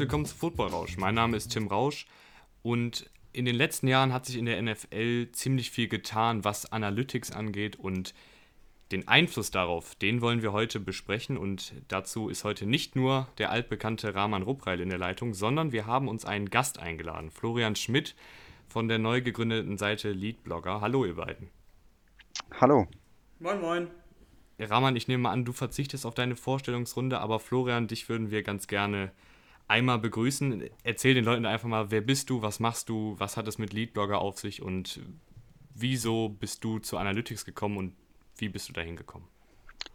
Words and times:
Willkommen 0.00 0.24
zu 0.24 0.34
Football 0.34 0.68
Rausch. 0.68 0.96
Mein 0.96 1.14
Name 1.14 1.36
ist 1.36 1.48
Tim 1.48 1.66
Rausch 1.66 2.06
und 2.62 3.10
in 3.34 3.44
den 3.44 3.54
letzten 3.54 3.86
Jahren 3.86 4.14
hat 4.14 4.24
sich 4.24 4.38
in 4.38 4.46
der 4.46 4.60
NFL 4.62 5.28
ziemlich 5.32 5.70
viel 5.70 5.88
getan, 5.88 6.42
was 6.42 6.72
Analytics 6.72 7.32
angeht 7.32 7.76
und 7.76 8.14
den 8.92 9.08
Einfluss 9.08 9.50
darauf, 9.50 9.94
den 9.96 10.22
wollen 10.22 10.40
wir 10.40 10.52
heute 10.52 10.80
besprechen 10.80 11.36
und 11.36 11.74
dazu 11.88 12.30
ist 12.30 12.44
heute 12.44 12.64
nicht 12.64 12.96
nur 12.96 13.28
der 13.36 13.50
altbekannte 13.50 14.14
Rahman 14.14 14.42
Ruppreil 14.42 14.80
in 14.80 14.88
der 14.88 14.96
Leitung, 14.96 15.34
sondern 15.34 15.70
wir 15.70 15.84
haben 15.84 16.08
uns 16.08 16.24
einen 16.24 16.48
Gast 16.48 16.78
eingeladen, 16.78 17.30
Florian 17.30 17.76
Schmidt 17.76 18.16
von 18.68 18.88
der 18.88 18.98
neu 18.98 19.20
gegründeten 19.20 19.76
Seite 19.76 20.12
Leadblogger. 20.12 20.80
Hallo 20.80 21.04
ihr 21.04 21.16
beiden. 21.16 21.50
Hallo. 22.58 22.88
Moin 23.38 23.60
moin. 23.60 23.88
Rahman, 24.58 24.96
ich 24.96 25.08
nehme 25.08 25.28
an, 25.28 25.44
du 25.44 25.52
verzichtest 25.52 26.06
auf 26.06 26.14
deine 26.14 26.36
Vorstellungsrunde, 26.36 27.20
aber 27.20 27.38
Florian, 27.38 27.86
dich 27.86 28.08
würden 28.08 28.30
wir 28.30 28.42
ganz 28.42 28.66
gerne 28.66 29.12
einmal 29.70 29.98
begrüßen. 29.98 30.68
Erzähl 30.82 31.14
den 31.14 31.24
Leuten 31.24 31.46
einfach 31.46 31.68
mal, 31.68 31.90
wer 31.90 32.00
bist 32.00 32.28
du, 32.28 32.42
was 32.42 32.60
machst 32.60 32.88
du, 32.88 33.14
was 33.18 33.36
hat 33.36 33.46
es 33.48 33.56
mit 33.56 33.72
Leadblogger 33.72 34.20
auf 34.20 34.38
sich 34.38 34.60
und 34.60 35.00
wieso 35.74 36.28
bist 36.28 36.64
du 36.64 36.80
zu 36.80 36.98
Analytics 36.98 37.44
gekommen 37.44 37.76
und 37.76 37.94
wie 38.36 38.48
bist 38.48 38.68
du 38.68 38.72
dahin 38.72 38.96
gekommen? 38.96 39.28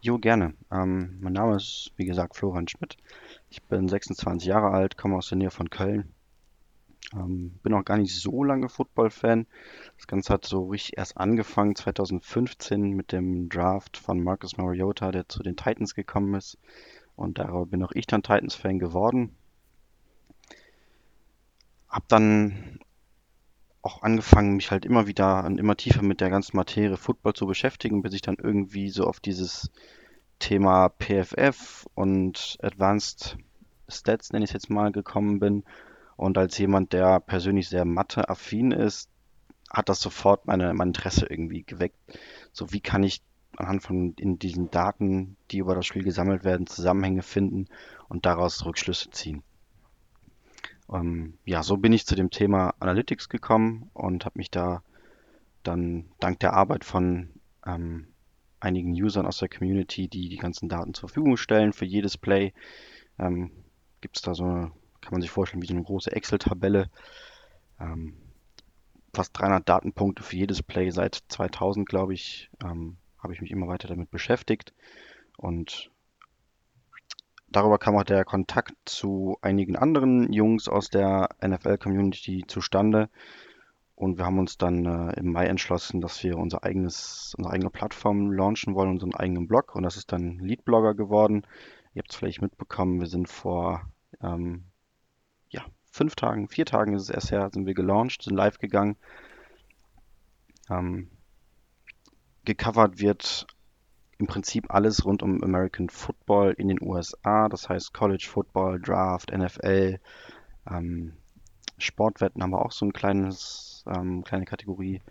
Jo, 0.00 0.18
gerne. 0.18 0.54
Ähm, 0.70 1.18
mein 1.20 1.34
Name 1.34 1.56
ist, 1.56 1.92
wie 1.96 2.06
gesagt, 2.06 2.36
Florian 2.36 2.68
Schmidt. 2.68 2.96
Ich 3.50 3.62
bin 3.62 3.88
26 3.88 4.48
Jahre 4.48 4.70
alt, 4.70 4.96
komme 4.96 5.16
aus 5.16 5.28
der 5.28 5.38
Nähe 5.38 5.50
von 5.50 5.68
Köln. 5.68 6.12
Ähm, 7.12 7.58
bin 7.62 7.74
auch 7.74 7.84
gar 7.84 7.98
nicht 7.98 8.14
so 8.14 8.42
lange 8.42 8.68
Football-Fan. 8.68 9.46
Das 9.96 10.06
Ganze 10.06 10.32
hat 10.32 10.44
so 10.44 10.68
richtig 10.68 10.96
erst 10.96 11.18
angefangen 11.18 11.76
2015 11.76 12.92
mit 12.92 13.12
dem 13.12 13.48
Draft 13.48 13.96
von 13.96 14.22
Marcus 14.22 14.56
Mariota, 14.56 15.12
der 15.12 15.28
zu 15.28 15.42
den 15.42 15.56
Titans 15.56 15.94
gekommen 15.94 16.34
ist. 16.34 16.58
Und 17.14 17.38
darüber 17.38 17.66
bin 17.66 17.82
auch 17.82 17.92
ich 17.92 18.06
dann 18.06 18.22
Titans-Fan 18.22 18.78
geworden. 18.78 19.36
Hab 21.88 22.08
dann 22.08 22.80
auch 23.82 24.02
angefangen, 24.02 24.56
mich 24.56 24.70
halt 24.70 24.84
immer 24.84 25.06
wieder 25.06 25.44
und 25.44 25.58
immer 25.58 25.76
tiefer 25.76 26.02
mit 26.02 26.20
der 26.20 26.30
ganzen 26.30 26.56
Materie 26.56 26.96
Football 26.96 27.34
zu 27.34 27.46
beschäftigen, 27.46 28.02
bis 28.02 28.14
ich 28.14 28.22
dann 28.22 28.36
irgendwie 28.42 28.90
so 28.90 29.04
auf 29.04 29.20
dieses 29.20 29.70
Thema 30.38 30.90
PFF 30.98 31.86
und 31.94 32.58
Advanced 32.60 33.38
Stats, 33.88 34.32
nenne 34.32 34.44
ich 34.44 34.50
es 34.50 34.54
jetzt 34.54 34.70
mal, 34.70 34.90
gekommen 34.90 35.38
bin. 35.38 35.64
Und 36.16 36.36
als 36.38 36.58
jemand, 36.58 36.92
der 36.92 37.20
persönlich 37.20 37.68
sehr 37.68 37.84
Mathe-affin 37.84 38.72
ist, 38.72 39.10
hat 39.70 39.88
das 39.88 40.00
sofort 40.00 40.46
meine, 40.46 40.74
mein 40.74 40.88
Interesse 40.88 41.26
irgendwie 41.26 41.62
geweckt. 41.62 41.98
So, 42.52 42.72
wie 42.72 42.80
kann 42.80 43.02
ich 43.02 43.22
anhand 43.56 43.82
von 43.82 44.14
in 44.18 44.38
diesen 44.38 44.70
Daten, 44.70 45.36
die 45.50 45.58
über 45.58 45.74
das 45.74 45.86
Spiel 45.86 46.02
gesammelt 46.02 46.44
werden, 46.44 46.66
Zusammenhänge 46.66 47.22
finden 47.22 47.66
und 48.08 48.26
daraus 48.26 48.64
Rückschlüsse 48.64 49.10
ziehen. 49.10 49.42
Ähm, 50.92 51.38
ja, 51.44 51.62
so 51.62 51.76
bin 51.76 51.92
ich 51.92 52.06
zu 52.06 52.14
dem 52.14 52.30
Thema 52.30 52.74
Analytics 52.80 53.28
gekommen 53.28 53.90
und 53.92 54.24
habe 54.24 54.38
mich 54.38 54.50
da 54.50 54.82
dann 55.62 56.06
dank 56.20 56.38
der 56.40 56.52
Arbeit 56.52 56.84
von 56.84 57.30
ähm, 57.66 58.08
einigen 58.60 58.92
Usern 58.92 59.26
aus 59.26 59.38
der 59.38 59.48
Community, 59.48 60.08
die 60.08 60.28
die 60.28 60.36
ganzen 60.36 60.68
Daten 60.68 60.94
zur 60.94 61.08
Verfügung 61.08 61.36
stellen 61.36 61.72
für 61.72 61.84
jedes 61.84 62.16
Play, 62.16 62.52
ähm, 63.18 63.50
gibt 64.00 64.16
es 64.16 64.22
da 64.22 64.34
so 64.34 64.44
eine, 64.44 64.72
kann 65.00 65.12
man 65.12 65.20
sich 65.20 65.30
vorstellen, 65.30 65.62
wie 65.62 65.66
so 65.66 65.74
eine 65.74 65.82
große 65.82 66.12
Excel-Tabelle. 66.12 66.90
Ähm, 67.80 68.16
fast 69.14 69.38
300 69.38 69.68
Datenpunkte 69.68 70.22
für 70.22 70.36
jedes 70.36 70.62
Play 70.62 70.90
seit 70.90 71.22
2000, 71.28 71.88
glaube 71.88 72.14
ich, 72.14 72.50
ähm, 72.62 72.96
habe 73.18 73.32
ich 73.32 73.40
mich 73.40 73.50
immer 73.50 73.66
weiter 73.66 73.88
damit 73.88 74.10
beschäftigt 74.10 74.74
und 75.36 75.90
darüber 77.56 77.78
kam 77.78 77.96
auch 77.96 78.04
der 78.04 78.24
Kontakt 78.24 78.74
zu 78.84 79.38
einigen 79.40 79.76
anderen 79.76 80.30
Jungs 80.32 80.68
aus 80.68 80.90
der 80.90 81.30
NFL-Community 81.42 82.44
zustande. 82.46 83.08
Und 83.94 84.18
wir 84.18 84.26
haben 84.26 84.38
uns 84.38 84.58
dann 84.58 84.84
äh, 84.84 85.18
im 85.18 85.32
Mai 85.32 85.46
entschlossen, 85.46 86.02
dass 86.02 86.22
wir 86.22 86.36
unser 86.36 86.64
eigenes, 86.64 87.34
unsere 87.38 87.54
eigene 87.54 87.70
Plattform 87.70 88.30
launchen 88.30 88.74
wollen, 88.74 88.90
unseren 88.90 89.14
eigenen 89.14 89.48
Blog. 89.48 89.74
Und 89.74 89.84
das 89.84 89.96
ist 89.96 90.12
dann 90.12 90.38
Leadblogger 90.38 90.94
geworden. 90.94 91.46
Ihr 91.94 92.00
habt 92.00 92.10
es 92.10 92.16
vielleicht 92.16 92.42
mitbekommen, 92.42 93.00
wir 93.00 93.06
sind 93.06 93.26
vor 93.26 93.88
ähm, 94.20 94.64
ja, 95.48 95.64
fünf 95.90 96.14
Tagen, 96.14 96.48
vier 96.48 96.66
Tagen 96.66 96.92
ist 96.92 97.04
es 97.04 97.10
erst 97.10 97.30
her, 97.30 97.48
sind 97.50 97.64
wir 97.64 97.72
gelauncht, 97.72 98.22
sind 98.22 98.36
live 98.36 98.58
gegangen. 98.58 98.96
Ähm, 100.68 101.08
gecovert 102.44 103.00
wird 103.00 103.46
im 104.18 104.26
Prinzip 104.26 104.72
alles 104.72 105.04
rund 105.04 105.22
um 105.22 105.42
American 105.42 105.88
Football 105.88 106.54
in 106.56 106.68
den 106.68 106.80
USA, 106.80 107.48
das 107.48 107.68
heißt 107.68 107.92
College 107.92 108.26
Football, 108.30 108.80
Draft, 108.80 109.30
NFL, 109.32 109.98
ähm, 110.70 111.12
Sportwetten 111.78 112.42
haben 112.42 112.50
wir 112.50 112.64
auch 112.64 112.72
so 112.72 112.86
ein 112.86 112.92
kleines, 112.92 113.84
ähm, 113.86 114.24
kleine 114.24 114.46
Kategorie, 114.46 115.02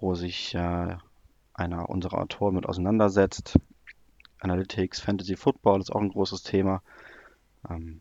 wo 0.00 0.14
sich 0.14 0.54
äh, 0.54 0.96
einer 1.54 1.88
unserer 1.88 2.18
Autoren 2.18 2.54
mit 2.54 2.66
auseinandersetzt. 2.66 3.58
Analytics, 4.40 5.00
Fantasy 5.00 5.36
Football 5.36 5.80
ist 5.80 5.90
auch 5.90 6.00
ein 6.02 6.10
großes 6.10 6.42
Thema. 6.42 6.82
Ähm, 7.70 8.00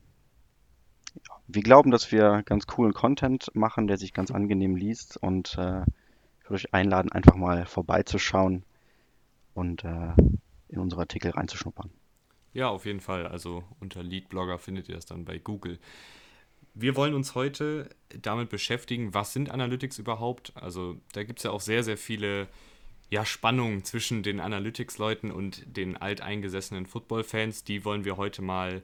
ja. 1.15 1.35
Wir 1.47 1.63
glauben, 1.63 1.91
dass 1.91 2.11
wir 2.11 2.43
ganz 2.43 2.67
coolen 2.67 2.93
Content 2.93 3.49
machen, 3.53 3.87
der 3.87 3.97
sich 3.97 4.13
ganz 4.13 4.31
angenehm 4.31 4.75
liest 4.75 5.15
und 5.15 5.57
äh, 5.57 5.83
ich 6.39 6.49
würde 6.49 6.55
euch 6.55 6.73
einladen, 6.73 7.11
einfach 7.13 7.35
mal 7.35 7.65
vorbeizuschauen 7.65 8.63
und 9.55 9.83
äh, 9.83 10.13
in 10.67 10.79
unsere 10.79 11.01
Artikel 11.01 11.31
reinzuschnuppern. 11.31 11.89
Ja, 12.53 12.69
auf 12.69 12.85
jeden 12.85 12.99
Fall. 12.99 13.25
Also 13.25 13.63
unter 13.79 14.03
Leadblogger 14.03 14.59
findet 14.59 14.87
ihr 14.87 14.95
das 14.95 15.05
dann 15.05 15.25
bei 15.25 15.39
Google. 15.39 15.79
Wir 16.73 16.95
wollen 16.95 17.13
uns 17.13 17.35
heute 17.35 17.89
damit 18.21 18.49
beschäftigen, 18.49 19.13
was 19.13 19.33
sind 19.33 19.49
Analytics 19.49 19.97
überhaupt? 19.97 20.53
Also 20.55 20.97
da 21.13 21.23
gibt 21.23 21.39
es 21.39 21.43
ja 21.43 21.51
auch 21.51 21.61
sehr, 21.61 21.83
sehr 21.83 21.97
viele 21.97 22.47
ja, 23.09 23.25
Spannungen 23.25 23.83
zwischen 23.83 24.23
den 24.23 24.39
Analytics-Leuten 24.39 25.31
und 25.31 25.63
den 25.65 25.95
alteingesessenen 25.97 26.85
Football-Fans. 26.85 27.63
Die 27.63 27.85
wollen 27.85 28.03
wir 28.03 28.17
heute 28.17 28.41
mal 28.41 28.83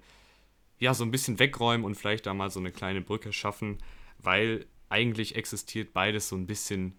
ja, 0.79 0.93
so 0.93 1.03
ein 1.03 1.11
bisschen 1.11 1.39
wegräumen 1.39 1.85
und 1.85 1.95
vielleicht 1.95 2.25
da 2.25 2.33
mal 2.33 2.49
so 2.49 2.59
eine 2.59 2.71
kleine 2.71 3.01
Brücke 3.01 3.33
schaffen, 3.33 3.77
weil 4.19 4.65
eigentlich 4.89 5.35
existiert 5.35 5.93
beides 5.93 6.29
so 6.29 6.35
ein 6.35 6.47
bisschen 6.47 6.97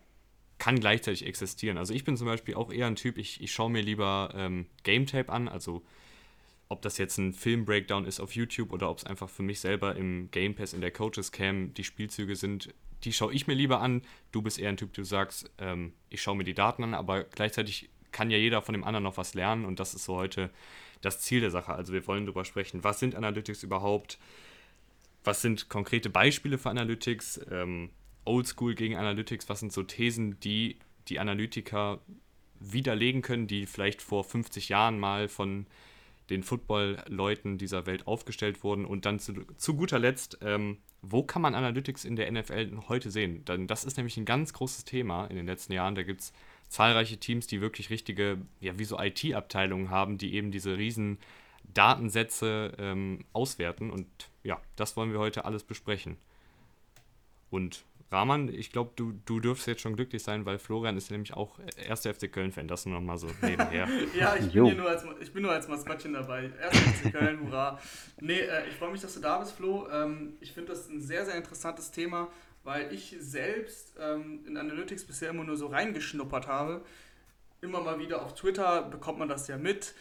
kann 0.63 0.79
gleichzeitig 0.79 1.27
existieren. 1.27 1.77
Also 1.77 1.93
ich 1.93 2.05
bin 2.05 2.17
zum 2.17 2.29
Beispiel 2.29 2.55
auch 2.55 2.73
eher 2.73 2.87
ein 2.87 2.95
Typ, 2.95 3.19
ich, 3.19 3.41
ich 3.41 3.51
schaue 3.53 3.69
mir 3.69 3.83
lieber 3.83 4.33
ähm, 4.33 4.67
Game 4.85 5.07
Tape 5.07 5.29
an, 5.33 5.49
also 5.49 5.83
ob 6.69 6.83
das 6.83 6.99
jetzt 6.99 7.19
ein 7.19 7.33
Film-Breakdown 7.33 8.07
ist 8.07 8.21
auf 8.21 8.37
YouTube 8.37 8.73
oder 8.73 8.89
ob 8.89 8.99
es 8.99 9.05
einfach 9.05 9.29
für 9.29 9.43
mich 9.43 9.59
selber 9.59 9.97
im 9.97 10.31
Game 10.31 10.55
Pass 10.55 10.73
in 10.73 10.81
der 10.81 10.93
Coaches 10.93 11.33
Cam 11.33 11.75
die 11.75 11.83
Spielzüge 11.83 12.37
sind, 12.37 12.73
die 13.03 13.13
schaue 13.13 13.35
ich 13.35 13.49
mir 13.49 13.55
lieber 13.55 13.81
an. 13.81 14.03
Du 14.31 14.41
bist 14.41 14.61
eher 14.61 14.69
ein 14.69 14.77
Typ, 14.77 14.93
du 14.93 15.03
sagst, 15.03 15.51
ähm, 15.59 15.95
ich 16.11 16.23
schaue 16.23 16.37
mir 16.37 16.45
die 16.45 16.55
Daten 16.55 16.85
an, 16.85 16.95
aber 16.95 17.25
gleichzeitig 17.25 17.91
kann 18.13 18.31
ja 18.31 18.39
jeder 18.39 18.63
von 18.63 18.73
dem 18.75 18.85
anderen 18.85 19.03
noch 19.03 19.17
was 19.17 19.35
lernen 19.35 19.65
und 19.65 19.81
das 19.81 19.95
ist 19.95 20.05
so 20.05 20.15
heute 20.15 20.49
das 21.01 21.19
Ziel 21.19 21.41
der 21.41 21.51
Sache. 21.51 21.75
Also 21.75 21.93
wir 21.93 22.07
wollen 22.07 22.25
darüber 22.25 22.45
sprechen, 22.45 22.85
was 22.85 23.01
sind 23.01 23.17
Analytics 23.17 23.65
überhaupt, 23.65 24.17
was 25.25 25.43
sind 25.43 25.69
konkrete 25.69 26.09
Beispiele 26.09 26.57
für 26.57 26.71
Analytics, 26.71 27.41
ähm, 27.51 27.91
Oldschool 28.25 28.75
gegen 28.75 28.97
Analytics? 28.97 29.49
Was 29.49 29.61
sind 29.61 29.73
so 29.73 29.83
Thesen, 29.83 30.39
die 30.41 30.79
die 31.09 31.19
Analytiker 31.19 32.01
widerlegen 32.61 33.23
können, 33.23 33.47
die 33.47 33.67
vielleicht 33.67 34.03
vor 34.03 34.25
50 34.25 34.69
Jahren 34.69 34.99
mal 34.99 35.29
von 35.29 35.67
den 36.31 36.43
Football-Leuten 36.43 37.59
dieser 37.59 37.87
Welt 37.87 38.07
aufgestellt 38.07 38.63
wurden? 38.63 38.85
Und 38.85 39.05
dann 39.07 39.19
zu, 39.19 39.35
zu 39.57 39.75
guter 39.75 39.99
Letzt, 39.99 40.39
ähm, 40.43 40.79
wo 41.03 41.25
kann 41.25 41.43
man 41.43 41.55
Analytics 41.55 42.05
in 42.05 42.17
der 42.17 42.31
NFL 42.31 42.83
heute 42.89 43.11
sehen? 43.11 43.45
Denn 43.45 43.67
das 43.67 43.85
ist 43.85 43.97
nämlich 43.97 44.17
ein 44.17 44.25
ganz 44.25 44.53
großes 44.53 44.85
Thema 44.85 45.27
in 45.27 45.37
den 45.37 45.47
letzten 45.47 45.73
Jahren. 45.73 45.97
Da 45.97 46.05
gibt 46.05 46.21
es 46.21 46.33
zahlreiche 46.69 47.19
Teams, 47.19 47.47
die 47.49 47.61
wirklich 47.61 47.91
richtige, 47.91 48.39
ja, 48.61 48.79
wie 48.79 48.85
so 48.85 48.99
IT-Abteilungen 48.99 49.91
haben, 49.91 50.17
die 50.17 50.35
eben 50.35 50.53
diese 50.53 50.79
riesen 50.79 51.19
Datensätze 51.75 52.73
ähm, 52.79 53.25
auswerten. 53.33 53.91
Und 53.91 54.07
ja, 54.45 54.61
das 54.77 54.97
wollen 54.97 55.13
wir 55.13 55.19
heute 55.19 55.45
alles 55.45 55.65
besprechen. 55.65 56.17
Und 57.51 57.85
Rahman, 58.13 58.49
ich 58.49 58.71
glaube, 58.71 58.93
du, 58.95 59.13
du 59.25 59.41
dürfst 59.41 59.67
jetzt 59.67 59.81
schon 59.81 59.97
glücklich 59.97 60.23
sein, 60.23 60.45
weil 60.45 60.59
Florian 60.59 60.97
ist 60.97 61.11
nämlich 61.11 61.33
auch 61.33 61.59
erster 61.89 62.13
FC 62.13 62.31
Köln-Fan. 62.31 62.69
Das 62.69 62.85
nur 62.85 62.97
noch 62.97 63.07
mal 63.07 63.17
so 63.17 63.29
nebenher. 63.41 63.89
ja, 64.15 64.37
ich 64.37 64.53
bin, 64.53 64.65
hier 64.67 64.75
nur 64.75 64.89
als, 64.89 65.05
ich 65.21 65.33
bin 65.33 65.43
nur 65.43 65.53
als 65.53 65.67
Maskottchen 65.67 66.13
dabei. 66.13 66.51
Erster 66.61 66.91
FC 66.91 67.13
Köln, 67.13 67.41
hurra. 67.41 67.79
Nee, 68.21 68.41
äh, 68.41 68.69
ich 68.69 68.75
freue 68.77 68.93
mich, 68.93 69.01
dass 69.01 69.15
du 69.15 69.21
da 69.21 69.39
bist, 69.39 69.53
Flo. 69.53 69.89
Ähm, 69.91 70.35
ich 70.41 70.53
finde 70.53 70.73
das 70.73 70.89
ein 70.89 71.01
sehr, 71.01 71.25
sehr 71.25 71.37
interessantes 71.37 71.91
Thema, 71.91 72.29
weil 72.65 72.93
ich 72.93 73.17
selbst 73.19 73.95
ähm, 73.99 74.45
in 74.47 74.57
Analytics 74.59 75.05
bisher 75.05 75.31
immer 75.31 75.45
nur 75.45 75.57
so 75.57 75.69
reingeschnuppert 75.69 76.47
habe. 76.47 76.85
Immer 77.63 77.81
mal 77.81 77.99
wieder 77.99 78.23
auf 78.23 78.35
Twitter 78.35 78.83
bekommt 78.83 79.19
man 79.19 79.29
das 79.29 79.49
ja 79.49 79.57
mit. 79.57 79.95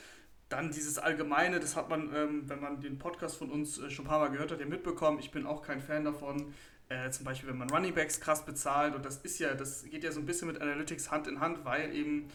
Dann 0.49 0.71
dieses 0.71 0.97
Allgemeine, 0.97 1.61
das 1.61 1.77
hat 1.77 1.89
man, 1.89 2.13
ähm, 2.13 2.43
wenn 2.49 2.59
man 2.59 2.81
den 2.81 2.97
Podcast 2.97 3.37
von 3.37 3.49
uns 3.49 3.77
äh, 3.77 3.89
schon 3.89 4.03
ein 4.03 4.09
paar 4.09 4.19
Mal 4.19 4.31
gehört 4.31 4.51
hat, 4.51 4.59
ja 4.59 4.65
mitbekommen. 4.65 5.19
Ich 5.19 5.31
bin 5.31 5.45
auch 5.45 5.61
kein 5.61 5.79
Fan 5.79 6.03
davon 6.03 6.53
äh, 6.91 7.09
zum 7.11 7.25
Beispiel, 7.25 7.49
wenn 7.49 7.57
man 7.57 7.69
Runningbacks 7.69 8.19
krass 8.19 8.45
bezahlt, 8.45 8.95
und 8.95 9.05
das 9.05 9.17
ist 9.17 9.39
ja, 9.39 9.53
das 9.53 9.85
geht 9.85 10.03
ja 10.03 10.11
so 10.11 10.19
ein 10.19 10.25
bisschen 10.25 10.47
mit 10.47 10.61
Analytics 10.61 11.09
Hand 11.09 11.27
in 11.27 11.39
Hand, 11.39 11.63
weil 11.63 11.93
eben 11.95 12.29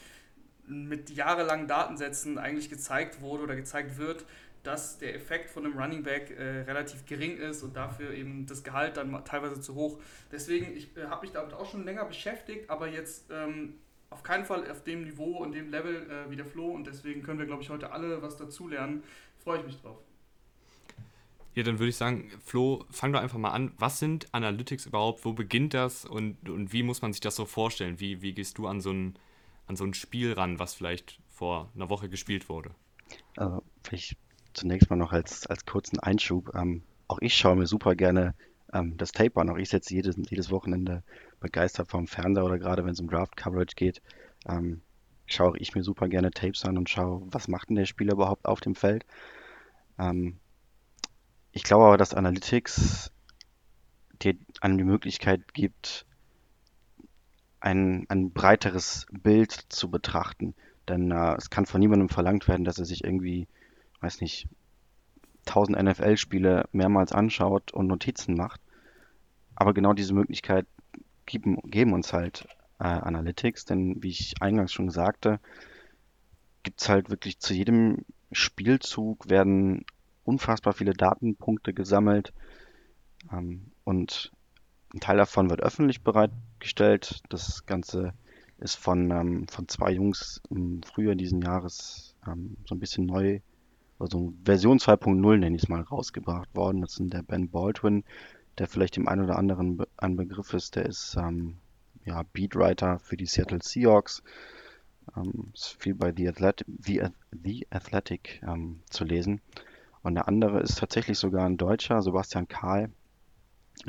mit 0.67 1.11
jahrelangen 1.11 1.69
Datensätzen 1.69 2.39
eigentlich 2.39 2.71
gezeigt 2.71 3.21
wurde 3.21 3.45
oder 3.45 3.57
gezeigt 3.57 3.99
wird, 3.99 4.25
dass 4.63 4.99
der 4.99 5.15
Effekt 5.15 5.51
von 5.51 5.65
einem 5.65 5.79
Running 5.79 6.03
Back 6.03 6.31
äh, 6.31 6.63
relativ 6.63 7.07
gering 7.07 7.37
ist 7.37 7.63
und 7.63 7.77
dafür 7.77 8.13
eben 8.13 8.47
das 8.47 8.65
Gehalt 8.65 8.97
dann 8.97 9.25
teilweise 9.25 9.61
zu 9.61 9.75
hoch. 9.75 10.01
Deswegen, 10.33 10.77
ich 10.77 10.97
äh, 10.97 11.07
habe 11.07 11.23
mich 11.23 11.33
damit 11.33 11.53
auch 11.55 11.71
schon 11.71 11.85
länger 11.85 12.05
beschäftigt, 12.05 12.69
aber 12.69 12.89
jetzt 12.89 13.31
ähm, 13.31 13.75
auf 14.11 14.25
keinen 14.25 14.45
Fall 14.45 14.69
auf 14.71 14.83
dem 14.83 15.05
Niveau 15.05 15.39
und 15.39 15.53
dem 15.53 15.71
Level 15.71 16.11
äh, 16.11 16.31
wie 16.31 16.37
der 16.37 16.47
Flo 16.47 16.71
und 16.71 16.87
deswegen 16.87 17.23
können 17.23 17.39
wir, 17.39 17.47
glaube 17.47 17.63
ich, 17.63 17.71
heute 17.71 17.93
alle 17.93 18.23
was 18.23 18.37
dazulernen. 18.37 19.05
Freue 19.39 19.61
ich 19.61 19.67
mich 19.67 19.81
drauf. 19.81 19.99
Ja, 21.57 21.63
dann 21.63 21.79
würde 21.79 21.89
ich 21.89 21.97
sagen, 21.97 22.31
Flo, 22.45 22.85
fang 22.91 23.15
doch 23.15 23.21
einfach 23.21 23.39
mal 23.39 23.51
an. 23.51 23.73
Was 23.79 23.99
sind 23.99 24.33
Analytics 24.33 24.85
überhaupt? 24.85 25.25
Wo 25.25 25.33
beginnt 25.33 25.73
das 25.73 26.05
und, 26.05 26.51
und 26.51 26.75
wie 26.75 26.83
muss 26.83 27.01
man 27.01 27.15
sich 27.15 27.21
das 27.23 27.35
so 27.35 27.47
vorstellen? 27.47 27.99
Wie, 27.99 28.21
wie 28.21 28.35
gehst 28.35 28.59
du 28.59 28.67
an 28.67 28.83
so, 28.83 28.91
ein, 28.91 29.19
an 29.67 29.75
so 29.75 29.85
ein 29.85 29.95
Spiel 29.95 30.35
ran, 30.35 30.59
was 30.59 30.75
vielleicht 30.75 31.19
vor 31.31 31.71
einer 31.75 31.89
Woche 31.89 32.11
gespielt 32.11 32.51
wurde? 32.51 32.73
Also, 33.37 33.63
vielleicht 33.83 34.19
zunächst 34.53 34.91
mal 34.91 34.97
noch 34.97 35.13
als, 35.13 35.47
als 35.47 35.65
kurzen 35.65 35.99
Einschub. 35.99 36.55
Ähm, 36.55 36.83
auch 37.09 37.21
ich 37.23 37.35
schaue 37.35 37.57
mir 37.57 37.67
super 37.67 37.95
gerne 37.95 38.35
ähm, 38.75 38.99
das 38.99 39.13
Tape 39.13 39.41
an. 39.41 39.49
Auch 39.49 39.57
ich 39.57 39.71
setze 39.71 39.95
jedes, 39.95 40.17
jedes 40.29 40.51
Wochenende 40.51 41.03
begeistert 41.41 41.89
vom 41.89 42.07
Fernseher 42.07 42.45
oder 42.45 42.59
gerade 42.59 42.85
wenn 42.85 42.93
es 42.93 43.01
um 43.01 43.09
Draft-Coverage 43.09 43.77
geht, 43.77 44.03
ähm, 44.47 44.83
schaue 45.25 45.57
ich 45.57 45.75
mir 45.75 45.83
super 45.83 46.09
gerne 46.09 46.33
Tapes 46.33 46.67
an 46.67 46.77
und 46.77 46.91
schaue, 46.91 47.23
was 47.31 47.49
macht 47.49 47.71
denn 47.71 47.77
der 47.77 47.87
Spieler 47.87 48.13
überhaupt 48.13 48.45
auf 48.45 48.61
dem 48.61 48.75
Feld. 48.75 49.07
Ähm, 49.99 50.39
ich 51.57 51.65
glaube 51.65 51.87
aber, 51.87 51.97
dass 51.97 52.15
Analytics 52.15 53.11
dir 54.23 54.35
einem 54.61 54.79
die 54.79 54.85
Möglichkeit 54.85 55.53
gibt, 55.55 56.07
ein, 57.61 58.07
ein 58.09 58.31
breiteres 58.31 59.07
Bild 59.11 59.53
zu 59.53 59.91
betrachten. 59.91 60.55
Denn 60.89 61.11
äh, 61.11 61.35
es 61.35 61.51
kann 61.51 61.67
von 61.67 61.81
niemandem 61.81 62.09
verlangt 62.09 62.47
werden, 62.47 62.65
dass 62.65 62.79
er 62.79 62.85
sich 62.85 63.03
irgendwie 63.03 63.49
weiß 64.01 64.21
nicht, 64.21 64.49
1000 65.47 65.83
NFL-Spiele 65.83 66.69
mehrmals 66.73 67.13
anschaut 67.13 67.73
und 67.73 67.87
Notizen 67.87 68.35
macht. 68.35 68.61
Aber 69.55 69.75
genau 69.75 69.93
diese 69.93 70.15
Möglichkeit 70.15 70.67
geben, 71.25 71.59
geben 71.63 71.93
uns 71.93 72.13
halt 72.13 72.47
äh, 72.79 72.85
Analytics, 72.85 73.65
denn 73.65 74.03
wie 74.03 74.11
ich 74.11 74.35
eingangs 74.41 74.73
schon 74.73 74.91
sagte, 74.91 75.41
gibt 76.63 76.81
es 76.81 76.89
halt 76.89 77.11
wirklich 77.11 77.39
zu 77.39 77.55
jedem 77.55 78.05
Spielzug 78.33 79.31
werden 79.31 79.85
unfassbar 80.27 80.73
viele 80.73 80.93
Datenpunkte 80.93 81.73
gesammelt 81.73 82.33
ähm, 83.33 83.71
und 83.85 84.33
ein 84.95 85.01
Teil 85.01 85.17
davon 85.17 85.51
wird 85.51 85.61
öffentlich 85.61 86.03
bereitgestellt. 86.03 87.23
Das 87.29 87.67
Ganze 87.67 88.15
ist 88.59 88.77
von, 88.77 89.11
ähm, 89.11 89.49
von 89.49 89.69
zwei 89.69 89.93
Jungs 89.93 90.43
im 90.51 90.83
Frühjahr 90.83 91.15
diesen 91.15 91.43
Jahres 91.43 92.15
ähm, 92.27 92.57
so 92.67 92.75
ein 92.75 92.81
bisschen 92.81 93.07
neu 93.07 93.41
also 93.99 94.35
Version 94.45 94.79
2.0 94.79 95.37
nenne 95.39 95.57
ich 95.57 95.63
es 95.63 95.69
mal, 95.69 95.81
rausgebracht 95.81 96.55
worden. 96.55 96.83
Das 96.83 96.99
ist 96.99 97.13
der 97.13 97.23
Ben 97.23 97.49
Baldwin, 97.49 98.05
der 98.59 98.67
vielleicht 98.67 98.97
dem 98.97 99.09
einen 99.09 99.25
oder 99.25 99.39
anderen 99.39 99.83
ein 99.97 100.17
Begriff 100.17 100.53
ist. 100.53 100.77
Der 100.77 100.87
ist 100.87 101.17
ähm, 101.19 101.57
ja, 102.05 102.23
Beatwriter 102.33 102.99
für 102.99 103.17
die 103.17 103.27
Seattle 103.27 103.61
Seahawks. 103.63 104.23
Ähm, 105.17 105.51
ist 105.55 105.77
viel 105.79 105.95
bei 105.95 106.13
The 106.15 106.29
Athletic, 106.29 106.67
The, 106.79 107.05
The 107.43 107.67
Athletic 107.71 108.43
ähm, 108.47 108.81
zu 108.91 109.05
lesen. 109.05 109.41
Und 110.07 110.15
der 110.15 110.29
andere 110.29 110.61
ist 110.61 110.79
tatsächlich 110.79 111.19
sogar 111.19 111.47
ein 111.47 111.57
Deutscher, 111.57 112.01
Sebastian 112.01 112.47
Kahl, 112.47 112.93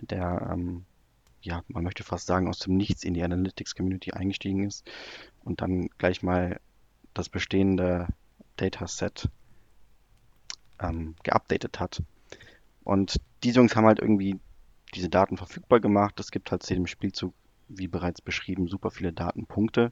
der, 0.01 0.49
ähm, 0.51 0.83
ja, 1.43 1.63
man 1.67 1.83
möchte 1.83 2.03
fast 2.03 2.25
sagen, 2.25 2.47
aus 2.47 2.57
dem 2.57 2.75
Nichts 2.75 3.03
in 3.03 3.13
die 3.13 3.21
Analytics-Community 3.21 4.13
eingestiegen 4.13 4.65
ist 4.65 4.89
und 5.43 5.61
dann 5.61 5.89
gleich 5.99 6.23
mal 6.23 6.59
das 7.13 7.29
bestehende 7.29 8.07
Dataset 8.55 9.29
ähm, 10.81 11.13
geupdatet 11.21 11.79
hat. 11.79 12.01
Und 12.83 13.21
diese 13.43 13.59
Jungs 13.59 13.75
haben 13.75 13.85
halt 13.85 13.99
irgendwie 13.99 14.39
diese 14.95 15.09
Daten 15.09 15.37
verfügbar 15.37 15.81
gemacht. 15.81 16.19
Es 16.19 16.31
gibt 16.31 16.49
halt 16.49 16.63
zu 16.63 16.73
jedem 16.73 16.87
Spielzug, 16.87 17.35
wie 17.67 17.87
bereits 17.87 18.23
beschrieben, 18.23 18.67
super 18.67 18.89
viele 18.89 19.13
Datenpunkte. 19.13 19.91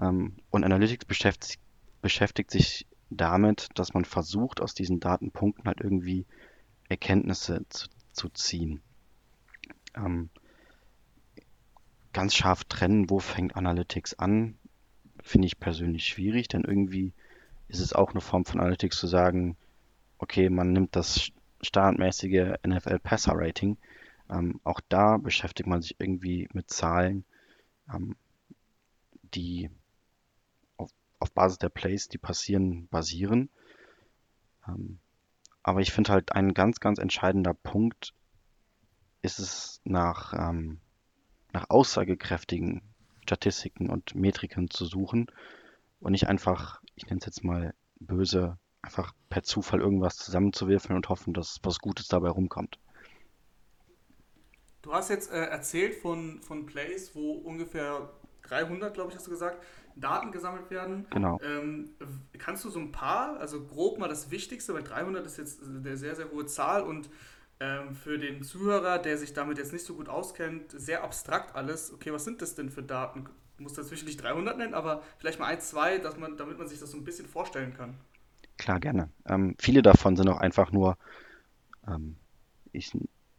Ähm, 0.00 0.36
und 0.48 0.64
Analytics 0.64 1.04
beschäftigt, 1.04 1.60
beschäftigt 2.00 2.50
sich 2.50 2.86
damit, 3.16 3.68
dass 3.74 3.94
man 3.94 4.04
versucht, 4.04 4.60
aus 4.60 4.74
diesen 4.74 5.00
Datenpunkten 5.00 5.64
halt 5.66 5.80
irgendwie 5.80 6.26
Erkenntnisse 6.88 7.64
zu, 7.68 7.88
zu 8.12 8.28
ziehen. 8.30 8.82
Ähm, 9.96 10.30
ganz 12.12 12.34
scharf 12.34 12.64
trennen, 12.64 13.10
wo 13.10 13.18
fängt 13.18 13.56
Analytics 13.56 14.14
an, 14.14 14.56
finde 15.22 15.46
ich 15.46 15.58
persönlich 15.58 16.06
schwierig, 16.06 16.48
denn 16.48 16.62
irgendwie 16.62 17.12
ist 17.68 17.80
es 17.80 17.92
auch 17.92 18.10
eine 18.10 18.20
Form 18.20 18.44
von 18.44 18.60
Analytics 18.60 18.98
zu 18.98 19.06
sagen, 19.06 19.56
okay, 20.18 20.48
man 20.50 20.72
nimmt 20.72 20.96
das 20.96 21.30
standardmäßige 21.60 22.54
NFL-Passer-Rating. 22.66 23.76
Ähm, 24.30 24.60
auch 24.64 24.80
da 24.88 25.16
beschäftigt 25.16 25.68
man 25.68 25.82
sich 25.82 25.96
irgendwie 25.98 26.48
mit 26.52 26.70
Zahlen, 26.70 27.24
ähm, 27.92 28.16
die 29.34 29.70
auf, 31.24 31.32
Basis 31.32 31.58
der 31.58 31.70
Plays, 31.70 32.08
die 32.08 32.18
passieren, 32.18 32.86
basieren. 32.88 33.48
Ähm, 34.68 34.98
aber 35.62 35.80
ich 35.80 35.90
finde 35.90 36.12
halt 36.12 36.32
ein 36.32 36.52
ganz, 36.52 36.80
ganz 36.80 36.98
entscheidender 36.98 37.54
Punkt 37.54 38.12
ist 39.22 39.38
es 39.38 39.80
nach, 39.84 40.34
ähm, 40.34 40.80
nach 41.54 41.70
aussagekräftigen 41.70 42.82
Statistiken 43.22 43.88
und 43.88 44.14
Metriken 44.14 44.68
zu 44.68 44.84
suchen 44.84 45.30
und 46.00 46.12
nicht 46.12 46.28
einfach, 46.28 46.82
ich 46.94 47.06
nenne 47.06 47.20
es 47.20 47.26
jetzt 47.26 47.42
mal 47.42 47.72
böse, 47.98 48.58
einfach 48.82 49.14
per 49.30 49.42
Zufall 49.42 49.80
irgendwas 49.80 50.16
zusammenzuwürfeln 50.16 50.94
und 50.94 51.08
hoffen, 51.08 51.32
dass 51.32 51.58
was 51.62 51.78
Gutes 51.78 52.06
dabei 52.06 52.28
rumkommt. 52.28 52.78
Du 54.82 54.92
hast 54.92 55.08
jetzt 55.08 55.32
äh, 55.32 55.46
erzählt 55.46 55.94
von, 55.94 56.42
von 56.42 56.66
Plays, 56.66 57.14
wo 57.14 57.32
ungefähr 57.32 58.10
300, 58.42 58.92
glaube 58.92 59.10
ich, 59.10 59.16
hast 59.16 59.26
du 59.26 59.30
gesagt, 59.30 59.64
Daten 59.96 60.32
gesammelt 60.32 60.70
werden. 60.70 61.06
Genau. 61.10 61.40
Ähm, 61.42 61.90
kannst 62.38 62.64
du 62.64 62.70
so 62.70 62.78
ein 62.78 62.92
paar, 62.92 63.38
also 63.38 63.64
grob 63.64 63.98
mal 63.98 64.08
das 64.08 64.30
Wichtigste, 64.30 64.74
weil 64.74 64.82
300 64.82 65.24
ist 65.26 65.38
jetzt 65.38 65.62
eine 65.62 65.96
sehr, 65.96 66.16
sehr 66.16 66.30
hohe 66.30 66.46
Zahl 66.46 66.82
und 66.82 67.08
ähm, 67.60 67.94
für 67.94 68.18
den 68.18 68.42
Zuhörer, 68.42 68.98
der 68.98 69.16
sich 69.16 69.32
damit 69.32 69.58
jetzt 69.58 69.72
nicht 69.72 69.84
so 69.84 69.94
gut 69.94 70.08
auskennt, 70.08 70.72
sehr 70.72 71.04
abstrakt 71.04 71.54
alles. 71.54 71.92
Okay, 71.92 72.12
was 72.12 72.24
sind 72.24 72.42
das 72.42 72.54
denn 72.54 72.70
für 72.70 72.82
Daten? 72.82 73.26
Du 73.56 73.62
musst 73.62 73.78
dazwischen 73.78 74.06
nicht 74.06 74.22
300 74.22 74.58
nennen, 74.58 74.74
aber 74.74 75.02
vielleicht 75.18 75.38
mal 75.38 75.46
ein, 75.46 75.60
zwei, 75.60 75.98
dass 75.98 76.16
man, 76.16 76.36
damit 76.36 76.58
man 76.58 76.66
sich 76.66 76.80
das 76.80 76.90
so 76.90 76.96
ein 76.96 77.04
bisschen 77.04 77.28
vorstellen 77.28 77.72
kann. 77.74 77.94
Klar, 78.58 78.80
gerne. 78.80 79.08
Ähm, 79.26 79.54
viele 79.58 79.82
davon 79.82 80.16
sind 80.16 80.28
auch 80.28 80.38
einfach 80.38 80.72
nur, 80.72 80.96
ähm, 81.86 82.16
ich, 82.72 82.90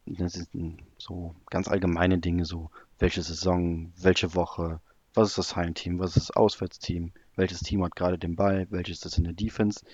das 0.05 0.33
sind 0.33 0.81
so 0.97 1.35
ganz 1.49 1.67
allgemeine 1.67 2.17
Dinge, 2.17 2.45
so 2.45 2.69
welche 2.99 3.21
Saison, 3.21 3.91
welche 3.97 4.33
Woche, 4.35 4.79
was 5.17 5.29
ist 5.29 5.37
das 5.37 5.55
Heimteam, 5.55 5.99
was 5.99 6.17
ist 6.17 6.29
das 6.29 6.35
Auswärtsteam, 6.35 7.11
welches 7.35 7.61
Team 7.61 7.83
hat 7.83 7.95
gerade 7.95 8.17
den 8.17 8.35
Ball, 8.35 8.67
welches 8.69 8.97
ist 8.97 9.05
das 9.05 9.17
in 9.17 9.23
der 9.23 9.33
Defense. 9.33 9.85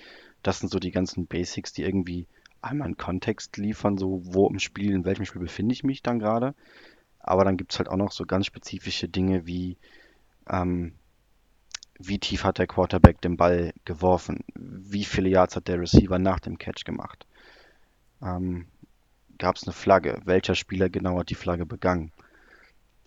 Das 0.42 0.60
sind 0.60 0.70
so 0.70 0.78
die 0.78 0.90
ganzen 0.90 1.26
Basics, 1.26 1.72
die 1.72 1.82
irgendwie 1.82 2.26
einmal 2.60 2.86
einen 2.86 2.96
Kontext 2.96 3.56
liefern, 3.56 3.98
so 3.98 4.22
wo 4.24 4.48
im 4.48 4.58
Spiel, 4.58 4.92
in 4.92 5.04
welchem 5.04 5.24
Spiel 5.24 5.42
befinde 5.42 5.72
ich 5.72 5.84
mich 5.84 6.02
dann 6.02 6.18
gerade. 6.18 6.54
Aber 7.20 7.44
dann 7.44 7.56
gibt 7.56 7.72
es 7.72 7.78
halt 7.78 7.88
auch 7.88 7.96
noch 7.96 8.12
so 8.12 8.24
ganz 8.24 8.46
spezifische 8.46 9.08
Dinge 9.08 9.46
wie, 9.46 9.76
ähm, 10.48 10.92
wie 11.98 12.18
tief 12.18 12.44
hat 12.44 12.58
der 12.58 12.66
Quarterback 12.66 13.20
den 13.20 13.36
Ball 13.36 13.72
geworfen, 13.84 14.44
wie 14.54 15.04
viele 15.04 15.28
Yards 15.28 15.56
hat 15.56 15.68
der 15.68 15.80
Receiver 15.80 16.18
nach 16.18 16.40
dem 16.40 16.58
Catch 16.58 16.84
gemacht. 16.84 17.26
Ähm, 18.20 18.66
Gab 19.38 19.56
es 19.56 19.64
eine 19.64 19.72
Flagge? 19.72 20.20
Welcher 20.24 20.54
Spieler 20.54 20.88
genau 20.88 21.18
hat 21.18 21.30
die 21.30 21.34
Flagge 21.34 21.66
begangen? 21.66 22.12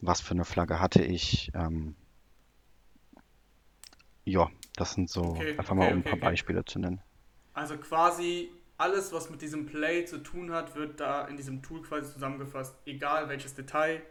Was 0.01 0.19
für 0.19 0.31
eine 0.31 0.43
Flagge 0.43 0.81
hatte 0.81 1.01
ich? 1.01 1.49
Ähm, 1.53 1.95
ja, 4.25 4.49
das 4.75 4.93
sind 4.93 5.09
so 5.09 5.21
okay, 5.21 5.57
einfach 5.57 5.73
mal 5.73 5.91
um 5.91 5.99
ein 5.99 6.03
paar 6.03 6.13
okay. 6.13 6.21
Beispiele 6.21 6.65
zu 6.65 6.79
nennen. 6.79 6.99
Also 7.53 7.77
quasi 7.77 8.49
alles, 8.77 9.13
was 9.13 9.29
mit 9.29 9.41
diesem 9.41 9.65
Play 9.65 10.05
zu 10.05 10.21
tun 10.21 10.51
hat, 10.51 10.75
wird 10.75 10.99
da 10.99 11.25
in 11.27 11.37
diesem 11.37 11.61
Tool 11.61 11.81
quasi 11.81 12.11
zusammengefasst, 12.11 12.75
egal 12.85 13.29
welches 13.29 13.55
Detail. 13.55 14.01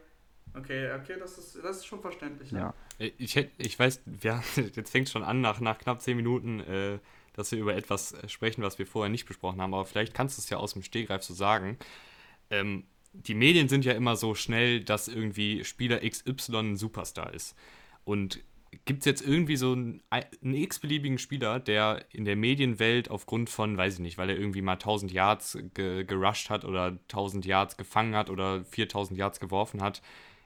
Okay, 0.57 0.91
okay, 0.93 1.17
das 1.19 1.37
ist, 1.37 1.59
das 1.63 1.79
ist 1.79 1.87
schon 1.87 2.01
verständlich. 2.01 2.51
Ja. 2.53 2.59
ja. 2.59 2.75
Äh, 2.99 3.13
ich, 3.19 3.37
ich 3.37 3.79
weiß, 3.79 4.03
ja, 4.23 4.43
jetzt 4.75 4.91
fängt 4.91 5.09
es 5.09 5.13
schon 5.13 5.25
an, 5.25 5.41
nach, 5.41 5.61
nach 5.61 5.79
knapp 5.79 6.01
zehn 6.01 6.17
Minuten, 6.17 6.61
äh, 6.61 6.99
dass 7.35 7.51
wir 7.51 7.59
über 7.59 7.75
etwas 7.75 8.13
äh, 8.13 8.29
sprechen, 8.29 8.63
was 8.63 8.79
wir 8.79 8.87
vorher 8.87 9.11
nicht 9.11 9.27
besprochen 9.27 9.61
haben, 9.61 9.75
aber 9.75 9.85
vielleicht 9.85 10.15
kannst 10.15 10.39
du 10.39 10.41
es 10.41 10.49
ja 10.49 10.59
aus 10.59 10.73
dem 10.73 10.83
Stegreif 10.83 11.23
so 11.23 11.35
sagen. 11.35 11.77
Ähm, 12.51 12.85
die 13.13 13.35
Medien 13.35 13.69
sind 13.69 13.85
ja 13.85 13.93
immer 13.93 14.17
so 14.17 14.35
schnell, 14.35 14.83
dass 14.83 15.09
irgendwie 15.09 15.65
Spieler 15.65 16.01
XY 16.01 16.57
ein 16.59 16.77
Superstar 16.77 17.33
ist. 17.33 17.57
Und 18.05 18.41
gibt 18.85 19.01
es 19.01 19.05
jetzt 19.07 19.27
irgendwie 19.27 19.57
so 19.57 19.73
einen, 19.73 20.03
einen 20.11 20.55
x-beliebigen 20.55 21.19
Spieler, 21.19 21.61
der 21.61 22.05
in 22.11 22.25
der 22.25 22.37
Medienwelt 22.37 23.11
aufgrund 23.11 23.51
von, 23.51 23.77
weiß 23.77 23.95
ich 23.95 24.01
nicht, 24.01 24.19
weil 24.19 24.31
er 24.31 24.39
irgendwie 24.39 24.63
mal 24.63 24.75
1000 24.75 25.13
Yards 25.13 25.59
ge 25.75 26.05
gerusht 26.05 26.51
hat 26.51 26.65
oder 26.65 26.99
1000 27.09 27.45
Yards 27.47 27.77
gefangen 27.77 28.15
hat 28.15 28.31
oder 28.31 28.65
4000 28.65 29.19
Yards 29.19 29.41
geworfen 29.41 29.83
hat, 29.83 30.03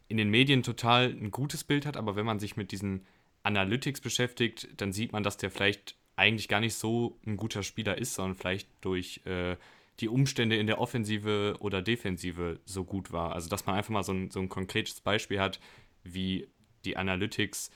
in 0.08 0.16
den 0.16 0.30
Medien 0.30 0.62
total 0.62 1.10
ein 1.10 1.30
gutes 1.30 1.64
Bild 1.64 1.86
hat, 1.86 1.96
aber 1.96 2.16
wenn 2.16 2.26
man 2.26 2.40
sich 2.40 2.56
mit 2.56 2.72
diesen 2.72 3.06
Analytics 3.42 4.00
beschäftigt, 4.00 4.68
dann 4.76 4.92
sieht 4.92 5.12
man, 5.12 5.22
dass 5.22 5.36
der 5.36 5.50
vielleicht 5.50 5.96
eigentlich 6.16 6.48
gar 6.48 6.60
nicht 6.60 6.74
so 6.74 7.18
ein 7.26 7.36
guter 7.36 7.62
Spieler 7.62 7.98
ist, 7.98 8.14
sondern 8.14 8.36
vielleicht 8.36 8.68
durch 8.80 9.20
äh, 9.24 9.56
die 10.00 10.08
Umstände 10.08 10.56
in 10.56 10.66
der 10.66 10.80
Offensive 10.80 11.56
oder 11.60 11.82
Defensive 11.82 12.60
so 12.64 12.84
gut 12.84 13.12
war. 13.12 13.32
Also 13.32 13.48
dass 13.48 13.66
man 13.66 13.76
einfach 13.76 13.90
mal 13.90 14.02
so 14.02 14.12
ein, 14.12 14.30
so 14.30 14.40
ein 14.40 14.48
konkretes 14.48 15.00
Beispiel 15.00 15.40
hat, 15.40 15.60
wie 16.04 16.48
die 16.84 16.96
Analytics 16.96 17.70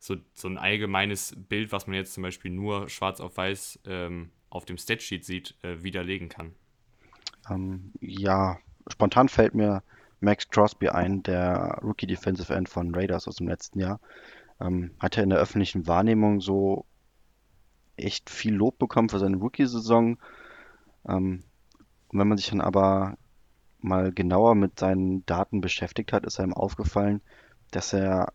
so, 0.00 0.16
so 0.32 0.48
ein 0.48 0.58
allgemeines 0.58 1.36
Bild, 1.36 1.72
was 1.72 1.86
man 1.86 1.94
jetzt 1.94 2.14
zum 2.14 2.22
Beispiel 2.22 2.50
nur 2.50 2.88
schwarz 2.88 3.20
auf 3.20 3.36
weiß 3.36 3.80
ähm, 3.86 4.30
auf 4.48 4.64
dem 4.64 4.78
Statsheet 4.78 5.24
sieht, 5.24 5.54
äh, 5.62 5.82
widerlegen 5.82 6.28
kann. 6.28 6.54
Ähm, 7.48 7.92
ja, 8.00 8.58
spontan 8.88 9.28
fällt 9.28 9.54
mir 9.54 9.82
Max 10.20 10.48
Crosby 10.48 10.88
ein, 10.88 11.22
der 11.22 11.78
Rookie 11.82 12.06
Defensive 12.06 12.52
End 12.52 12.68
von 12.68 12.94
Raiders 12.94 13.28
aus 13.28 13.36
dem 13.36 13.46
letzten 13.46 13.78
Jahr. 13.78 14.00
Ähm, 14.58 14.92
hat 14.98 15.18
er 15.18 15.22
in 15.22 15.30
der 15.30 15.38
öffentlichen 15.38 15.86
Wahrnehmung 15.86 16.40
so 16.40 16.86
echt 17.96 18.30
viel 18.30 18.54
Lob 18.54 18.78
bekommen 18.78 19.10
für 19.10 19.18
seine 19.18 19.36
Rookie-Saison. 19.36 20.18
Ähm, 21.06 21.44
wenn 22.10 22.28
man 22.28 22.38
sich 22.38 22.48
dann 22.48 22.62
aber 22.62 23.18
mal 23.80 24.12
genauer 24.12 24.54
mit 24.54 24.78
seinen 24.78 25.24
Daten 25.26 25.60
beschäftigt 25.60 26.12
hat, 26.12 26.24
ist 26.24 26.40
einem 26.40 26.54
aufgefallen, 26.54 27.20
dass 27.70 27.92
er 27.92 28.32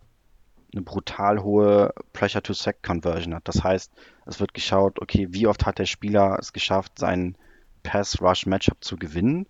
eine 0.75 0.83
brutal 0.83 1.41
hohe 1.41 1.93
Pressure-to-Sack-Conversion 2.13 3.33
hat. 3.33 3.47
Das 3.47 3.63
heißt, 3.63 3.91
es 4.25 4.39
wird 4.39 4.53
geschaut, 4.53 5.01
okay, 5.01 5.27
wie 5.31 5.47
oft 5.47 5.65
hat 5.65 5.79
der 5.79 5.85
Spieler 5.85 6.37
es 6.39 6.53
geschafft, 6.53 6.99
sein 6.99 7.37
Pass-Rush-Matchup 7.83 8.83
zu 8.83 8.97
gewinnen 8.97 9.47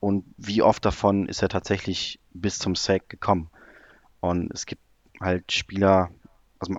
und 0.00 0.24
wie 0.36 0.62
oft 0.62 0.84
davon 0.84 1.28
ist 1.28 1.42
er 1.42 1.48
tatsächlich 1.48 2.18
bis 2.32 2.58
zum 2.58 2.74
Sack 2.74 3.08
gekommen. 3.08 3.50
Und 4.20 4.52
es 4.52 4.66
gibt 4.66 4.82
halt 5.20 5.52
Spieler, 5.52 6.10
also 6.58 6.74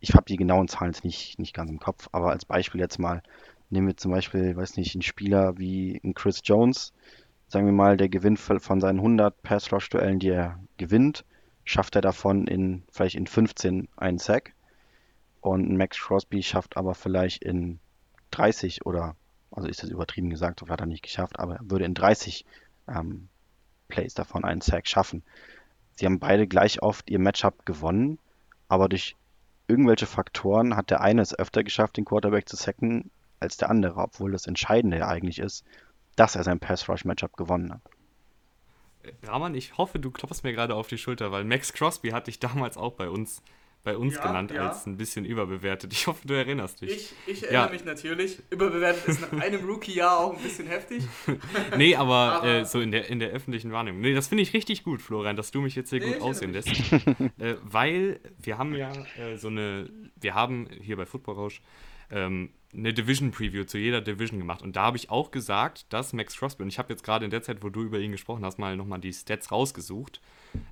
ich 0.00 0.14
habe 0.14 0.24
die 0.26 0.36
genauen 0.36 0.68
Zahlen 0.68 0.92
jetzt 0.92 1.04
nicht, 1.04 1.38
nicht 1.38 1.54
ganz 1.54 1.70
im 1.70 1.80
Kopf, 1.80 2.08
aber 2.12 2.30
als 2.30 2.44
Beispiel 2.44 2.80
jetzt 2.80 2.98
mal, 2.98 3.22
nehmen 3.70 3.86
wir 3.86 3.96
zum 3.96 4.10
Beispiel, 4.10 4.56
weiß 4.56 4.76
nicht, 4.76 4.94
einen 4.94 5.02
Spieler 5.02 5.58
wie 5.58 6.00
einen 6.04 6.14
Chris 6.14 6.40
Jones, 6.44 6.92
sagen 7.48 7.66
wir 7.66 7.72
mal, 7.72 7.96
der 7.96 8.08
gewinnt 8.08 8.38
von 8.38 8.80
seinen 8.80 8.98
100 8.98 9.42
Pass-Rush-Duellen, 9.42 10.18
die 10.18 10.30
er 10.30 10.58
gewinnt, 10.76 11.24
schafft 11.64 11.96
er 11.96 12.02
davon 12.02 12.46
in 12.46 12.82
vielleicht 12.90 13.14
in 13.14 13.26
15 13.26 13.88
einen 13.96 14.18
Sack 14.18 14.52
und 15.40 15.76
Max 15.76 15.98
Crosby 15.98 16.42
schafft 16.42 16.76
aber 16.76 16.94
vielleicht 16.94 17.42
in 17.42 17.78
30 18.30 18.86
oder 18.86 19.16
also 19.50 19.68
ist 19.68 19.82
das 19.82 19.90
übertrieben 19.90 20.30
gesagt, 20.30 20.60
so 20.60 20.68
hat 20.68 20.80
er 20.80 20.86
nicht 20.86 21.02
geschafft, 21.02 21.38
aber 21.38 21.56
er 21.56 21.70
würde 21.70 21.84
in 21.84 21.94
30 21.94 22.44
ähm, 22.88 23.28
Plays 23.88 24.14
davon 24.14 24.44
einen 24.44 24.62
Sack 24.62 24.86
schaffen. 24.88 25.22
Sie 25.94 26.06
haben 26.06 26.18
beide 26.18 26.46
gleich 26.46 26.82
oft 26.82 27.10
ihr 27.10 27.18
Matchup 27.18 27.66
gewonnen, 27.66 28.18
aber 28.68 28.88
durch 28.88 29.16
irgendwelche 29.68 30.06
Faktoren 30.06 30.74
hat 30.76 30.90
der 30.90 31.02
eine 31.02 31.20
es 31.20 31.38
öfter 31.38 31.62
geschafft, 31.62 31.98
den 31.98 32.06
Quarterback 32.06 32.48
zu 32.48 32.56
sacken, 32.56 33.10
als 33.40 33.58
der 33.58 33.70
andere, 33.70 34.00
obwohl 34.00 34.32
das 34.32 34.46
Entscheidende 34.46 34.98
ja 34.98 35.08
eigentlich 35.08 35.38
ist, 35.38 35.64
dass 36.16 36.36
er 36.36 36.44
sein 36.44 36.60
Pass-Rush-Matchup 36.60 37.36
gewonnen 37.36 37.72
hat. 37.72 37.82
Rahman, 39.22 39.54
ich 39.54 39.76
hoffe, 39.78 39.98
du 39.98 40.10
klopfst 40.10 40.42
mir 40.44 40.52
gerade 40.52 40.74
auf 40.74 40.86
die 40.86 40.98
Schulter, 40.98 41.32
weil 41.32 41.44
Max 41.44 41.72
Crosby 41.72 42.10
hatte 42.10 42.30
ich 42.30 42.38
damals 42.38 42.76
auch 42.76 42.92
bei 42.92 43.08
uns 43.08 43.42
bei 43.84 43.96
uns 43.96 44.14
ja, 44.14 44.26
genannt 44.26 44.52
ja. 44.52 44.68
als 44.68 44.86
ein 44.86 44.96
bisschen 44.96 45.24
überbewertet. 45.24 45.92
Ich 45.92 46.06
hoffe, 46.06 46.26
du 46.26 46.34
erinnerst 46.34 46.80
dich. 46.80 46.90
Ich, 46.90 47.14
ich 47.26 47.42
erinnere 47.42 47.66
ja. 47.66 47.72
mich 47.72 47.84
natürlich. 47.84 48.38
Überbewertet 48.50 49.06
ist 49.06 49.20
nach 49.20 49.40
einem 49.40 49.64
Rookie-Jahr 49.68 50.20
auch 50.20 50.36
ein 50.36 50.42
bisschen 50.42 50.68
heftig. 50.68 51.02
nee, 51.76 51.96
aber, 51.96 52.14
aber 52.14 52.46
äh, 52.46 52.64
so 52.64 52.80
in 52.80 52.92
der, 52.92 53.08
in 53.08 53.18
der 53.18 53.30
öffentlichen 53.30 53.72
Wahrnehmung. 53.72 54.00
Nee, 54.00 54.14
das 54.14 54.28
finde 54.28 54.42
ich 54.42 54.54
richtig 54.54 54.84
gut, 54.84 55.02
Florian, 55.02 55.34
dass 55.34 55.50
du 55.50 55.60
mich 55.60 55.74
jetzt 55.74 55.90
hier 55.90 55.98
nee, 55.98 56.12
gut 56.12 56.22
aussehen 56.22 56.52
lässt. 56.52 56.68
äh, 56.68 57.56
weil 57.62 58.20
wir 58.40 58.56
haben 58.56 58.74
ja 58.76 58.92
äh, 59.18 59.36
so 59.36 59.48
eine, 59.48 59.90
wir 60.20 60.34
haben 60.34 60.68
hier 60.80 60.96
bei 60.96 61.06
Football 61.06 61.34
Rausch 61.34 61.60
ähm, 62.10 62.50
eine 62.74 62.94
Division-Preview 62.94 63.64
zu 63.64 63.78
jeder 63.78 64.00
Division 64.00 64.38
gemacht. 64.38 64.62
Und 64.62 64.76
da 64.76 64.84
habe 64.84 64.96
ich 64.96 65.10
auch 65.10 65.30
gesagt, 65.30 65.92
dass 65.92 66.12
Max 66.12 66.36
Crosby, 66.36 66.62
und 66.62 66.68
ich 66.68 66.78
habe 66.78 66.92
jetzt 66.92 67.04
gerade 67.04 67.24
in 67.24 67.30
der 67.30 67.42
Zeit, 67.42 67.62
wo 67.62 67.68
du 67.68 67.82
über 67.82 67.98
ihn 67.98 68.12
gesprochen 68.12 68.44
hast, 68.44 68.58
mal 68.58 68.76
nochmal 68.76 69.00
die 69.00 69.12
Stats 69.12 69.50
rausgesucht. 69.52 70.20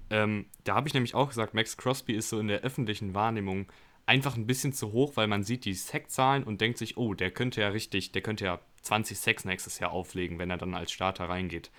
Ähm, 0.09 0.47
da 0.65 0.75
habe 0.75 0.89
ich 0.89 0.95
nämlich 0.95 1.15
auch 1.15 1.29
gesagt, 1.29 1.53
Max 1.53 1.77
Crosby 1.77 2.15
ist 2.15 2.31
so 2.31 2.39
in 2.39 2.49
der 2.49 2.61
öffentlichen 2.61 3.15
Wahrnehmung 3.15 3.67
einfach 4.07 4.37
ein 4.37 4.47
bisschen 4.47 4.73
zu 4.73 4.93
hoch, 4.93 5.13
weil 5.17 5.27
man 5.27 5.45
sieht 5.45 5.65
die 5.65 5.75
Sack-Zahlen 5.75 6.43
und 6.43 6.61
denkt 6.61 6.79
sich, 6.79 6.97
oh, 6.97 7.15
der 7.15 7.31
könnte 7.31 7.61
ja 7.61 7.69
richtig, 7.69 8.13
der 8.13 8.23
könnte 8.23 8.45
ja 8.47 8.61
20 8.83 9.19
Sacks 9.19 9.45
nächstes 9.45 9.79
Jahr 9.79 9.93
auflegen, 9.93 10.39
wenn 10.39 10.51
er 10.51 10.59
dann 10.59 10.75
als 10.75 10.91
Starter 10.91 11.29
reingeht. 11.29 11.71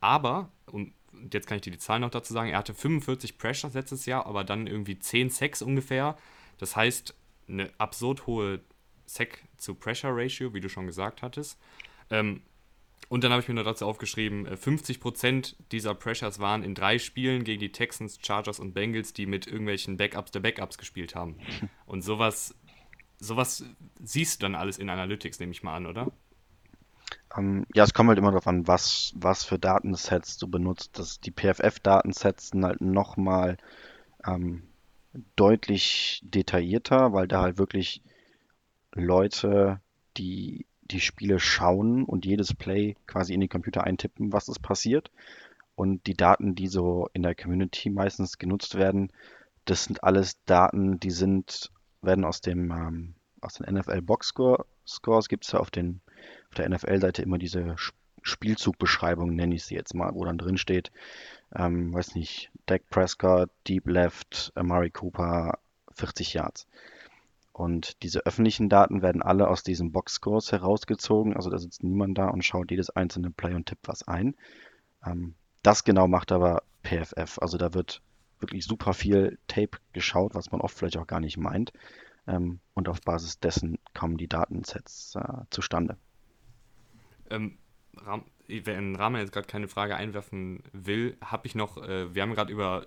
Aber, 0.00 0.50
und 0.66 0.92
jetzt 1.32 1.46
kann 1.46 1.56
ich 1.56 1.62
dir 1.62 1.70
die 1.70 1.78
Zahlen 1.78 2.02
noch 2.02 2.10
dazu 2.10 2.32
sagen, 2.32 2.50
er 2.50 2.58
hatte 2.58 2.74
45 2.74 3.38
Pressures 3.38 3.74
letztes 3.74 4.04
Jahr, 4.06 4.26
aber 4.26 4.44
dann 4.44 4.66
irgendwie 4.66 4.98
10 4.98 5.30
Sacks 5.30 5.62
ungefähr. 5.62 6.16
Das 6.58 6.76
heißt, 6.76 7.14
eine 7.48 7.70
absurd 7.78 8.26
hohe 8.26 8.60
Sack 9.14 9.42
zu 9.56 9.74
Pressure 9.74 10.14
Ratio, 10.14 10.54
wie 10.54 10.60
du 10.60 10.68
schon 10.68 10.86
gesagt 10.86 11.22
hattest. 11.22 11.58
Ähm, 12.10 12.42
und 13.08 13.24
dann 13.24 13.32
habe 13.32 13.42
ich 13.42 13.48
mir 13.48 13.54
noch 13.54 13.64
dazu 13.64 13.86
aufgeschrieben, 13.86 14.46
50% 14.46 15.52
äh, 15.52 15.56
dieser 15.72 15.94
Pressures 15.94 16.38
waren 16.38 16.62
in 16.62 16.76
drei 16.76 16.98
Spielen 16.98 17.42
gegen 17.42 17.60
die 17.60 17.72
Texans, 17.72 18.20
Chargers 18.22 18.60
und 18.60 18.72
Bengals, 18.72 19.12
die 19.12 19.26
mit 19.26 19.48
irgendwelchen 19.48 19.96
Backups 19.96 20.30
der 20.30 20.40
Backups 20.40 20.78
gespielt 20.78 21.16
haben. 21.16 21.36
Und 21.86 22.02
sowas, 22.02 22.54
sowas 23.18 23.64
siehst 24.00 24.40
du 24.40 24.44
dann 24.44 24.54
alles 24.54 24.78
in 24.78 24.88
Analytics, 24.88 25.40
nehme 25.40 25.50
ich 25.50 25.64
mal 25.64 25.74
an, 25.74 25.86
oder? 25.86 26.12
Ähm, 27.36 27.66
ja, 27.74 27.82
es 27.82 27.94
kommt 27.94 28.08
halt 28.08 28.18
immer 28.18 28.30
darauf 28.30 28.46
an, 28.46 28.68
was, 28.68 29.12
was 29.16 29.44
für 29.44 29.58
Datensets 29.58 30.38
du 30.38 30.46
benutzt. 30.46 30.96
Das, 30.98 31.20
die 31.20 31.32
PFF-Datensets 31.32 32.50
sind 32.50 32.64
halt 32.64 32.80
nochmal 32.80 33.56
ähm, 34.24 34.62
deutlich 35.34 36.22
detaillierter, 36.24 37.12
weil 37.12 37.26
da 37.26 37.42
halt 37.42 37.58
wirklich 37.58 38.02
Leute, 38.94 39.80
die 40.16 40.66
die 40.82 41.00
Spiele 41.00 41.38
schauen 41.38 42.04
und 42.04 42.26
jedes 42.26 42.52
Play 42.54 42.96
quasi 43.06 43.32
in 43.32 43.40
den 43.40 43.48
Computer 43.48 43.84
eintippen, 43.84 44.32
was 44.32 44.48
ist 44.48 44.60
passiert. 44.60 45.10
Und 45.76 46.06
die 46.06 46.14
Daten, 46.14 46.54
die 46.54 46.66
so 46.66 47.08
in 47.12 47.22
der 47.22 47.34
Community 47.34 47.90
meistens 47.90 48.38
genutzt 48.38 48.74
werden, 48.74 49.12
das 49.66 49.84
sind 49.84 50.02
alles 50.02 50.42
Daten, 50.44 50.98
die 50.98 51.12
sind, 51.12 51.70
werden 52.02 52.24
aus 52.24 52.40
dem 52.40 52.70
ähm, 52.72 53.14
aus 53.40 53.54
den 53.54 53.74
NFL 53.74 54.02
Box 54.02 54.28
Score, 54.28 54.66
Scores 54.86 55.28
gibt 55.28 55.44
es 55.44 55.52
ja 55.52 55.60
auf, 55.60 55.70
den, 55.70 56.00
auf 56.48 56.54
der 56.56 56.68
NFL-Seite 56.68 57.22
immer 57.22 57.38
diese 57.38 57.76
Spielzugbeschreibung, 58.22 59.34
nenne 59.34 59.54
ich 59.54 59.64
sie 59.64 59.74
jetzt 59.74 59.94
mal, 59.94 60.14
wo 60.14 60.24
dann 60.24 60.38
drin 60.38 60.58
steht, 60.58 60.90
ähm, 61.54 61.92
weiß 61.92 62.14
nicht, 62.14 62.50
Dak 62.66 62.82
Prescott, 62.90 63.50
Deep 63.66 63.86
Left, 63.86 64.52
Amari 64.54 64.90
Cooper, 64.90 65.58
40 65.92 66.34
Yards. 66.34 66.66
Und 67.60 68.02
diese 68.02 68.24
öffentlichen 68.24 68.70
Daten 68.70 69.02
werden 69.02 69.20
alle 69.20 69.46
aus 69.48 69.62
diesem 69.62 69.92
Boxscores 69.92 70.50
herausgezogen. 70.50 71.36
Also 71.36 71.50
da 71.50 71.58
sitzt 71.58 71.84
niemand 71.84 72.16
da 72.16 72.28
und 72.28 72.42
schaut 72.42 72.70
jedes 72.70 72.88
einzelne 72.88 73.30
Play 73.30 73.52
und 73.52 73.66
tippt 73.66 73.86
was 73.86 74.08
ein. 74.08 74.34
Ähm, 75.04 75.34
das 75.62 75.84
genau 75.84 76.08
macht 76.08 76.32
aber 76.32 76.62
PFF. 76.84 77.38
Also 77.38 77.58
da 77.58 77.74
wird 77.74 78.00
wirklich 78.38 78.64
super 78.64 78.94
viel 78.94 79.38
Tape 79.46 79.76
geschaut, 79.92 80.34
was 80.34 80.50
man 80.50 80.62
oft 80.62 80.78
vielleicht 80.78 80.96
auch 80.96 81.06
gar 81.06 81.20
nicht 81.20 81.36
meint. 81.36 81.74
Ähm, 82.26 82.60
und 82.72 82.88
auf 82.88 83.02
Basis 83.02 83.40
dessen 83.40 83.78
kommen 83.92 84.16
die 84.16 84.28
Datensets 84.28 85.14
äh, 85.16 85.42
zustande. 85.50 85.98
Ähm, 87.28 87.58
wenn 88.48 88.96
Rahman 88.96 89.20
jetzt 89.20 89.32
gerade 89.32 89.46
keine 89.46 89.68
Frage 89.68 89.96
einwerfen 89.96 90.62
will, 90.72 91.18
habe 91.22 91.46
ich 91.46 91.54
noch, 91.54 91.76
äh, 91.76 92.14
wir 92.14 92.22
haben 92.22 92.32
gerade 92.32 92.54
über 92.54 92.86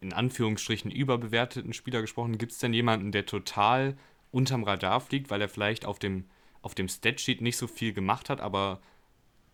in 0.00 0.12
Anführungsstrichen 0.12 0.90
überbewerteten 0.90 1.72
Spieler 1.72 2.00
gesprochen. 2.00 2.38
Gibt 2.38 2.52
es 2.52 2.58
denn 2.58 2.74
jemanden, 2.74 3.12
der 3.12 3.26
total 3.26 3.96
unterm 4.30 4.64
Radar 4.64 5.00
fliegt, 5.00 5.30
weil 5.30 5.40
er 5.40 5.48
vielleicht 5.48 5.84
auf 5.86 5.98
dem, 5.98 6.24
auf 6.62 6.74
dem 6.74 6.88
Statsheet 6.88 7.40
nicht 7.40 7.56
so 7.56 7.66
viel 7.66 7.92
gemacht 7.92 8.30
hat, 8.30 8.40
aber 8.40 8.80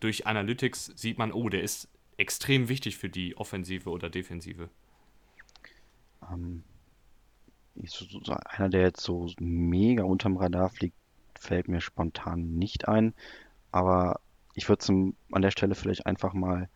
durch 0.00 0.26
Analytics 0.26 0.92
sieht 0.96 1.18
man, 1.18 1.32
oh, 1.32 1.48
der 1.48 1.62
ist 1.62 1.88
extrem 2.16 2.68
wichtig 2.68 2.96
für 2.96 3.08
die 3.08 3.36
Offensive 3.36 3.90
oder 3.90 4.10
Defensive? 4.10 4.68
Ähm, 6.30 6.62
so, 7.84 8.04
so 8.22 8.32
einer, 8.32 8.68
der 8.68 8.82
jetzt 8.82 9.02
so 9.02 9.30
mega 9.38 10.04
unterm 10.04 10.36
Radar 10.36 10.70
fliegt, 10.70 10.96
fällt 11.38 11.68
mir 11.68 11.80
spontan 11.80 12.56
nicht 12.56 12.88
ein. 12.88 13.14
Aber 13.72 14.20
ich 14.54 14.68
würde 14.68 15.12
an 15.30 15.42
der 15.42 15.50
Stelle 15.50 15.74
vielleicht 15.74 16.06
einfach 16.06 16.32
mal 16.32 16.68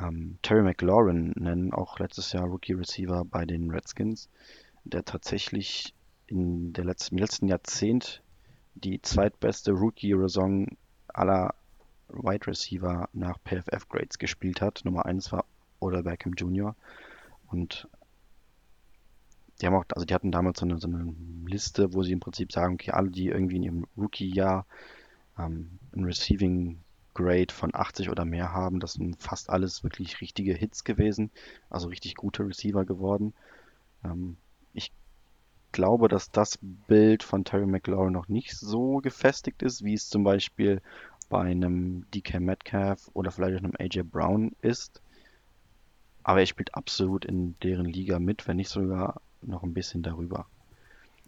ähm, 0.00 0.38
Terry 0.42 0.62
McLaurin 0.62 1.32
nennen, 1.36 1.72
auch 1.72 1.98
letztes 1.98 2.32
Jahr 2.32 2.46
Rookie 2.46 2.74
Receiver 2.74 3.24
bei 3.24 3.44
den 3.44 3.70
Redskins, 3.70 4.28
der 4.84 5.04
tatsächlich 5.04 5.94
in 6.26 6.72
der 6.72 6.84
letzten, 6.84 7.16
im 7.16 7.20
letzten 7.20 7.48
Jahrzehnt 7.48 8.22
die 8.74 9.00
zweitbeste 9.00 9.72
Rookie-Saison 9.72 10.66
aller 11.08 11.54
Wide 12.08 12.46
Receiver 12.46 13.08
nach 13.12 13.38
PFF 13.44 13.88
Grades 13.88 14.18
gespielt 14.18 14.60
hat. 14.60 14.84
Nummer 14.84 15.06
1 15.06 15.32
war 15.32 15.44
Odell 15.80 16.02
Beckham 16.02 16.34
Jr. 16.34 16.74
Und 17.48 17.88
die 19.60 19.66
haben 19.66 19.74
auch, 19.74 19.84
also 19.94 20.04
die 20.04 20.14
hatten 20.14 20.30
damals 20.30 20.60
so 20.60 20.66
eine, 20.66 20.78
so 20.78 20.86
eine 20.86 21.14
Liste, 21.46 21.92
wo 21.92 22.02
sie 22.02 22.12
im 22.12 22.20
Prinzip 22.20 22.52
sagen, 22.52 22.74
okay, 22.74 22.92
alle, 22.92 23.10
die 23.10 23.28
irgendwie 23.28 23.56
in 23.56 23.62
ihrem 23.62 23.86
Rookie-Jahr 23.96 24.66
ähm, 25.38 25.78
ein 25.94 26.04
Receiving 26.04 26.80
Grade 27.18 27.52
von 27.52 27.74
80 27.74 28.10
oder 28.10 28.24
mehr 28.24 28.52
haben. 28.52 28.78
Das 28.78 28.92
sind 28.92 29.20
fast 29.20 29.50
alles 29.50 29.82
wirklich 29.82 30.20
richtige 30.20 30.54
Hits 30.54 30.84
gewesen, 30.84 31.32
also 31.68 31.88
richtig 31.88 32.14
gute 32.14 32.46
Receiver 32.46 32.84
geworden. 32.84 33.34
Ähm, 34.04 34.36
ich 34.72 34.92
glaube, 35.72 36.06
dass 36.06 36.30
das 36.30 36.60
Bild 36.62 37.24
von 37.24 37.44
Terry 37.44 37.66
McLaurin 37.66 38.12
noch 38.12 38.28
nicht 38.28 38.52
so 38.52 38.98
gefestigt 38.98 39.62
ist, 39.62 39.82
wie 39.82 39.94
es 39.94 40.08
zum 40.08 40.22
Beispiel 40.22 40.80
bei 41.28 41.40
einem 41.40 42.06
DK 42.14 42.38
Metcalf 42.38 43.10
oder 43.14 43.32
vielleicht 43.32 43.58
einem 43.58 43.74
AJ 43.76 44.02
Brown 44.04 44.54
ist. 44.62 45.02
Aber 46.22 46.38
er 46.38 46.46
spielt 46.46 46.74
absolut 46.76 47.24
in 47.24 47.58
deren 47.64 47.86
Liga 47.86 48.20
mit, 48.20 48.46
wenn 48.46 48.58
nicht 48.58 48.70
sogar 48.70 49.20
noch 49.42 49.64
ein 49.64 49.74
bisschen 49.74 50.02
darüber. 50.02 50.46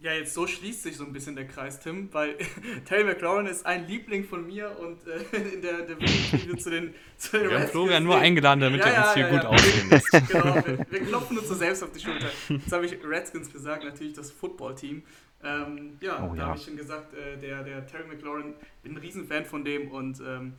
Ja, 0.01 0.13
jetzt 0.13 0.33
so 0.33 0.47
schließt 0.47 0.81
sich 0.81 0.97
so 0.97 1.05
ein 1.05 1.13
bisschen 1.13 1.35
der 1.35 1.45
Kreis, 1.47 1.79
Tim, 1.79 2.11
weil 2.11 2.35
Terry 2.85 3.03
McLaurin 3.03 3.45
ist 3.45 3.67
ein 3.67 3.87
Liebling 3.87 4.23
von 4.23 4.47
mir 4.47 4.75
und 4.79 4.97
äh, 5.05 5.53
in 5.53 5.61
der, 5.61 5.83
der 5.83 5.99
Video 5.99 6.55
zu 6.55 6.71
den, 6.71 6.95
zu 7.17 7.37
den 7.37 7.51
Wir 7.51 7.59
haben 7.59 7.67
Florian 7.67 8.03
nur 8.03 8.17
eingeladen, 8.17 8.61
damit 8.61 8.79
ja, 8.79 8.87
er 8.87 9.03
uns 9.03 9.13
hier 9.13 9.27
ja, 9.27 9.29
gut 9.29 9.43
ja. 9.43 9.49
aussehen 9.49 9.89
lässt. 9.91 10.11
genau, 10.11 10.55
wir, 10.55 10.85
wir, 10.89 11.01
klopfen 11.01 11.37
uns 11.37 11.47
so 11.47 11.53
selbst 11.53 11.83
auf 11.83 11.91
die 11.91 11.99
Schulter. 11.99 12.31
Jetzt 12.49 12.71
habe 12.71 12.87
ich 12.87 12.97
Redskins 13.03 13.53
gesagt, 13.53 13.83
natürlich 13.83 14.13
das 14.13 14.31
Football-Team. 14.31 15.03
Ähm, 15.43 15.97
ja, 16.01 16.27
oh, 16.27 16.33
da 16.35 16.47
habe 16.47 16.57
ich 16.57 16.65
schon 16.65 16.77
gesagt, 16.77 17.13
äh, 17.13 17.37
der, 17.37 17.63
der 17.63 17.85
Terry 17.85 18.07
McLaurin, 18.07 18.55
bin 18.81 18.93
ein 18.93 18.97
Riesenfan 18.97 19.45
von 19.45 19.63
dem 19.63 19.91
und 19.91 20.19
ähm, 20.19 20.53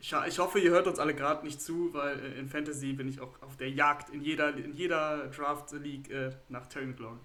ich, 0.00 0.12
ich, 0.26 0.38
hoffe, 0.40 0.58
ihr 0.58 0.70
hört 0.70 0.88
uns 0.88 0.98
alle 0.98 1.14
gerade 1.14 1.46
nicht 1.46 1.62
zu, 1.62 1.90
weil 1.92 2.18
äh, 2.18 2.40
in 2.40 2.48
Fantasy 2.48 2.92
bin 2.94 3.08
ich 3.08 3.20
auch 3.20 3.40
auf 3.40 3.56
der 3.56 3.70
Jagd 3.70 4.10
in 4.10 4.20
jeder, 4.20 4.56
in 4.56 4.72
jeder 4.72 5.28
Draft-League 5.28 6.10
äh, 6.10 6.30
nach 6.48 6.66
Terry 6.66 6.86
McLaurin 6.86 7.20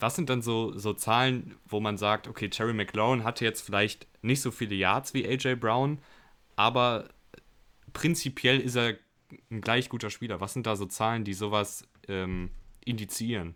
was 0.00 0.16
sind 0.16 0.30
dann 0.30 0.42
so, 0.42 0.76
so 0.76 0.92
Zahlen, 0.92 1.56
wo 1.66 1.80
man 1.80 1.96
sagt, 1.96 2.28
okay, 2.28 2.48
Terry 2.48 2.72
McLaurin 2.72 3.24
hatte 3.24 3.44
jetzt 3.44 3.62
vielleicht 3.62 4.06
nicht 4.22 4.42
so 4.42 4.50
viele 4.50 4.74
Yards 4.74 5.14
wie 5.14 5.26
AJ 5.26 5.56
Brown, 5.56 5.98
aber 6.56 7.08
prinzipiell 7.92 8.60
ist 8.60 8.76
er 8.76 8.96
ein 9.50 9.60
gleich 9.60 9.88
guter 9.88 10.10
Spieler. 10.10 10.40
Was 10.40 10.52
sind 10.52 10.66
da 10.66 10.76
so 10.76 10.86
Zahlen, 10.86 11.24
die 11.24 11.34
sowas 11.34 11.88
ähm, 12.08 12.50
indizieren? 12.84 13.54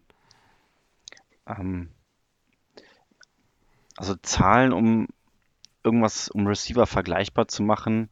Ähm, 1.46 1.90
also 3.96 4.14
Zahlen, 4.16 4.72
um 4.72 5.08
irgendwas, 5.82 6.28
um 6.28 6.46
Receiver 6.46 6.86
vergleichbar 6.86 7.48
zu 7.48 7.62
machen, 7.62 8.08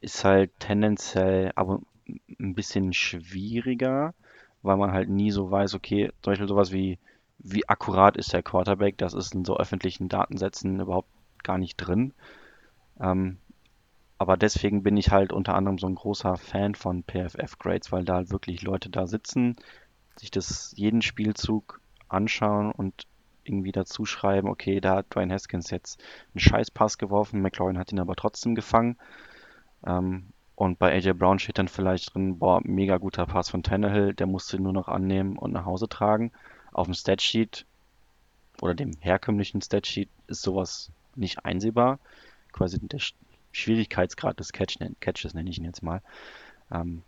ist 0.00 0.24
halt 0.24 0.52
tendenziell 0.58 1.52
aber 1.54 1.80
ein 2.38 2.54
bisschen 2.54 2.92
schwieriger, 2.92 4.14
weil 4.62 4.76
man 4.76 4.92
halt 4.92 5.08
nie 5.08 5.30
so 5.30 5.50
weiß, 5.50 5.74
okay, 5.74 6.10
zum 6.22 6.32
Beispiel 6.32 6.48
sowas 6.48 6.72
wie 6.72 6.98
wie 7.38 7.68
akkurat 7.68 8.16
ist 8.16 8.32
der 8.32 8.42
Quarterback, 8.42 8.98
das 8.98 9.14
ist 9.14 9.34
in 9.34 9.44
so 9.44 9.56
öffentlichen 9.56 10.08
Datensätzen 10.08 10.80
überhaupt 10.80 11.10
gar 11.42 11.58
nicht 11.58 11.76
drin. 11.76 12.14
Ähm, 13.00 13.38
aber 14.18 14.36
deswegen 14.36 14.82
bin 14.82 14.96
ich 14.96 15.10
halt 15.10 15.32
unter 15.32 15.54
anderem 15.54 15.78
so 15.78 15.86
ein 15.86 15.96
großer 15.96 16.36
Fan 16.36 16.74
von 16.74 17.02
PFF-Grades, 17.02 17.92
weil 17.92 18.04
da 18.04 18.30
wirklich 18.30 18.62
Leute 18.62 18.88
da 18.88 19.06
sitzen, 19.06 19.56
sich 20.16 20.30
das 20.30 20.72
jeden 20.76 21.02
Spielzug 21.02 21.80
anschauen 22.08 22.70
und 22.70 23.06
irgendwie 23.42 23.72
dazu 23.72 24.06
schreiben, 24.06 24.48
okay, 24.48 24.80
da 24.80 24.96
hat 24.96 25.14
Dwayne 25.14 25.34
Haskins 25.34 25.70
jetzt 25.70 26.02
einen 26.32 26.40
Scheißpass 26.40 26.98
geworfen, 26.98 27.42
McLaurin 27.42 27.78
hat 27.78 27.92
ihn 27.92 28.00
aber 28.00 28.16
trotzdem 28.16 28.54
gefangen. 28.54 28.96
Ähm, 29.86 30.28
und 30.54 30.78
bei 30.78 30.92
AJ 30.92 31.14
Brown 31.14 31.38
steht 31.38 31.58
dann 31.58 31.68
vielleicht 31.68 32.14
drin, 32.14 32.38
boah, 32.38 32.60
mega 32.62 32.98
guter 32.98 33.26
Pass 33.26 33.50
von 33.50 33.62
Tannehill, 33.62 34.14
der 34.14 34.26
musste 34.26 34.56
ihn 34.56 34.62
nur 34.62 34.72
noch 34.72 34.88
annehmen 34.88 35.36
und 35.36 35.52
nach 35.52 35.64
Hause 35.64 35.88
tragen. 35.88 36.32
Auf 36.74 36.86
dem 36.86 36.94
Statsheet 36.94 37.64
oder 38.60 38.74
dem 38.74 38.92
herkömmlichen 39.00 39.62
Statsheet 39.62 40.08
ist 40.26 40.42
sowas 40.42 40.90
nicht 41.14 41.44
einsehbar. 41.44 41.98
Quasi 42.52 42.78
der 42.80 43.00
Schwierigkeitsgrad 43.52 44.38
des 44.38 44.52
Catch, 44.52 44.78
Catches 45.00 45.34
nenne 45.34 45.48
ich 45.48 45.58
ihn 45.58 45.64
jetzt 45.64 45.82
mal. 45.82 46.02
Ähm, 46.70 47.02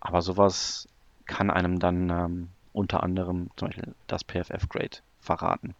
aber 0.00 0.22
sowas 0.22 0.88
kann 1.26 1.50
einem 1.50 1.80
dann 1.80 2.10
ähm, 2.10 2.48
unter 2.72 3.02
anderem 3.02 3.50
zum 3.56 3.68
Beispiel 3.68 3.94
das 4.06 4.22
PFF-Grade 4.22 4.98
verraten. 5.20 5.74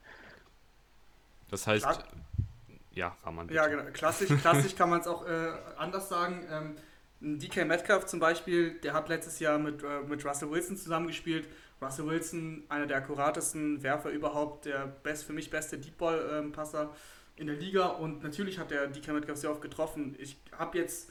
Das 1.50 1.66
heißt, 1.68 1.84
Klar. 1.84 2.04
ja, 2.92 3.16
Raman. 3.22 3.48
Ja, 3.50 3.68
genau. 3.68 3.84
Klassisch, 3.92 4.30
klassisch 4.40 4.74
kann 4.74 4.90
man 4.90 5.00
es 5.00 5.06
auch 5.06 5.24
äh, 5.26 5.52
anders 5.76 6.08
sagen. 6.08 6.44
Ähm, 6.50 6.76
DK 7.38 7.66
Metcalf 7.66 8.06
zum 8.06 8.18
Beispiel, 8.18 8.80
der 8.80 8.94
hat 8.94 9.08
letztes 9.08 9.38
Jahr 9.38 9.58
mit, 9.58 9.84
äh, 9.84 10.00
mit 10.08 10.24
Russell 10.24 10.50
Wilson 10.50 10.76
zusammengespielt 10.76 11.48
Russell 11.80 12.06
Wilson, 12.06 12.64
einer 12.68 12.86
der 12.86 12.98
akkuratesten 12.98 13.82
Werfer 13.82 14.10
überhaupt, 14.10 14.64
der 14.64 14.86
best, 15.02 15.24
für 15.24 15.32
mich 15.32 15.50
beste 15.50 15.78
Deep 15.78 15.98
Ball 15.98 16.44
Passer 16.52 16.94
in 17.36 17.46
der 17.46 17.56
Liga 17.56 17.86
und 17.86 18.22
natürlich 18.22 18.58
hat 18.58 18.70
der 18.70 18.86
DK 18.86 19.12
Metcalf 19.12 19.38
sehr 19.38 19.50
oft 19.50 19.60
getroffen. 19.60 20.16
Ich 20.18 20.36
habe 20.52 20.78
jetzt 20.78 21.10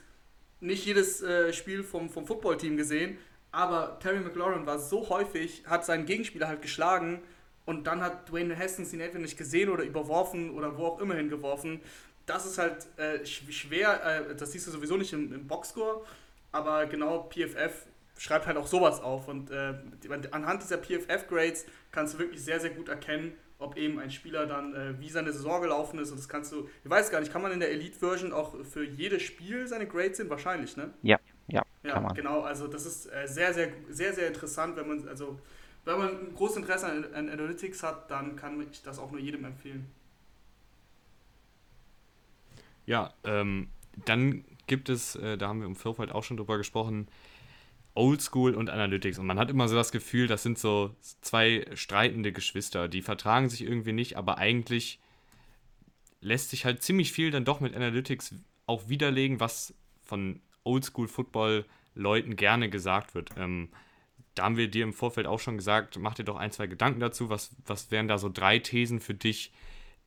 nicht 0.60 0.86
jedes 0.86 1.21
äh, 1.21 1.54
Spiel 1.54 1.84
vom, 1.84 2.10
vom 2.10 2.25
Footballteam 2.25 2.78
gesehen, 2.78 3.17
aber 3.51 3.99
Terry 3.99 4.19
McLaurin 4.19 4.65
war 4.65 4.80
so 4.80 5.08
häufig, 5.10 5.63
hat 5.67 5.86
seinen 5.86 6.06
Gegenspieler 6.06 6.47
halt 6.47 6.62
geschlagen 6.62 7.21
und 7.65 7.86
dann 7.86 8.01
hat 8.01 8.30
Dwayne 8.30 8.58
Haskins 8.58 8.91
ihn 8.93 8.99
entweder 8.99 9.21
nicht 9.21 9.38
gesehen 9.38 9.69
oder 9.69 9.84
überworfen 9.84 10.51
oder 10.51 10.78
wo 10.78 10.88
auch 10.88 10.99
immer 10.99 11.15
hingeworfen. 11.15 11.82
Das 12.25 12.45
ist 12.45 12.58
halt 12.58 12.88
äh, 12.97 13.23
schwer, 13.25 14.04
äh, 14.04 14.36
das 14.36 14.51
siehst 14.51 14.65
du 14.65 14.71
sowieso 14.71 14.97
nicht 14.97 15.13
im, 15.13 15.32
im 15.32 15.47
Boxscore, 15.47 16.04
aber 16.51 16.88
genau 16.88 17.30
PFF 17.30 17.86
schreibt 18.17 18.47
halt 18.47 18.58
auch 18.58 18.67
sowas 18.67 19.01
auf. 19.01 19.28
Und 19.28 19.51
äh, 19.51 19.73
anhand 20.32 20.63
dieser 20.63 20.78
PFF-Grades 20.78 21.65
kannst 21.91 22.15
du 22.15 22.19
wirklich 22.19 22.43
sehr, 22.43 22.60
sehr 22.60 22.71
gut 22.71 22.89
erkennen, 22.89 23.34
ob 23.60 23.78
eben 23.78 23.99
ein 23.99 24.12
Spieler 24.12 24.45
dann, 24.45 24.73
äh, 24.73 24.99
wie 24.99 25.10
seine 25.10 25.32
Saison 25.32 25.62
gelaufen 25.62 25.99
ist. 25.99 26.12
Und 26.12 26.19
das 26.19 26.28
kannst 26.28 26.51
du, 26.51 26.69
ich 26.84 26.89
weiß 26.89 27.12
gar 27.12 27.19
nicht, 27.19 27.32
kann 27.32 27.41
man 27.41 27.51
in 27.51 27.60
der 27.60 27.71
Elite-Version 27.71 28.34
auch 28.34 28.56
für 28.65 28.84
jedes 28.84 29.23
Spiel 29.23 29.67
seine 29.67 29.88
Grades 29.88 30.17
sehen? 30.17 30.30
Wahrscheinlich, 30.30 30.75
ne? 30.78 30.93
Ja, 31.04 31.19
ja, 31.47 31.63
ja 31.84 31.93
kann 31.93 32.04
man. 32.04 32.15
Genau, 32.15 32.41
also 32.41 32.67
das 32.67 32.86
ist 32.86 33.08
äh, 33.08 33.28
sehr, 33.28 33.54
sehr, 33.54 33.69
sehr, 33.89 34.13
sehr 34.13 34.28
interessant, 34.28 34.75
wenn 34.75 34.88
man, 34.88 35.08
also 35.08 35.39
wenn 35.86 35.97
man 35.97 36.10
ein 36.10 36.36
großes 36.36 36.58
Interesse 36.58 36.88
an, 36.88 37.06
an 37.13 37.30
Analytics 37.30 37.84
hat, 37.84 38.10
dann 38.10 38.36
kann 38.36 38.60
ich 38.71 38.82
das 38.82 38.99
auch 38.99 39.12
nur 39.12 39.19
jedem 39.19 39.45
empfehlen. 39.45 39.89
Ja, 42.88 43.13
ähm, 43.23 43.69
dann 44.06 44.43
gibt 44.67 44.89
es, 44.89 45.15
äh, 45.15 45.38
da 45.38 45.47
haben 45.47 45.60
wir 45.60 45.67
im 45.67 45.75
Vorfeld 45.75 46.12
auch 46.12 46.23
schon 46.23 46.38
drüber 46.38 46.58
gesprochen, 46.58 47.08
Oldschool 47.95 48.53
und 48.53 48.69
Analytics. 48.69 49.17
Und 49.17 49.25
man 49.25 49.39
hat 49.39 49.49
immer 49.49 49.67
so 49.67 49.75
das 49.75 49.91
Gefühl, 49.91 50.27
das 50.27 50.43
sind 50.43 50.60
so 50.60 50.95
zwei 51.01 51.65
streitende 51.73 52.31
Geschwister. 52.31 52.88
Die 52.88 53.01
vertragen 53.01 53.49
sich 53.49 53.63
irgendwie 53.63 53.93
nicht, 53.93 54.17
aber 54.17 54.38
eigentlich 54.38 54.99
lässt 56.21 56.49
sich 56.49 56.65
halt 56.65 56.84
ziemlich 56.84 57.12
viel 57.12 57.31
dann 57.31 57.45
doch 57.45 57.60
mit 57.60 57.75
Analytics 57.75 58.36
auch 58.67 58.89
widerlegen, 58.89 59.39
was 59.39 59.73
von 60.03 60.41
Oldschool 60.63 61.08
Football 61.08 61.65
Leuten 61.93 62.36
gerne 62.36 62.69
gesagt 62.69 63.15
wird. 63.15 63.29
Ähm, 63.38 63.69
da 64.34 64.43
haben 64.43 64.58
wir 64.58 64.67
dir 64.69 64.84
im 64.84 64.93
Vorfeld 64.93 65.27
auch 65.27 65.39
schon 65.39 65.58
gesagt, 65.58 65.97
mach 65.97 66.13
dir 66.13 66.25
doch 66.25 66.36
ein, 66.36 66.51
zwei 66.51 66.67
Gedanken 66.67 66.99
dazu. 66.99 67.29
Was, 67.29 67.55
was 67.65 67.89
wären 67.91 68.10
da 68.10 68.17
so 68.17 68.29
drei 68.29 68.60
Thesen 68.60 68.99
für 68.99 69.13
dich, 69.13 69.53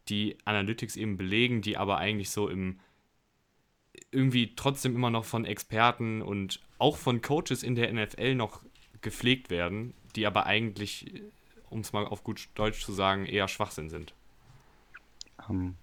die 0.08 0.36
Analytics 0.44 0.96
eben 0.96 1.16
belegen, 1.16 1.62
die 1.62 1.76
aber 1.76 1.98
eigentlich 1.98 2.30
so 2.30 2.48
im 2.48 2.80
irgendwie 4.10 4.54
trotzdem 4.56 4.94
immer 4.94 5.10
noch 5.10 5.24
von 5.24 5.44
Experten 5.44 6.22
und 6.22 6.60
auch 6.78 6.96
von 6.96 7.20
Coaches 7.20 7.62
in 7.62 7.74
der 7.74 7.92
NFL 7.92 8.34
noch 8.34 8.62
gepflegt 9.00 9.50
werden, 9.50 9.94
die 10.16 10.26
aber 10.26 10.46
eigentlich, 10.46 11.22
um 11.70 11.80
es 11.80 11.92
mal 11.92 12.06
auf 12.06 12.24
gut 12.24 12.48
Deutsch 12.54 12.84
zu 12.84 12.92
sagen, 12.92 13.26
eher 13.26 13.48
Schwachsinn 13.48 13.90
sind. 13.90 14.14
Um, 15.48 15.60
ähm, 15.60 15.74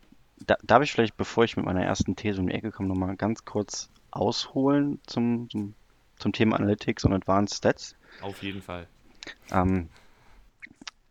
da, 0.45 0.57
darf 0.63 0.83
ich 0.83 0.91
vielleicht, 0.91 1.15
bevor 1.15 1.43
ich 1.43 1.55
mit 1.55 1.65
meiner 1.65 1.83
ersten 1.83 2.15
These 2.15 2.41
um 2.41 2.47
die 2.47 2.53
Ecke 2.53 2.71
komme, 2.71 2.89
nochmal 2.89 3.15
ganz 3.15 3.45
kurz 3.45 3.89
ausholen 4.11 4.99
zum, 5.05 5.49
zum, 5.49 5.73
zum, 6.17 6.33
Thema 6.33 6.57
Analytics 6.57 7.05
und 7.05 7.13
Advanced 7.13 7.57
Stats? 7.57 7.95
Auf 8.21 8.43
jeden 8.43 8.61
Fall. 8.61 8.87
Um, 9.51 9.57
ähm, 9.57 9.89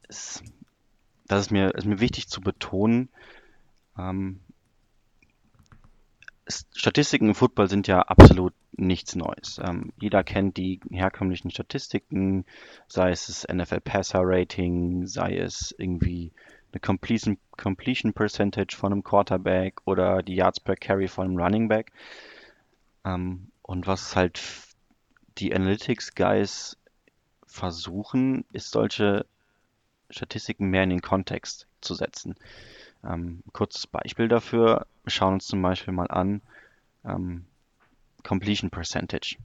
es, 0.08 0.42
das 1.26 1.42
ist 1.42 1.50
mir, 1.50 1.74
ist 1.74 1.86
mir 1.86 2.00
wichtig 2.00 2.28
zu 2.28 2.40
betonen. 2.40 3.08
Um, 3.96 4.04
ähm, 4.04 4.40
Statistiken 6.46 7.28
im 7.28 7.34
Football 7.34 7.68
sind 7.68 7.86
ja 7.86 8.00
absolut 8.00 8.52
nichts 8.72 9.16
Neues. 9.16 9.60
Ähm, 9.62 9.92
jeder 9.98 10.24
kennt 10.24 10.56
die 10.56 10.80
herkömmlichen 10.90 11.50
Statistiken, 11.50 12.44
sei 12.86 13.10
es 13.10 13.26
das 13.26 13.46
NFL 13.52 13.80
Passer 13.80 14.20
Rating, 14.22 15.06
sei 15.06 15.38
es 15.38 15.74
irgendwie 15.78 16.32
eine 16.72 16.80
Completion, 16.80 17.38
Completion 17.56 18.12
Percentage 18.12 18.76
von 18.76 18.92
einem 18.92 19.04
Quarterback 19.04 19.80
oder 19.86 20.22
die 20.22 20.34
Yards 20.34 20.60
per 20.60 20.76
Carry 20.76 21.08
von 21.08 21.28
einem 21.28 21.38
Running 21.38 21.68
Back. 21.68 21.92
Ähm, 23.04 23.48
und 23.62 23.86
was 23.86 24.14
halt 24.16 24.42
die 25.38 25.54
Analytics 25.54 26.14
Guys 26.14 26.76
versuchen, 27.46 28.44
ist 28.52 28.70
solche 28.70 29.26
Statistiken 30.10 30.68
mehr 30.68 30.82
in 30.82 30.90
den 30.90 31.02
Kontext 31.02 31.66
zu 31.80 31.94
setzen. 31.94 32.36
Ähm, 33.06 33.42
kurzes 33.52 33.86
Beispiel 33.86 34.28
dafür, 34.28 34.86
wir 35.02 35.10
schauen 35.10 35.34
uns 35.34 35.46
zum 35.46 35.60
Beispiel 35.60 35.92
mal 35.92 36.08
an, 36.08 36.40
ähm, 37.04 37.44
Completion 38.22 38.70
Percentage. 38.70 39.36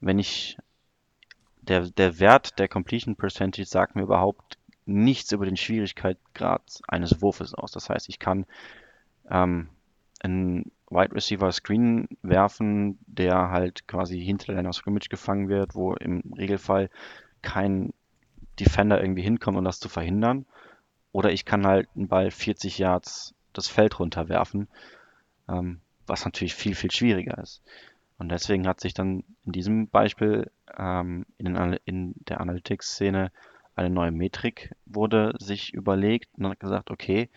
Wenn 0.00 0.18
ich, 0.18 0.58
der, 1.62 1.88
der 1.90 2.20
Wert 2.20 2.58
der 2.58 2.68
Completion 2.68 3.16
Percentage 3.16 3.66
sagt 3.66 3.96
mir 3.96 4.02
überhaupt 4.02 4.58
nichts 4.84 5.32
über 5.32 5.46
den 5.46 5.56
Schwierigkeitsgrad 5.56 6.80
eines 6.86 7.20
Wurfes 7.20 7.54
aus. 7.54 7.72
Das 7.72 7.88
heißt, 7.90 8.08
ich 8.08 8.18
kann 8.18 8.46
ähm, 9.28 9.68
einen 10.20 10.70
Wide 10.90 11.14
Receiver 11.14 11.50
Screen 11.50 12.08
werfen, 12.22 12.98
der 13.06 13.50
halt 13.50 13.88
quasi 13.88 14.20
hinter 14.22 14.54
der 14.54 14.72
Scrimmage 14.72 15.08
gefangen 15.08 15.48
wird, 15.48 15.74
wo 15.74 15.94
im 15.94 16.22
Regelfall 16.36 16.90
kein 17.42 17.92
Defender 18.60 19.00
irgendwie 19.00 19.22
hinkommen, 19.22 19.58
um 19.58 19.64
das 19.64 19.80
zu 19.80 19.88
verhindern. 19.88 20.46
Oder 21.16 21.32
ich 21.32 21.46
kann 21.46 21.66
halt 21.66 21.88
einen 21.96 22.08
Ball 22.08 22.30
40 22.30 22.76
Yards 22.76 23.34
das 23.54 23.68
Feld 23.68 23.98
runterwerfen, 24.00 24.68
ähm, 25.48 25.80
was 26.06 26.26
natürlich 26.26 26.54
viel, 26.54 26.74
viel 26.74 26.90
schwieriger 26.90 27.38
ist. 27.38 27.62
Und 28.18 28.28
deswegen 28.28 28.68
hat 28.68 28.80
sich 28.80 28.92
dann 28.92 29.24
in 29.46 29.52
diesem 29.52 29.88
Beispiel 29.88 30.50
ähm, 30.76 31.24
in, 31.38 31.54
den, 31.54 31.78
in 31.86 32.14
der 32.28 32.42
Analytics-Szene 32.42 33.32
eine 33.76 33.88
neue 33.88 34.10
Metrik 34.10 34.74
wurde 34.84 35.32
sich 35.38 35.72
überlegt 35.72 36.28
und 36.36 36.48
hat 36.48 36.60
gesagt, 36.60 36.90
okay, 36.90 37.30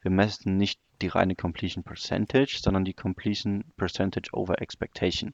wir 0.00 0.10
messen 0.10 0.56
nicht 0.56 0.80
die 1.00 1.06
reine 1.06 1.36
Completion 1.36 1.84
Percentage, 1.84 2.58
sondern 2.60 2.84
die 2.84 2.92
Completion 2.92 3.62
Percentage 3.76 4.30
over 4.32 4.60
Expectation. 4.60 5.32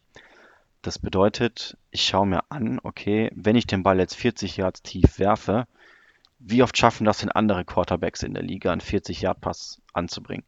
Das 0.82 0.98
bedeutet, 0.98 1.78
ich 1.90 2.04
schaue 2.04 2.26
mir 2.26 2.42
an, 2.50 2.80
okay, 2.82 3.30
wenn 3.34 3.56
ich 3.56 3.66
den 3.66 3.82
Ball 3.82 3.98
jetzt 3.98 4.14
40 4.14 4.58
Yards 4.58 4.82
tief 4.82 5.18
werfe, 5.18 5.66
wie 6.38 6.62
oft 6.62 6.76
schaffen 6.76 7.04
das 7.04 7.18
denn 7.18 7.30
andere 7.30 7.64
Quarterbacks 7.64 8.22
in 8.22 8.34
der 8.34 8.42
Liga, 8.42 8.72
einen 8.72 8.80
40-Yard-Pass 8.80 9.80
anzubringen? 9.92 10.44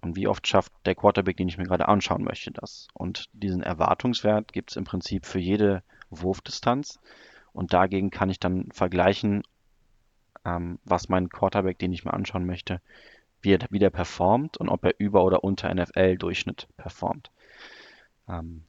Und 0.00 0.16
wie 0.16 0.28
oft 0.28 0.46
schafft 0.46 0.72
der 0.84 0.94
Quarterback, 0.94 1.36
den 1.36 1.48
ich 1.48 1.58
mir 1.58 1.64
gerade 1.64 1.88
anschauen 1.88 2.22
möchte, 2.22 2.52
das? 2.52 2.88
Und 2.94 3.28
diesen 3.32 3.62
Erwartungswert 3.62 4.52
gibt 4.52 4.70
es 4.70 4.76
im 4.76 4.84
Prinzip 4.84 5.26
für 5.26 5.40
jede 5.40 5.82
Wurfdistanz. 6.10 7.00
Und 7.52 7.72
dagegen 7.72 8.10
kann 8.10 8.30
ich 8.30 8.38
dann 8.38 8.68
vergleichen, 8.72 9.42
ähm, 10.44 10.78
was 10.84 11.08
mein 11.08 11.28
Quarterback, 11.28 11.78
den 11.78 11.92
ich 11.92 12.04
mir 12.04 12.14
anschauen 12.14 12.46
möchte, 12.46 12.80
wie, 13.42 13.54
er, 13.54 13.66
wie 13.70 13.78
der 13.78 13.90
performt 13.90 14.56
und 14.56 14.68
ob 14.68 14.84
er 14.84 14.94
über 14.98 15.24
oder 15.24 15.42
unter 15.44 15.72
NFL-Durchschnitt 15.72 16.68
performt. 16.76 17.30
Ähm, 18.28 18.64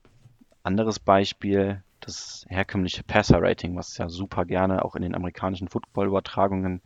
anderes 0.63 0.99
Beispiel, 0.99 1.83
das 1.99 2.45
herkömmliche 2.49 3.03
Passer-Rating, 3.03 3.75
was 3.75 3.97
ja 3.97 4.09
super 4.09 4.45
gerne 4.45 4.83
auch 4.83 4.95
in 4.95 5.01
den 5.01 5.15
amerikanischen 5.15 5.67
Football-Übertragungen 5.67 6.81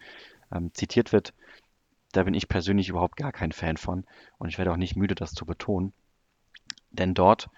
ähm, 0.51 0.73
zitiert 0.73 1.11
wird. 1.11 1.33
Da 2.11 2.23
bin 2.23 2.33
ich 2.33 2.47
persönlich 2.47 2.89
überhaupt 2.89 3.17
gar 3.17 3.31
kein 3.31 3.51
Fan 3.51 3.77
von 3.77 4.05
und 4.37 4.49
ich 4.49 4.57
werde 4.57 4.71
auch 4.71 4.77
nicht 4.77 4.95
müde, 4.95 5.15
das 5.15 5.33
zu 5.33 5.45
betonen. 5.45 5.93
Denn 6.91 7.13
dort 7.13 7.49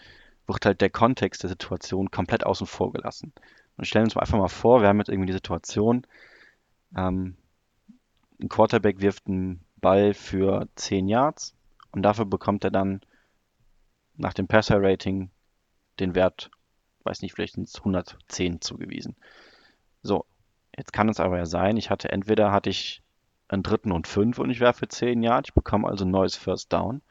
wird 0.48 0.66
halt 0.66 0.82
der 0.82 0.90
Kontext 0.90 1.44
der 1.44 1.50
Situation 1.50 2.12
komplett 2.12 2.46
außen 2.46 2.68
vor 2.68 2.94
gelassen. 2.94 3.34
Und 3.78 3.86
stellen 3.86 4.06
uns 4.06 4.16
mal 4.16 4.22
einfach 4.22 4.38
mal 4.38 4.48
vor, 4.48 4.82
wir 4.82 4.88
haben 4.88 5.00
jetzt 5.00 5.10
irgendwie 5.10 5.28
die 5.28 5.34
Situation, 5.34 6.08
ähm, 6.96 7.36
ein 8.40 8.50
Quarterback 8.50 9.02
wirft 9.02 9.28
einen 9.28 9.66
Ball 9.78 10.14
für 10.14 10.68
10 10.76 11.08
Yards 11.08 11.56
und 11.92 12.04
dafür 12.04 12.26
bekommt 12.26 12.64
er 12.64 12.72
dann 12.72 13.02
nach 14.18 14.34
dem 14.34 14.48
Passer-Rating 14.48 15.30
den 16.00 16.16
Wert, 16.16 16.52
weiß 17.06 17.22
nicht, 17.22 17.34
vielleicht 17.34 17.56
sind 17.56 17.68
es 17.68 17.78
110 17.78 18.62
zugewiesen. 18.62 19.16
So, 20.02 20.26
jetzt 20.76 20.94
kann 20.94 21.10
es 21.10 21.20
aber 21.20 21.38
ja 21.38 21.46
sein, 21.46 21.78
ich 21.78 21.90
hatte 21.90 22.12
entweder 22.12 22.52
hatte 22.52 22.70
ich 22.70 23.02
einen 23.48 23.64
dritten 23.64 23.92
und 23.92 24.08
fünf 24.08 24.40
und 24.40 24.50
ich 24.50 24.60
werfe 24.60 24.88
10 24.88 25.22
Yards, 25.22 25.50
ich 25.50 25.54
bekomme 25.54 25.88
also 25.88 26.06
ein 26.06 26.12
neues 26.12 26.36
First 26.36 26.74
Down. 26.74 27.02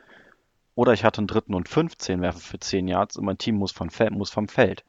Oder 0.74 0.92
ich 0.92 1.04
hatte 1.04 1.18
einen 1.18 1.28
dritten 1.28 1.54
und 1.54 1.68
15, 1.68 2.20
werfe 2.20 2.40
für 2.40 2.58
10 2.58 2.88
Yards 2.88 3.16
und 3.16 3.24
mein 3.24 3.38
Team 3.38 3.56
muss, 3.56 3.70
von 3.70 3.90
Fel 3.90 4.10
muss 4.10 4.30
vom 4.30 4.48
Feld. 4.48 4.84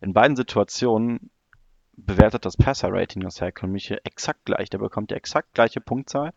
In 0.00 0.14
beiden 0.14 0.36
Situationen 0.36 1.30
bewertet 1.96 2.44
das 2.44 2.56
Passer-Rating 2.56 3.22
das 3.22 3.40
herkömmliche 3.40 4.04
exakt 4.04 4.44
gleich. 4.44 4.70
Der 4.70 4.78
bekommt 4.78 5.10
die 5.10 5.14
exakt 5.14 5.54
gleiche 5.54 5.80
Punktzahl, 5.80 6.32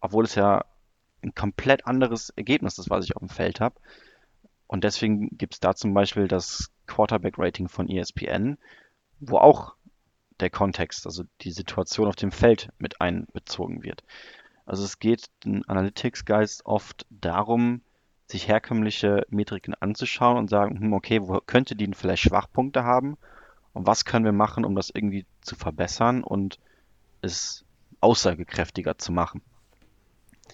obwohl 0.00 0.24
es 0.24 0.34
ja 0.34 0.64
ein 1.22 1.34
komplett 1.34 1.86
anderes 1.86 2.30
Ergebnis 2.30 2.78
ist, 2.78 2.90
was 2.90 3.04
ich 3.04 3.16
auf 3.16 3.20
dem 3.20 3.28
Feld 3.28 3.60
habe. 3.60 3.76
Und 4.66 4.84
deswegen 4.84 5.28
gibt 5.36 5.54
es 5.54 5.60
da 5.60 5.74
zum 5.74 5.94
Beispiel 5.94 6.28
das 6.28 6.70
Quarterback-Rating 6.86 7.68
von 7.68 7.88
ESPN, 7.88 8.58
wo 9.20 9.38
auch 9.38 9.74
der 10.40 10.50
Kontext, 10.50 11.06
also 11.06 11.24
die 11.42 11.50
Situation 11.50 12.08
auf 12.08 12.16
dem 12.16 12.32
Feld 12.32 12.70
mit 12.78 13.00
einbezogen 13.00 13.82
wird. 13.82 14.02
Also 14.66 14.84
es 14.84 14.98
geht 14.98 15.30
den 15.44 15.64
Analytics-Guys 15.68 16.62
oft 16.64 17.06
darum, 17.10 17.82
sich 18.26 18.48
herkömmliche 18.48 19.26
Metriken 19.28 19.74
anzuschauen 19.74 20.38
und 20.38 20.48
sagen, 20.48 20.80
hm, 20.80 20.92
okay, 20.94 21.20
wo 21.20 21.40
könnte 21.40 21.76
die 21.76 21.90
vielleicht 21.94 22.22
Schwachpunkte 22.22 22.84
haben 22.84 23.16
und 23.74 23.86
was 23.86 24.04
können 24.04 24.24
wir 24.24 24.32
machen, 24.32 24.64
um 24.64 24.74
das 24.74 24.90
irgendwie 24.90 25.26
zu 25.42 25.56
verbessern 25.56 26.24
und 26.24 26.58
es 27.20 27.64
aussagekräftiger 28.00 28.98
zu 28.98 29.12
machen. 29.12 29.42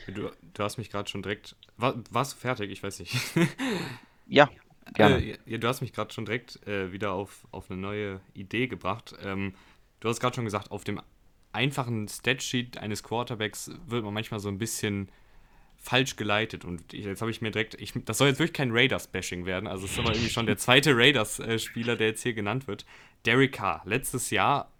Du, 0.06 0.30
du 0.54 0.62
hast 0.62 0.78
mich 0.78 0.90
gerade 0.90 1.08
schon 1.08 1.22
direkt. 1.22 1.56
War, 1.76 1.94
warst 2.10 2.34
du 2.34 2.36
fertig? 2.38 2.70
Ich 2.70 2.82
weiß 2.82 3.00
nicht. 3.00 3.14
ja. 4.26 4.48
Äh, 4.98 5.36
ja, 5.46 5.58
du 5.58 5.68
hast 5.68 5.80
mich 5.80 5.92
gerade 5.92 6.12
schon 6.12 6.24
direkt 6.24 6.66
äh, 6.66 6.92
wieder 6.92 7.12
auf, 7.12 7.46
auf 7.50 7.70
eine 7.70 7.80
neue 7.80 8.20
Idee 8.34 8.66
gebracht. 8.66 9.14
Ähm, 9.22 9.54
du 10.00 10.08
hast 10.08 10.20
gerade 10.20 10.34
schon 10.34 10.44
gesagt, 10.44 10.70
auf 10.70 10.84
dem 10.84 11.00
einfachen 11.52 12.08
Statsheet 12.08 12.78
eines 12.78 13.02
Quarterbacks 13.02 13.70
wird 13.86 14.04
man 14.04 14.14
manchmal 14.14 14.40
so 14.40 14.48
ein 14.48 14.58
bisschen 14.58 15.10
falsch 15.76 16.16
geleitet. 16.16 16.64
Und 16.64 16.92
jetzt 16.92 17.20
habe 17.20 17.30
ich 17.30 17.40
mir 17.40 17.50
direkt, 17.50 17.80
ich, 17.80 17.92
das 18.04 18.18
soll 18.18 18.28
jetzt 18.28 18.38
wirklich 18.38 18.52
kein 18.52 18.70
Raiders-Bashing 18.70 19.46
werden, 19.46 19.66
also 19.66 19.86
es 19.86 19.92
ist 19.92 19.98
aber 19.98 20.10
irgendwie 20.10 20.30
schon 20.30 20.46
der 20.46 20.58
zweite 20.58 20.96
Raiders-Spieler, 20.96 21.96
der 21.96 22.08
jetzt 22.08 22.22
hier 22.22 22.34
genannt 22.34 22.68
wird. 22.68 22.84
Derek 23.24 23.52
Carr, 23.52 23.82
letztes 23.84 24.30
Jahr 24.30 24.70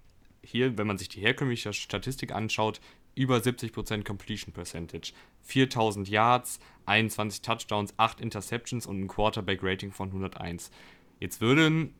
hier, 0.42 0.78
wenn 0.78 0.86
man 0.86 0.98
sich 0.98 1.08
die 1.08 1.20
herkömmliche 1.20 1.72
Statistik 1.72 2.32
anschaut, 2.32 2.80
über 3.14 3.38
70% 3.38 4.04
Completion 4.04 4.52
Percentage, 4.52 5.12
4000 5.42 6.08
Yards, 6.08 6.60
21 6.86 7.42
Touchdowns, 7.42 7.94
8 7.96 8.20
Interceptions 8.20 8.86
und 8.86 9.00
ein 9.00 9.08
Quarterback-Rating 9.08 9.92
von 9.92 10.08
101. 10.08 10.70
Jetzt 11.18 11.40
würden, 11.40 11.94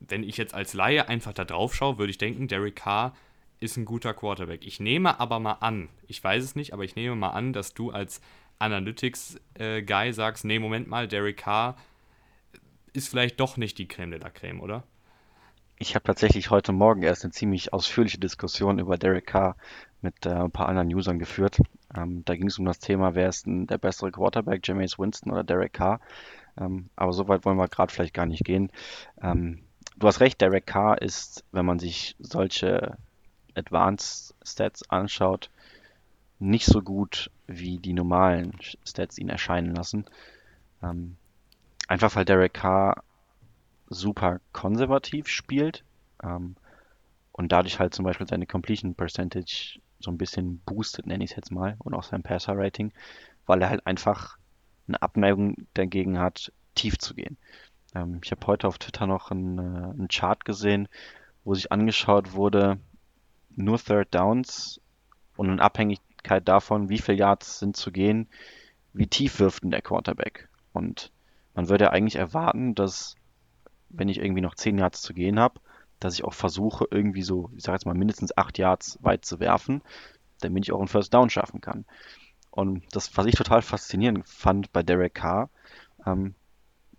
wenn 0.00 0.22
ich 0.22 0.36
jetzt 0.36 0.54
als 0.54 0.74
Laie 0.74 1.08
einfach 1.08 1.32
da 1.32 1.44
drauf 1.44 1.74
schaue, 1.74 1.98
würde 1.98 2.10
ich 2.10 2.18
denken, 2.18 2.48
Derek 2.48 2.76
Carr 2.76 3.14
ist 3.60 3.76
ein 3.76 3.84
guter 3.84 4.12
Quarterback. 4.14 4.66
Ich 4.66 4.80
nehme 4.80 5.20
aber 5.20 5.38
mal 5.38 5.52
an, 5.54 5.88
ich 6.06 6.22
weiß 6.22 6.42
es 6.42 6.56
nicht, 6.56 6.72
aber 6.72 6.84
ich 6.84 6.96
nehme 6.96 7.14
mal 7.16 7.30
an, 7.30 7.52
dass 7.52 7.74
du 7.74 7.90
als 7.90 8.20
Analytics-Guy 8.58 10.08
äh, 10.08 10.12
sagst, 10.12 10.44
nee, 10.44 10.58
Moment 10.58 10.88
mal, 10.88 11.08
Derek 11.08 11.38
Carr 11.38 11.76
ist 12.92 13.08
vielleicht 13.08 13.40
doch 13.40 13.56
nicht 13.56 13.78
die 13.78 13.88
Creme 13.88 14.12
de 14.12 14.20
la 14.20 14.30
Creme, 14.30 14.60
oder? 14.60 14.84
Ich 15.82 15.96
habe 15.96 16.04
tatsächlich 16.04 16.50
heute 16.50 16.70
Morgen 16.70 17.02
erst 17.02 17.24
eine 17.24 17.32
ziemlich 17.32 17.72
ausführliche 17.72 18.18
Diskussion 18.18 18.78
über 18.78 18.96
Derek 18.96 19.26
Carr 19.26 19.56
mit 20.00 20.26
äh, 20.26 20.28
ein 20.28 20.52
paar 20.52 20.68
anderen 20.68 20.94
Usern 20.94 21.18
geführt. 21.18 21.58
Ähm, 21.92 22.24
da 22.24 22.36
ging 22.36 22.46
es 22.46 22.60
um 22.60 22.64
das 22.66 22.78
Thema, 22.78 23.16
wer 23.16 23.28
ist 23.28 23.46
denn 23.46 23.66
der 23.66 23.78
bessere 23.78 24.12
Quarterback, 24.12 24.64
Jameis 24.64 24.96
Winston 25.00 25.32
oder 25.32 25.42
Derek 25.42 25.72
Carr. 25.72 25.98
Ähm, 26.56 26.88
aber 26.94 27.12
so 27.12 27.26
weit 27.26 27.44
wollen 27.44 27.56
wir 27.56 27.66
gerade 27.66 27.92
vielleicht 27.92 28.14
gar 28.14 28.26
nicht 28.26 28.44
gehen. 28.44 28.70
Ähm, 29.20 29.64
du 29.96 30.06
hast 30.06 30.20
recht, 30.20 30.40
Derek 30.40 30.68
Carr 30.68 31.02
ist, 31.02 31.44
wenn 31.50 31.66
man 31.66 31.80
sich 31.80 32.14
solche 32.20 32.96
Advanced 33.56 34.36
Stats 34.44 34.88
anschaut, 34.88 35.50
nicht 36.38 36.66
so 36.66 36.80
gut 36.80 37.28
wie 37.48 37.78
die 37.78 37.92
normalen 37.92 38.52
Stats 38.86 39.18
ihn 39.18 39.30
erscheinen 39.30 39.74
lassen. 39.74 40.04
Ähm, 40.80 41.16
einfach 41.88 42.14
weil 42.14 42.24
Derek 42.24 42.54
Carr 42.54 43.02
super 43.92 44.40
konservativ 44.52 45.28
spielt 45.28 45.84
ähm, 46.22 46.56
und 47.32 47.52
dadurch 47.52 47.78
halt 47.78 47.94
zum 47.94 48.04
Beispiel 48.04 48.26
seine 48.26 48.46
Completion 48.46 48.94
Percentage 48.94 49.80
so 49.98 50.10
ein 50.10 50.18
bisschen 50.18 50.58
boostet, 50.66 51.06
nenne 51.06 51.24
ich 51.24 51.30
es 51.30 51.36
jetzt 51.36 51.52
mal, 51.52 51.76
und 51.78 51.94
auch 51.94 52.02
sein 52.02 52.22
Passer 52.22 52.56
Rating, 52.56 52.92
weil 53.46 53.62
er 53.62 53.70
halt 53.70 53.86
einfach 53.86 54.36
eine 54.88 55.00
Abneigung 55.00 55.66
dagegen 55.74 56.18
hat, 56.18 56.52
tief 56.74 56.98
zu 56.98 57.14
gehen. 57.14 57.36
Ähm, 57.94 58.20
ich 58.22 58.30
habe 58.30 58.46
heute 58.46 58.68
auf 58.68 58.78
Twitter 58.78 59.06
noch 59.06 59.30
einen, 59.30 59.58
äh, 59.58 59.90
einen 59.90 60.08
Chart 60.08 60.44
gesehen, 60.44 60.88
wo 61.44 61.54
sich 61.54 61.72
angeschaut 61.72 62.34
wurde, 62.34 62.78
nur 63.54 63.78
Third 63.78 64.14
Downs 64.14 64.80
und 65.36 65.50
in 65.50 65.60
Abhängigkeit 65.60 66.46
davon, 66.46 66.88
wie 66.88 66.98
viel 66.98 67.16
Yards 67.16 67.58
sind 67.58 67.76
zu 67.76 67.92
gehen, 67.92 68.28
wie 68.92 69.06
tief 69.06 69.38
wirft 69.40 69.62
denn 69.62 69.70
der 69.70 69.82
Quarterback. 69.82 70.48
Und 70.72 71.10
man 71.54 71.68
würde 71.68 71.84
ja 71.84 71.90
eigentlich 71.90 72.16
erwarten, 72.16 72.74
dass 72.74 73.16
wenn 73.92 74.08
ich 74.08 74.18
irgendwie 74.18 74.40
noch 74.40 74.54
10 74.54 74.78
Yards 74.78 75.02
zu 75.02 75.14
gehen 75.14 75.38
habe, 75.38 75.60
dass 76.00 76.14
ich 76.14 76.24
auch 76.24 76.34
versuche, 76.34 76.86
irgendwie 76.90 77.22
so, 77.22 77.50
ich 77.56 77.62
sage 77.62 77.76
jetzt 77.76 77.86
mal, 77.86 77.94
mindestens 77.94 78.36
8 78.36 78.58
Yards 78.58 78.98
weit 79.02 79.24
zu 79.24 79.40
werfen, 79.40 79.82
damit 80.40 80.64
ich 80.64 80.72
auch 80.72 80.78
einen 80.78 80.88
First 80.88 81.14
Down 81.14 81.30
schaffen 81.30 81.60
kann. 81.60 81.84
Und 82.50 82.84
das, 82.92 83.16
was 83.16 83.26
ich 83.26 83.34
total 83.34 83.62
faszinierend 83.62 84.26
fand 84.28 84.72
bei 84.72 84.82
Derek 84.82 85.14
Carr, 85.14 85.48
ähm, 86.04 86.34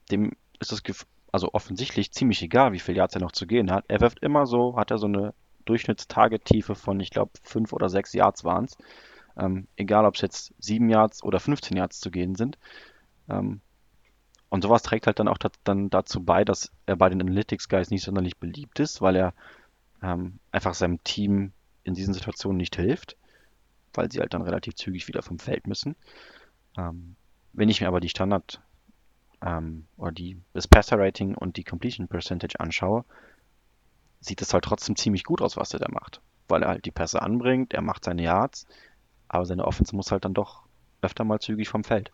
dem 0.10 0.32
ist 0.60 0.72
das 0.72 0.82
also 1.32 1.50
offensichtlich 1.54 2.12
ziemlich 2.12 2.42
egal, 2.42 2.74
wie 2.74 2.80
viel 2.80 2.96
Yards 2.96 3.16
er 3.16 3.22
noch 3.22 3.32
zu 3.32 3.46
gehen 3.46 3.72
hat. 3.72 3.86
Er 3.88 4.02
wirft 4.02 4.20
immer 4.20 4.46
so, 4.46 4.78
hat 4.78 4.92
er 4.92 4.98
so 4.98 5.08
eine 5.08 5.34
Durchschnittstarget-Tiefe 5.66 6.76
von, 6.76 7.00
ich 7.00 7.10
glaube, 7.10 7.32
5 7.44 7.74
oder 7.74 7.90
6 7.90 8.14
Yards 8.14 8.44
waren 8.44 8.66
es. 8.66 8.78
Ähm, 9.38 9.68
egal, 9.76 10.06
ob 10.06 10.16
es 10.16 10.22
jetzt 10.22 10.54
7 10.60 10.90
Yards 10.90 11.24
oder 11.24 11.40
15 11.40 11.76
Yards 11.76 12.00
zu 12.00 12.12
gehen 12.12 12.36
sind. 12.36 12.58
Ähm, 13.30 13.62
und 14.54 14.62
sowas 14.62 14.84
trägt 14.84 15.08
halt 15.08 15.18
dann 15.18 15.28
auch 15.28 15.40
dann 15.64 15.90
dazu 15.90 16.24
bei, 16.24 16.46
dass 16.46 16.72
er 16.86 16.96
bei 16.96 17.10
den 17.10 17.20
Analytics 17.20 17.70
Guys 17.70 17.90
nicht 17.90 18.04
sonderlich 18.04 18.38
beliebt 18.38 18.80
ist, 18.80 19.02
weil 19.02 19.16
er 19.16 19.34
ähm, 20.04 20.38
einfach 20.52 20.76
seinem 20.76 21.04
Team 21.04 21.54
in 21.84 21.96
diesen 21.96 22.14
Situationen 22.14 22.58
nicht 22.58 22.76
hilft, 22.76 23.18
weil 23.96 24.12
sie 24.12 24.20
halt 24.20 24.36
dann 24.36 24.44
relativ 24.44 24.76
zügig 24.76 25.08
wieder 25.08 25.24
vom 25.24 25.40
Feld 25.40 25.66
müssen. 25.66 25.96
Ähm, 26.78 27.16
wenn 27.54 27.68
ich 27.68 27.82
mir 27.82 27.88
aber 27.88 28.00
die 28.00 28.10
Standard 28.10 28.62
ähm, 29.42 29.88
oder 29.98 30.12
die, 30.12 30.40
das 30.54 30.68
Passer 30.68 31.00
Rating 31.00 31.34
und 31.34 31.58
die 31.58 31.64
Completion 31.64 32.08
Percentage 32.08 32.60
anschaue, 32.60 33.06
sieht 34.20 34.40
es 34.44 34.54
halt 34.54 34.66
trotzdem 34.66 34.96
ziemlich 34.96 35.24
gut 35.24 35.42
aus, 35.42 35.58
was 35.58 35.74
er 35.74 35.80
da 35.80 35.90
macht. 35.90 36.22
Weil 36.48 36.62
er 36.62 36.70
halt 36.70 36.86
die 36.86 36.92
Pässe 36.92 37.24
anbringt, 37.24 37.74
er 37.74 37.82
macht 37.82 38.04
seine 38.04 38.22
Yards, 38.22 38.68
aber 39.30 39.48
seine 39.48 39.66
Offense 39.66 39.96
muss 39.96 40.12
halt 40.12 40.26
dann 40.26 40.36
doch 40.36 40.62
öfter 41.02 41.24
mal 41.24 41.40
zügig 41.40 41.70
vom 41.70 41.84
Feld. 41.84 42.12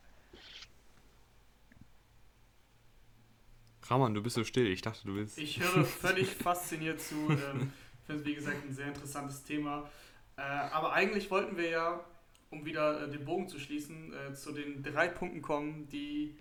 Raman, 3.90 4.14
du 4.14 4.22
bist 4.22 4.36
so 4.36 4.44
still. 4.44 4.68
Ich 4.68 4.82
dachte, 4.82 5.08
du 5.08 5.16
willst. 5.16 5.38
Ich 5.38 5.60
höre 5.60 5.84
völlig 5.86 6.28
fasziniert 6.28 7.02
zu. 7.02 7.16
Ähm, 7.30 7.72
ich 8.00 8.06
finde 8.06 8.22
es, 8.22 8.26
wie 8.26 8.36
gesagt, 8.36 8.58
ein 8.66 8.74
sehr 8.74 8.88
interessantes 8.88 9.44
Thema. 9.44 9.90
Äh, 10.38 10.42
aber 10.42 10.94
eigentlich 10.94 11.32
wollten 11.32 11.58
wir 11.58 11.70
ja, 11.70 12.04
um 12.52 12.66
wieder 12.66 13.04
äh, 13.04 13.10
den 13.10 13.26
Bogen 13.26 13.48
zu 13.48 13.60
schließen, 13.60 14.14
äh, 14.14 14.34
zu 14.34 14.52
den 14.52 14.84
drei 14.84 15.08
Punkten 15.08 15.42
kommen, 15.42 15.88
die, 15.90 16.38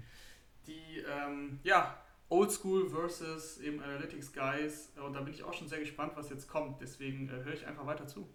die 0.66 0.98
ähm, 0.98 1.58
ja, 1.62 1.96
Oldschool 2.28 2.90
versus 2.90 3.58
eben 3.58 3.82
Analytics 3.82 4.32
Guys. 4.34 4.92
Und 5.04 5.14
da 5.14 5.22
bin 5.22 5.32
ich 5.32 5.42
auch 5.42 5.54
schon 5.54 5.68
sehr 5.68 5.80
gespannt, 5.80 6.12
was 6.16 6.28
jetzt 6.28 6.48
kommt. 6.48 6.82
Deswegen 6.82 7.28
äh, 7.28 7.44
höre 7.44 7.54
ich 7.54 7.66
einfach 7.66 7.86
weiter 7.86 8.06
zu. 8.06 8.28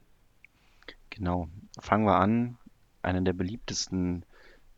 Genau. 1.11 1.49
Fangen 1.79 2.05
wir 2.05 2.15
an. 2.15 2.57
Eine 3.03 3.21
der 3.21 3.33
beliebtesten 3.33 4.25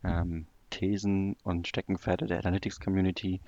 ähm, 0.03 0.47
Thesen 0.71 1.37
und 1.43 1.67
Steckenpferde 1.67 2.25
der 2.25 2.39
Analytics 2.39 2.81
Community 2.81 3.39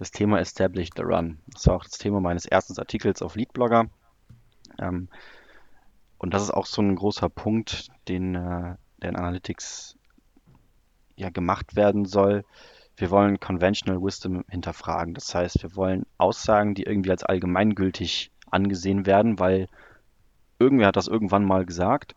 das 0.00 0.10
Thema 0.10 0.40
Establish 0.40 0.88
the 0.96 1.02
Run. 1.02 1.40
Das 1.48 1.66
war 1.66 1.76
auch 1.76 1.84
das 1.84 1.98
Thema 1.98 2.20
meines 2.20 2.46
ersten 2.46 2.76
Artikels 2.78 3.20
auf 3.20 3.36
Leadblogger. 3.36 3.90
Ähm, 4.78 5.10
und 6.16 6.32
das 6.32 6.42
ist 6.42 6.52
auch 6.52 6.64
so 6.64 6.80
ein 6.80 6.96
großer 6.96 7.28
Punkt, 7.28 7.88
den 8.08 8.34
äh, 8.34 8.76
der 9.02 9.10
in 9.10 9.16
Analytics 9.16 9.98
ja 11.16 11.28
gemacht 11.28 11.76
werden 11.76 12.06
soll. 12.06 12.46
Wir 12.96 13.10
wollen 13.10 13.40
Conventional 13.40 14.02
Wisdom 14.02 14.42
hinterfragen. 14.48 15.12
Das 15.12 15.34
heißt, 15.34 15.62
wir 15.62 15.76
wollen 15.76 16.06
Aussagen, 16.16 16.74
die 16.74 16.84
irgendwie 16.84 17.10
als 17.10 17.22
allgemeingültig 17.22 18.30
angesehen 18.50 19.04
werden, 19.04 19.38
weil 19.38 19.68
irgendwer 20.58 20.86
hat 20.86 20.96
das 20.96 21.08
irgendwann 21.08 21.44
mal 21.44 21.66
gesagt. 21.66 22.14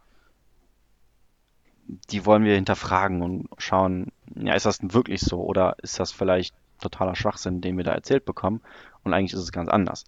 Die 2.11 2.25
wollen 2.25 2.45
wir 2.45 2.55
hinterfragen 2.55 3.21
und 3.21 3.49
schauen, 3.57 4.13
ja, 4.35 4.53
ist 4.53 4.65
das 4.65 4.77
denn 4.77 4.93
wirklich 4.93 5.19
so 5.19 5.43
oder 5.43 5.75
ist 5.81 5.99
das 5.99 6.13
vielleicht 6.13 6.55
totaler 6.83 7.15
Schwachsinn, 7.15 7.61
den 7.61 7.77
wir 7.77 7.83
da 7.83 7.93
erzählt 7.93 8.25
bekommen. 8.25 8.61
Und 9.03 9.13
eigentlich 9.13 9.33
ist 9.33 9.39
es 9.39 9.51
ganz 9.51 9.69
anders. 9.69 10.05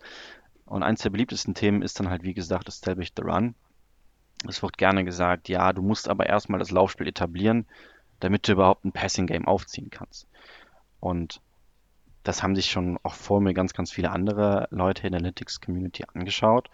Und 0.65 0.83
eins 0.83 1.01
der 1.01 1.09
beliebtesten 1.09 1.53
Themen 1.53 1.81
ist 1.81 1.99
dann 1.99 2.09
halt, 2.09 2.23
wie 2.23 2.33
gesagt, 2.33 2.67
Establish 2.67 3.11
the 3.15 3.23
Run. 3.23 3.55
Es 4.47 4.61
wird 4.61 4.77
gerne 4.77 5.05
gesagt, 5.05 5.49
ja, 5.49 5.73
du 5.73 5.81
musst 5.81 6.09
aber 6.09 6.27
erstmal 6.27 6.59
das 6.59 6.71
Laufspiel 6.71 7.07
etablieren, 7.07 7.65
damit 8.19 8.47
du 8.47 8.53
überhaupt 8.53 8.85
ein 8.85 8.91
Passing-Game 8.91 9.47
aufziehen 9.47 9.89
kannst. 9.89 10.27
Und 10.99 11.41
das 12.23 12.41
haben 12.41 12.55
sich 12.55 12.71
schon 12.71 12.97
auch 13.03 13.13
vor 13.13 13.41
mir 13.41 13.53
ganz, 13.53 13.73
ganz 13.73 13.91
viele 13.91 14.11
andere 14.11 14.67
Leute 14.71 15.05
in 15.05 15.11
der 15.11 15.19
Analytics-Community 15.19 16.05
angeschaut 16.13 16.69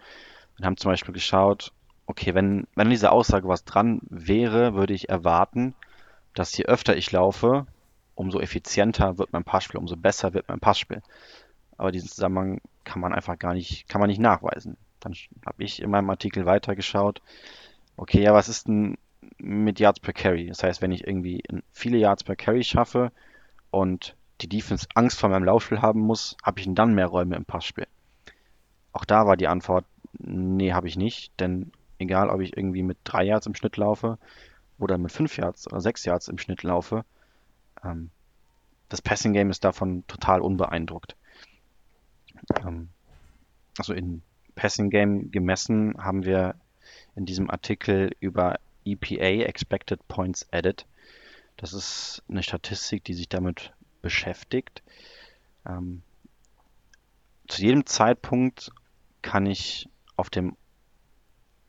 und 0.58 0.64
haben 0.64 0.76
zum 0.76 0.90
Beispiel 0.90 1.14
geschaut, 1.14 1.72
okay, 2.06 2.34
wenn, 2.34 2.66
wenn 2.74 2.90
diese 2.90 3.12
Aussage 3.12 3.48
was 3.48 3.64
dran 3.64 4.00
wäre, 4.08 4.74
würde 4.74 4.94
ich 4.94 5.08
erwarten, 5.08 5.74
dass 6.34 6.56
je 6.56 6.64
öfter 6.64 6.96
ich 6.96 7.12
laufe, 7.12 7.66
umso 8.22 8.40
effizienter 8.40 9.18
wird 9.18 9.32
mein 9.32 9.44
Passspiel, 9.44 9.78
umso 9.78 9.96
besser 9.96 10.32
wird 10.32 10.48
mein 10.48 10.60
Passspiel. 10.60 11.02
Aber 11.76 11.92
diesen 11.92 12.08
Zusammenhang 12.08 12.60
kann 12.84 13.00
man 13.00 13.12
einfach 13.12 13.38
gar 13.38 13.54
nicht, 13.54 13.88
kann 13.88 14.00
man 14.00 14.08
nicht 14.08 14.20
nachweisen. 14.20 14.76
Dann 15.00 15.14
habe 15.44 15.64
ich 15.64 15.82
in 15.82 15.90
meinem 15.90 16.08
Artikel 16.08 16.46
weitergeschaut, 16.46 17.20
okay, 17.96 18.22
ja, 18.22 18.32
was 18.32 18.48
ist 18.48 18.68
denn 18.68 18.96
mit 19.38 19.80
Yards 19.80 20.00
per 20.00 20.12
Carry? 20.12 20.46
Das 20.46 20.62
heißt, 20.62 20.80
wenn 20.80 20.92
ich 20.92 21.06
irgendwie 21.06 21.42
viele 21.72 21.98
Yards 21.98 22.24
per 22.24 22.36
Carry 22.36 22.62
schaffe 22.62 23.10
und 23.70 24.14
die 24.40 24.48
Defense 24.48 24.86
Angst 24.94 25.18
vor 25.18 25.28
meinem 25.28 25.44
Laufspiel 25.44 25.82
haben 25.82 26.00
muss, 26.00 26.36
habe 26.42 26.60
ich 26.60 26.66
dann 26.70 26.94
mehr 26.94 27.06
Räume 27.06 27.36
im 27.36 27.44
Passspiel? 27.44 27.86
Auch 28.92 29.04
da 29.04 29.26
war 29.26 29.36
die 29.36 29.48
Antwort, 29.48 29.84
nee, 30.18 30.72
habe 30.72 30.86
ich 30.86 30.96
nicht, 30.96 31.32
denn 31.40 31.72
egal, 31.98 32.28
ob 32.30 32.40
ich 32.40 32.56
irgendwie 32.56 32.82
mit 32.82 32.98
drei 33.04 33.24
Yards 33.24 33.46
im 33.46 33.54
Schnitt 33.54 33.76
laufe 33.76 34.18
oder 34.78 34.98
mit 34.98 35.10
fünf 35.10 35.36
Yards 35.36 35.66
oder 35.66 35.80
sechs 35.80 36.04
Yards 36.04 36.28
im 36.28 36.38
Schnitt 36.38 36.62
laufe, 36.62 37.04
ähm, 37.84 38.10
das 38.88 39.02
Passing 39.02 39.32
Game 39.32 39.50
ist 39.50 39.64
davon 39.64 40.06
total 40.06 40.40
unbeeindruckt. 40.40 41.16
Ähm, 42.60 42.90
also 43.78 43.94
in 43.94 44.22
Passing 44.54 44.90
Game 44.90 45.30
gemessen 45.30 45.96
haben 45.98 46.24
wir 46.24 46.56
in 47.16 47.24
diesem 47.24 47.50
Artikel 47.50 48.10
über 48.20 48.58
EPA, 48.84 49.44
Expected 49.46 50.06
Points 50.08 50.46
Added. 50.52 50.86
Das 51.56 51.72
ist 51.72 52.22
eine 52.28 52.42
Statistik, 52.42 53.04
die 53.04 53.14
sich 53.14 53.28
damit 53.28 53.72
beschäftigt. 54.02 54.82
Ähm, 55.66 56.02
zu 57.48 57.62
jedem 57.62 57.86
Zeitpunkt 57.86 58.72
kann 59.22 59.46
ich 59.46 59.88
auf 60.16 60.30
dem 60.30 60.56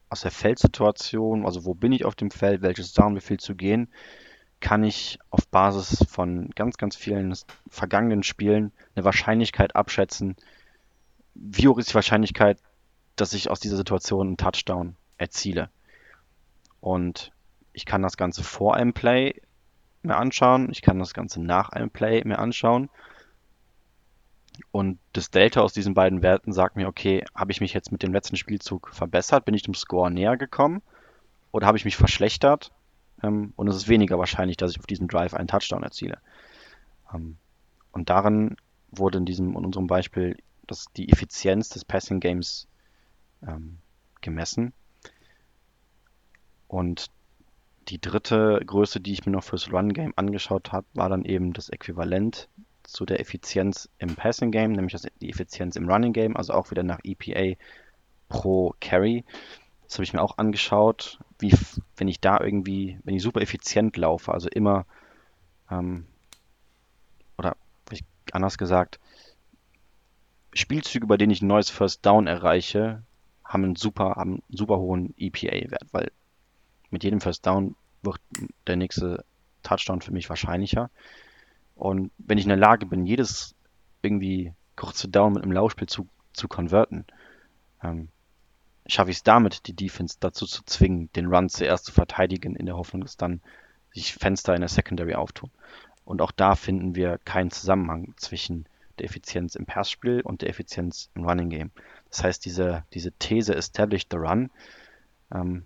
aus 0.10 0.22
der 0.22 0.32
Feldsituation, 0.32 1.44
also 1.44 1.66
wo 1.66 1.74
bin 1.74 1.92
ich 1.92 2.06
auf 2.06 2.14
dem 2.14 2.30
Feld, 2.30 2.62
welches 2.62 2.94
Down, 2.94 3.16
wie 3.16 3.22
viel 3.22 3.40
zu 3.40 3.56
gehen, 3.56 3.90
kann 4.64 4.86
ich 4.86 5.20
auf 5.30 5.46
Basis 5.50 6.06
von 6.10 6.50
ganz, 6.52 6.78
ganz 6.78 6.96
vielen 6.96 7.36
vergangenen 7.70 8.24
Spielen 8.24 8.72
eine 8.96 9.04
Wahrscheinlichkeit 9.04 9.76
abschätzen, 9.76 10.38
wie 11.36 11.68
hoch 11.68 11.78
ist 11.78 11.90
die 11.90 11.96
Wahrscheinlichkeit, 11.96 12.60
dass 13.18 13.34
ich 13.34 13.50
aus 13.50 13.60
dieser 13.60 13.76
Situation 13.76 14.28
einen 14.28 14.38
Touchdown 14.38 14.96
erziele. 15.18 15.70
Und 16.80 17.34
ich 17.74 17.86
kann 17.86 18.02
das 18.02 18.16
Ganze 18.16 18.42
vor 18.42 18.76
einem 18.76 18.94
Play 18.94 19.42
mir 20.02 20.16
anschauen, 20.16 20.70
ich 20.72 20.82
kann 20.82 20.98
das 20.98 21.14
Ganze 21.14 21.42
nach 21.42 21.70
einem 21.70 21.90
Play 21.90 22.24
mir 22.24 22.40
anschauen. 22.40 22.90
Und 24.72 24.98
das 25.12 25.30
Delta 25.30 25.60
aus 25.60 25.74
diesen 25.74 25.94
beiden 25.94 26.22
Werten 26.22 26.54
sagt 26.54 26.78
mir, 26.78 26.88
okay, 26.88 27.26
habe 27.36 27.52
ich 27.52 27.60
mich 27.60 27.74
jetzt 27.74 27.92
mit 27.92 28.02
dem 28.02 28.14
letzten 28.14 28.38
Spielzug 28.38 28.94
verbessert? 28.94 29.44
Bin 29.44 29.56
ich 29.56 29.64
dem 29.64 29.74
Score 29.74 30.10
näher 30.10 30.38
gekommen? 30.38 30.82
Oder 31.52 31.68
habe 31.68 31.78
ich 31.78 31.84
mich 31.84 31.98
verschlechtert? 31.98 32.72
Ähm, 33.24 33.54
und 33.56 33.68
es 33.68 33.76
ist 33.76 33.88
weniger 33.88 34.20
wahrscheinlich, 34.20 34.58
dass 34.58 34.72
ich 34.72 34.80
auf 34.80 34.86
diesem 34.86 35.08
Drive 35.08 35.34
einen 35.34 35.48
Touchdown 35.48 35.84
erziele. 35.84 36.20
Ähm, 37.14 37.38
und 37.92 38.10
darin 38.10 38.58
wurde 38.92 39.18
in 39.18 39.26
diesem 39.26 39.56
in 39.56 39.66
unserem 39.66 39.88
Beispiel 39.88 40.38
das, 40.68 40.86
die 40.96 41.10
Effizienz 41.10 41.70
des 41.70 41.86
Passing 41.86 42.20
Games 42.20 42.68
ähm, 43.46 43.78
gemessen. 44.22 44.74
Und 46.68 47.08
die 47.90 48.00
dritte 48.00 48.62
Größe, 48.66 49.00
die 49.00 49.14
ich 49.14 49.26
mir 49.26 49.32
noch 49.32 49.44
fürs 49.44 49.72
Run 49.72 49.94
Game 49.94 50.14
angeschaut 50.16 50.72
habe, 50.72 50.88
war 50.94 51.10
dann 51.10 51.26
eben 51.26 51.54
das 51.54 51.70
Äquivalent 51.70 52.48
zu 52.84 53.06
der 53.06 53.20
Effizienz 53.20 53.90
im 53.98 54.16
Passing 54.16 54.52
Game, 54.52 54.74
nämlich 54.74 54.94
das, 54.94 55.08
die 55.22 55.30
Effizienz 55.30 55.76
im 55.76 55.90
Running 55.90 56.14
Game, 56.14 56.36
also 56.36 56.54
auch 56.54 56.72
wieder 56.72 56.84
nach 56.84 57.00
EPA 57.04 57.58
pro 58.30 58.74
Carry. 58.80 59.24
Das 59.84 59.96
habe 59.96 60.04
ich 60.04 60.14
mir 60.14 60.22
auch 60.22 60.38
angeschaut 60.38 61.20
wie 61.44 61.56
wenn 61.98 62.08
ich 62.08 62.20
da 62.20 62.40
irgendwie, 62.40 62.98
wenn 63.04 63.14
ich 63.14 63.22
super 63.22 63.42
effizient 63.42 63.96
laufe, 63.98 64.34
also 64.34 64.50
immer, 64.50 64.86
ähm, 65.70 66.08
oder 67.38 67.56
anders 68.32 68.58
gesagt, 68.58 69.00
Spielzüge, 70.54 71.08
bei 71.08 71.18
denen 71.18 71.32
ich 71.32 71.42
ein 71.42 71.48
neues 71.48 71.70
First 71.70 72.06
Down 72.06 72.28
erreiche, 72.28 73.04
haben 73.44 73.64
einen 73.64 73.76
super, 73.76 74.16
haben 74.16 74.36
einen 74.36 74.44
super 74.50 74.78
hohen 74.78 75.14
EPA-Wert, 75.18 75.88
weil 75.92 76.12
mit 76.90 77.04
jedem 77.04 77.22
First 77.22 77.46
Down 77.46 77.76
wird 78.02 78.20
der 78.68 78.76
nächste 78.76 79.26
Touchdown 79.64 80.02
für 80.02 80.12
mich 80.12 80.30
wahrscheinlicher. 80.30 80.90
Und 81.76 82.12
wenn 82.18 82.38
ich 82.38 82.46
in 82.46 82.50
der 82.50 82.58
Lage 82.58 82.86
bin, 82.86 83.06
jedes 83.06 83.56
irgendwie 84.02 84.54
kurze 84.76 85.08
Down 85.08 85.34
mit 85.34 85.44
einem 85.44 85.52
Laufspiel 85.52 85.88
zu, 85.88 86.08
zu 86.34 86.48
konverten, 86.48 87.06
ähm, 87.82 88.10
schaffe 88.88 89.12
ich 89.12 89.18
es 89.18 89.24
damit, 89.24 89.68
die 89.68 89.76
Defense 89.76 90.18
dazu 90.20 90.46
zu 90.46 90.64
zwingen, 90.64 91.12
den 91.14 91.28
Run 91.28 91.50
zuerst 91.50 91.86
zu 91.86 91.92
verteidigen, 91.92 92.56
in 92.56 92.66
der 92.66 92.76
Hoffnung, 92.76 93.02
dass 93.02 93.18
dann 93.18 93.42
sich 93.94 94.14
Fenster 94.14 94.56
in 94.56 94.62
der 94.62 94.70
Secondary 94.70 95.16
auftun. 95.16 95.52
Und 96.06 96.22
auch 96.22 96.32
da 96.32 96.56
finden 96.56 96.96
wir 96.96 97.20
keinen 97.20 97.52
Zusammenhang 97.52 98.14
zwischen 98.18 98.66
der 99.00 99.06
Effizienz 99.06 99.56
im 99.56 99.66
Passspiel 99.66 100.22
und 100.22 100.42
der 100.42 100.50
Effizienz 100.50 101.10
im 101.16 101.26
Running 101.26 101.50
Game. 101.50 101.72
Das 102.10 102.24
heißt, 102.24 102.46
diese, 102.46 102.84
diese 102.94 103.12
These 103.14 103.56
Establish 103.56 104.04
the 104.12 104.18
Run, 104.18 104.52
ähm, 105.34 105.64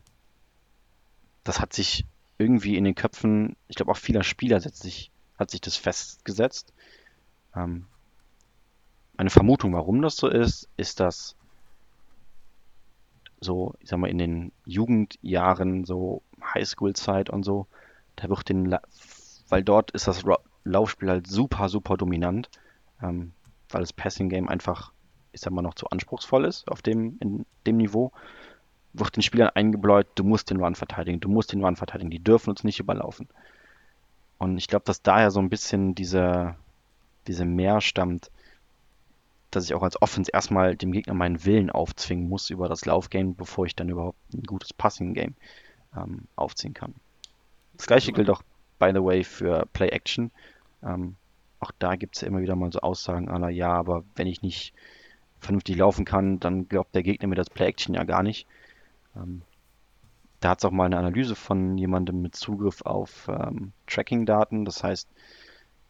das 1.44 1.60
hat 1.60 1.74
sich 1.74 2.06
irgendwie 2.38 2.78
in 2.78 2.84
den 2.84 2.96
Köpfen, 2.96 3.56
ich 3.68 3.76
glaube 3.76 3.92
auch 3.92 3.98
vieler 3.98 4.24
Spieler 4.24 4.60
setzt 4.60 4.84
sich, 4.84 5.12
hat 5.38 5.50
sich 5.50 5.62
das 5.62 5.76
festgesetzt. 5.76 6.74
Ähm, 7.56 7.88
eine 9.18 9.30
Vermutung, 9.30 9.74
warum 9.74 10.02
das 10.02 10.16
so 10.16 10.28
ist, 10.28 10.70
ist, 10.78 11.00
dass 11.00 11.36
so, 13.40 13.74
ich 13.80 13.90
sag 13.90 14.00
mal, 14.00 14.10
in 14.10 14.18
den 14.18 14.52
Jugendjahren, 14.66 15.86
so 15.86 16.22
Highschool-Zeit 16.44 17.30
und 17.30 17.44
so, 17.44 17.68
da 18.16 18.30
wird 18.30 18.50
den, 18.50 18.76
weil 19.50 19.64
dort 19.64 19.92
ist 19.92 20.08
das 20.08 20.24
Laufspiel 20.64 21.10
halt 21.10 21.28
super, 21.28 21.70
super 21.70 21.98
dominant, 21.98 22.50
ähm, 23.02 23.34
weil 23.70 23.82
das 23.82 23.94
Passing-Game 23.94 24.50
einfach, 24.50 24.92
ich 25.32 25.42
sag 25.42 25.54
mal, 25.54 25.62
noch 25.62 25.76
zu 25.76 25.88
anspruchsvoll 25.90 26.46
ist 26.46 26.70
auf 26.70 26.82
dem, 26.82 27.18
in 27.20 27.46
dem 27.66 27.78
Niveau, 27.78 28.12
wird 28.94 29.16
den 29.16 29.24
Spielern 29.24 29.52
eingebläut, 29.54 30.08
du 30.16 30.24
musst 30.24 30.50
den 30.50 30.64
Run 30.64 30.76
verteidigen, 30.76 31.20
du 31.20 31.30
musst 31.30 31.54
den 31.54 31.64
Run 31.64 31.76
verteidigen, 31.76 32.10
die 32.10 32.24
dürfen 32.24 32.50
uns 32.50 32.64
nicht 32.64 32.80
überlaufen. 32.80 33.28
Und 34.40 34.58
ich 34.58 34.68
glaube, 34.68 34.86
dass 34.86 35.02
daher 35.02 35.32
so 35.32 35.40
ein 35.40 35.50
bisschen 35.50 35.96
diese, 35.96 36.56
diese 37.28 37.46
Mehr 37.46 37.82
stammt, 37.82 38.32
dass 39.52 39.66
ich 39.66 39.74
auch 39.74 39.84
als 39.84 40.02
Offense 40.02 40.32
erstmal 40.34 40.76
dem 40.76 40.92
Gegner 40.92 41.14
meinen 41.14 41.46
Willen 41.46 41.70
aufzwingen 41.70 42.28
muss 42.28 42.50
über 42.50 42.68
das 42.68 42.86
Laufgame, 42.86 43.34
bevor 43.34 43.66
ich 43.66 43.76
dann 43.76 43.90
überhaupt 43.90 44.20
ein 44.34 44.44
gutes 44.44 44.74
Passing-Game 44.74 45.36
ähm, 45.96 46.28
aufziehen 46.36 46.74
kann. 46.74 46.96
Das 47.76 47.88
gleiche 47.88 48.12
gilt 48.12 48.30
auch, 48.30 48.42
by 48.80 48.92
the 48.94 49.04
way, 49.04 49.24
für 49.24 49.68
Play-Action. 49.74 50.32
Ähm, 50.84 51.16
auch 51.60 51.72
da 51.80 51.96
gibt 51.96 52.16
es 52.16 52.22
ja 52.22 52.28
immer 52.28 52.42
wieder 52.42 52.56
mal 52.56 52.72
so 52.72 52.80
Aussagen 52.80 53.30
aller, 53.30 53.50
ja, 53.50 53.72
aber 53.72 54.04
wenn 54.16 54.28
ich 54.28 54.42
nicht 54.42 54.74
vernünftig 55.40 55.78
laufen 55.78 56.06
kann, 56.06 56.40
dann 56.40 56.68
glaubt 56.68 56.94
der 56.96 57.04
Gegner 57.04 57.28
mir 57.28 57.36
das 57.36 57.50
Play-Action 57.50 57.96
ja 57.96 58.04
gar 58.04 58.24
nicht. 58.24 58.48
Ähm, 59.16 59.42
da 60.40 60.50
hat 60.50 60.60
es 60.60 60.66
auch 60.66 60.72
mal 60.72 60.86
eine 60.86 60.98
Analyse 60.98 61.36
von 61.36 61.78
jemandem 61.78 62.22
mit 62.22 62.36
Zugriff 62.36 62.82
auf 62.84 63.28
ähm, 63.28 63.72
Tracking-Daten. 63.88 64.66
Das 64.66 64.84
heißt, 64.84 65.10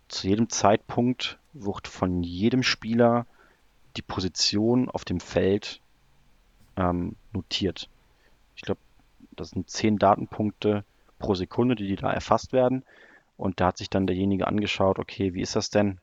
zu 0.08 0.28
jedem 0.28 0.50
Zeitpunkt 0.50 1.38
wird 1.54 1.88
von 1.88 2.24
jedem 2.24 2.64
Spieler 2.64 3.26
die 3.98 4.02
Position 4.02 4.90
auf 4.90 5.04
dem 5.04 5.20
Feld 5.20 5.82
ähm, 6.76 7.16
notiert. 7.34 7.90
Ich 8.56 8.62
glaube, 8.62 8.80
das 9.32 9.50
sind 9.52 9.70
zehn 9.70 9.98
Datenpunkte 9.98 10.86
pro 11.20 11.36
Sekunde, 11.36 11.76
die, 11.76 11.88
die 11.88 11.96
da 11.96 12.12
erfasst 12.12 12.52
werden. 12.54 12.84
Und 13.36 13.60
da 13.60 13.68
hat 13.68 13.78
sich 13.78 13.90
dann 13.90 14.08
derjenige 14.08 14.48
angeschaut, 14.48 15.00
okay, 15.00 15.34
wie 15.34 15.42
ist 15.42 15.56
das 15.56 15.70
denn 15.70 16.00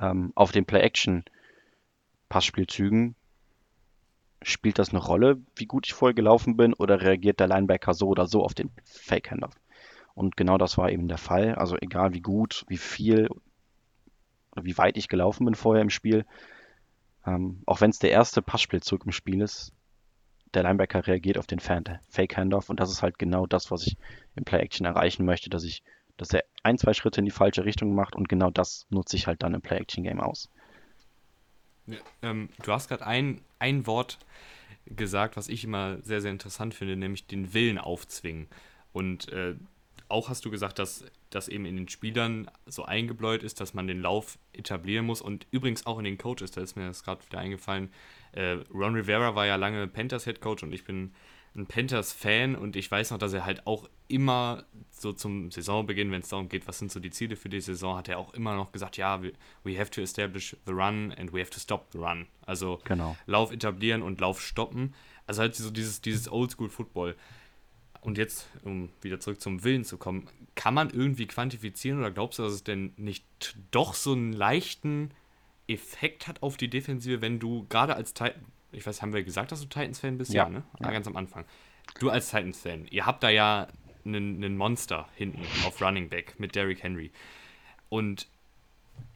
ähm, 0.00 0.32
auf 0.34 0.52
den 0.52 0.66
Play-Action-Passspielzügen? 0.66 3.16
Spielt 4.42 4.78
das 4.78 4.90
eine 4.90 4.98
Rolle, 4.98 5.38
wie 5.56 5.64
gut 5.66 5.86
ich 5.86 5.94
vorher 5.94 6.14
gelaufen 6.14 6.56
bin, 6.56 6.72
oder 6.74 7.00
reagiert 7.00 7.40
der 7.40 7.48
Linebacker 7.48 7.94
so 7.94 8.08
oder 8.08 8.26
so 8.26 8.44
auf 8.44 8.54
den 8.54 8.70
Fake-Handoff? 8.84 9.54
Und 10.14 10.36
genau 10.36 10.58
das 10.58 10.78
war 10.78 10.90
eben 10.90 11.08
der 11.08 11.18
Fall. 11.18 11.56
Also 11.56 11.76
egal 11.80 12.14
wie 12.14 12.20
gut, 12.20 12.64
wie 12.68 12.78
viel 12.78 13.28
wie 14.62 14.78
weit 14.78 14.96
ich 14.96 15.08
gelaufen 15.08 15.44
bin 15.44 15.54
vorher 15.54 15.82
im 15.82 15.90
Spiel, 15.90 16.24
ähm, 17.26 17.62
auch 17.66 17.80
wenn 17.80 17.90
es 17.90 17.98
der 17.98 18.10
erste 18.10 18.42
Passspielzug 18.42 19.04
im 19.04 19.12
Spiel 19.12 19.40
ist, 19.40 19.72
der 20.54 20.62
Linebacker 20.62 21.06
reagiert 21.06 21.38
auf 21.38 21.46
den 21.46 21.60
Fake 21.60 22.36
Handoff 22.36 22.70
und 22.70 22.80
das 22.80 22.90
ist 22.90 23.02
halt 23.02 23.18
genau 23.18 23.46
das, 23.46 23.70
was 23.70 23.86
ich 23.86 23.96
im 24.36 24.44
Play 24.44 24.60
Action 24.60 24.86
erreichen 24.86 25.24
möchte, 25.24 25.50
dass 25.50 25.64
ich, 25.64 25.82
dass 26.16 26.32
er 26.32 26.44
ein, 26.62 26.78
zwei 26.78 26.94
Schritte 26.94 27.20
in 27.20 27.26
die 27.26 27.30
falsche 27.30 27.64
Richtung 27.64 27.94
macht 27.94 28.16
und 28.16 28.28
genau 28.28 28.50
das 28.50 28.86
nutze 28.90 29.16
ich 29.16 29.26
halt 29.26 29.42
dann 29.42 29.54
im 29.54 29.60
Play 29.60 29.78
Action 29.78 30.04
Game 30.04 30.20
aus. 30.20 30.48
Ja, 31.86 31.98
ähm, 32.22 32.48
du 32.62 32.72
hast 32.72 32.88
gerade 32.88 33.06
ein, 33.06 33.40
ein 33.58 33.86
Wort 33.86 34.18
gesagt, 34.86 35.36
was 35.36 35.48
ich 35.48 35.64
immer 35.64 35.98
sehr, 36.02 36.20
sehr 36.20 36.30
interessant 36.30 36.74
finde, 36.74 36.96
nämlich 36.96 37.26
den 37.26 37.54
Willen 37.54 37.78
aufzwingen. 37.78 38.46
Und 38.92 39.30
äh, 39.32 39.54
auch 40.08 40.28
hast 40.28 40.44
du 40.44 40.50
gesagt, 40.50 40.78
dass 40.78 41.04
das 41.30 41.48
eben 41.48 41.66
in 41.66 41.76
den 41.76 41.88
Spielern 41.88 42.50
so 42.66 42.84
eingebläut 42.84 43.42
ist, 43.42 43.60
dass 43.60 43.74
man 43.74 43.86
den 43.86 44.00
Lauf 44.00 44.38
etablieren 44.52 45.06
muss 45.06 45.20
und 45.20 45.46
übrigens 45.50 45.86
auch 45.86 45.98
in 45.98 46.04
den 46.04 46.18
Coaches, 46.18 46.52
da 46.52 46.60
ist 46.60 46.76
mir 46.76 46.86
das 46.86 47.02
gerade 47.02 47.24
wieder 47.26 47.38
eingefallen. 47.38 47.90
Äh, 48.32 48.58
Ron 48.72 48.94
Rivera 48.94 49.34
war 49.34 49.46
ja 49.46 49.56
lange 49.56 49.86
Panthers 49.88 50.24
Head 50.24 50.40
Coach 50.40 50.62
und 50.62 50.72
ich 50.72 50.84
bin 50.84 51.12
ein 51.56 51.66
Panthers 51.66 52.12
Fan 52.12 52.54
und 52.54 52.76
ich 52.76 52.90
weiß 52.90 53.10
noch, 53.10 53.18
dass 53.18 53.32
er 53.32 53.44
halt 53.44 53.66
auch 53.66 53.88
immer 54.08 54.64
so 54.90 55.12
zum 55.12 55.50
Saisonbeginn, 55.50 56.10
wenn 56.12 56.20
es 56.20 56.28
darum 56.28 56.48
geht, 56.48 56.68
was 56.68 56.78
sind 56.78 56.92
so 56.92 57.00
die 57.00 57.10
Ziele 57.10 57.36
für 57.36 57.48
die 57.48 57.60
Saison, 57.60 57.96
hat 57.96 58.08
er 58.08 58.18
auch 58.18 58.34
immer 58.34 58.54
noch 58.54 58.72
gesagt, 58.72 58.96
ja, 58.96 59.22
we, 59.22 59.32
we 59.64 59.78
have 59.78 59.90
to 59.90 60.00
establish 60.00 60.56
the 60.66 60.72
run 60.72 61.12
and 61.12 61.32
we 61.32 61.40
have 61.40 61.50
to 61.50 61.58
stop 61.58 61.86
the 61.92 61.98
run. 61.98 62.26
Also 62.44 62.80
genau. 62.84 63.16
Lauf 63.26 63.52
etablieren 63.52 64.02
und 64.02 64.20
Lauf 64.20 64.40
stoppen. 64.40 64.94
Also 65.26 65.42
halt 65.42 65.54
so 65.56 65.70
dieses, 65.70 66.00
dieses 66.00 66.30
Oldschool 66.30 66.68
Football. 66.68 67.16
Und 68.06 68.18
jetzt, 68.18 68.46
um 68.62 68.88
wieder 69.02 69.18
zurück 69.18 69.40
zum 69.40 69.64
Willen 69.64 69.84
zu 69.84 69.98
kommen, 69.98 70.28
kann 70.54 70.74
man 70.74 70.90
irgendwie 70.90 71.26
quantifizieren 71.26 71.98
oder 71.98 72.12
glaubst 72.12 72.38
du, 72.38 72.44
dass 72.44 72.52
es 72.52 72.62
denn 72.62 72.92
nicht 72.96 73.24
doch 73.72 73.94
so 73.94 74.12
einen 74.12 74.32
leichten 74.32 75.10
Effekt 75.66 76.28
hat 76.28 76.40
auf 76.40 76.56
die 76.56 76.68
Defensive, 76.68 77.20
wenn 77.20 77.40
du 77.40 77.66
gerade 77.68 77.96
als 77.96 78.14
Titan, 78.14 78.44
ich 78.70 78.86
weiß, 78.86 79.02
haben 79.02 79.12
wir 79.12 79.24
gesagt, 79.24 79.50
dass 79.50 79.60
du 79.60 79.66
Titans-Fan 79.66 80.18
bist? 80.18 80.32
Ja, 80.32 80.44
ja 80.44 80.50
ne? 80.50 80.62
Ja. 80.78 80.92
ganz 80.92 81.08
am 81.08 81.16
Anfang. 81.16 81.46
Du 81.98 82.08
als 82.08 82.30
Titans-Fan, 82.30 82.86
ihr 82.92 83.06
habt 83.06 83.24
da 83.24 83.28
ja 83.28 83.66
einen, 84.04 84.36
einen 84.36 84.56
Monster 84.56 85.08
hinten 85.16 85.42
auf 85.66 85.82
Running 85.82 86.08
Back 86.08 86.38
mit 86.38 86.54
Derrick 86.54 86.84
Henry. 86.84 87.10
Und 87.88 88.28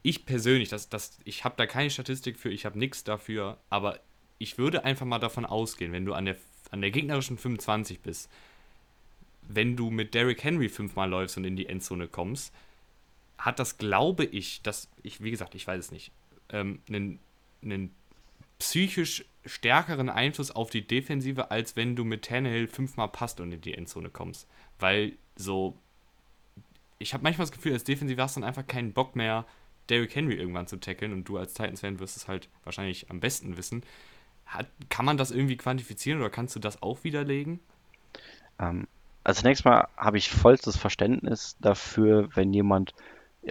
ich 0.03 0.27
persönlich, 0.27 0.69
das, 0.69 0.89
das, 0.89 1.21
ich 1.23 1.45
habe 1.45 1.55
da 1.57 1.67
keine 1.67 1.91
Statistik 1.91 2.41
für, 2.41 2.51
ich 2.51 2.67
habe 2.67 2.77
nichts 2.77 3.05
dafür, 3.05 3.59
aber 3.71 4.01
ich 4.39 4.59
würde 4.59 4.85
einfach 4.85 5.07
mal 5.07 5.21
davon 5.21 5.47
ausgehen, 5.47 5.93
wenn 5.93 6.07
du 6.07 6.13
an 6.13 6.25
der, 6.25 6.37
an 6.73 6.81
der 6.81 6.91
gegnerischen 6.91 7.39
25 7.39 8.01
bist 8.01 8.29
wenn 9.55 9.77
du 9.77 9.91
mit 9.91 10.15
Derrick 10.15 10.43
Henry 10.45 10.69
fünfmal 10.69 11.09
läufst 11.09 11.37
und 11.37 11.45
in 11.45 11.57
die 11.57 11.67
Endzone 11.67 12.09
kommst, 12.09 12.55
hat 13.39 13.59
das, 13.59 13.79
glaube 13.79 14.25
ich, 14.25 14.63
dass 14.63 14.89
ich, 15.03 15.23
wie 15.23 15.31
gesagt, 15.31 15.55
ich 15.55 15.67
weiß 15.67 15.87
es 15.87 15.93
nicht, 15.93 16.13
ähm, 16.51 16.81
einen, 16.89 17.19
einen 17.63 17.95
psychisch 18.59 19.25
stärkeren 19.47 20.11
Einfluss 20.11 20.51
auf 20.51 20.71
die 20.71 20.87
Defensive, 20.87 21.51
als 21.51 21.75
wenn 21.75 21.97
du 21.97 22.05
mit 22.05 22.27
Tannehill 22.27 22.69
fünfmal 22.69 23.09
passt 23.09 23.41
und 23.41 23.53
in 23.53 23.61
die 23.61 23.75
Endzone 23.75 24.11
kommst. 24.11 24.47
Weil 24.79 25.13
so, 25.37 25.79
ich 26.99 27.15
habe 27.15 27.23
manchmal 27.23 27.47
das 27.47 27.53
Gefühl, 27.53 27.73
als 27.73 27.85
Defensive 27.85 28.21
hast 28.23 28.37
du 28.37 28.41
dann 28.41 28.49
einfach 28.49 28.67
keinen 28.67 28.93
Bock 28.93 29.17
mehr, 29.17 29.47
Derrick 29.89 30.15
Henry 30.15 30.35
irgendwann 30.35 30.67
zu 30.67 30.79
tackeln 30.79 31.13
und 31.13 31.25
du 31.25 31.39
als 31.39 31.55
Titans-Fan 31.55 31.99
wirst 31.99 32.17
es 32.17 32.29
halt 32.29 32.49
wahrscheinlich 32.65 33.11
am 33.11 33.19
besten 33.21 33.57
wissen. 33.57 33.83
Hat, 34.45 34.69
kann 34.91 35.05
man 35.05 35.17
das 35.17 35.31
irgendwie 35.31 35.57
quantifizieren 35.57 36.21
oder 36.21 36.31
kannst 36.31 36.55
du 36.55 36.61
das 36.61 36.83
auch 36.83 37.03
widerlegen? 37.03 37.61
Ähm, 38.59 38.87
also 39.25 39.43
zunächst 39.43 39.65
mal 39.65 39.89
habe 39.97 40.19
ich 40.19 40.31
vollstes 40.31 40.77
Verständnis 40.77 41.57
dafür, 41.61 42.29
wenn 42.35 42.53
jemand 42.53 42.95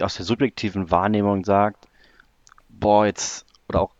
aus 0.00 0.16
der 0.16 0.24
subjektiven 0.24 0.90
Wahrnehmung 0.90 1.44
sagt, 1.44 1.88
boah, 2.68 3.06
jetzt, 3.06 3.46
oder 3.68 3.82
auch, 3.82 3.94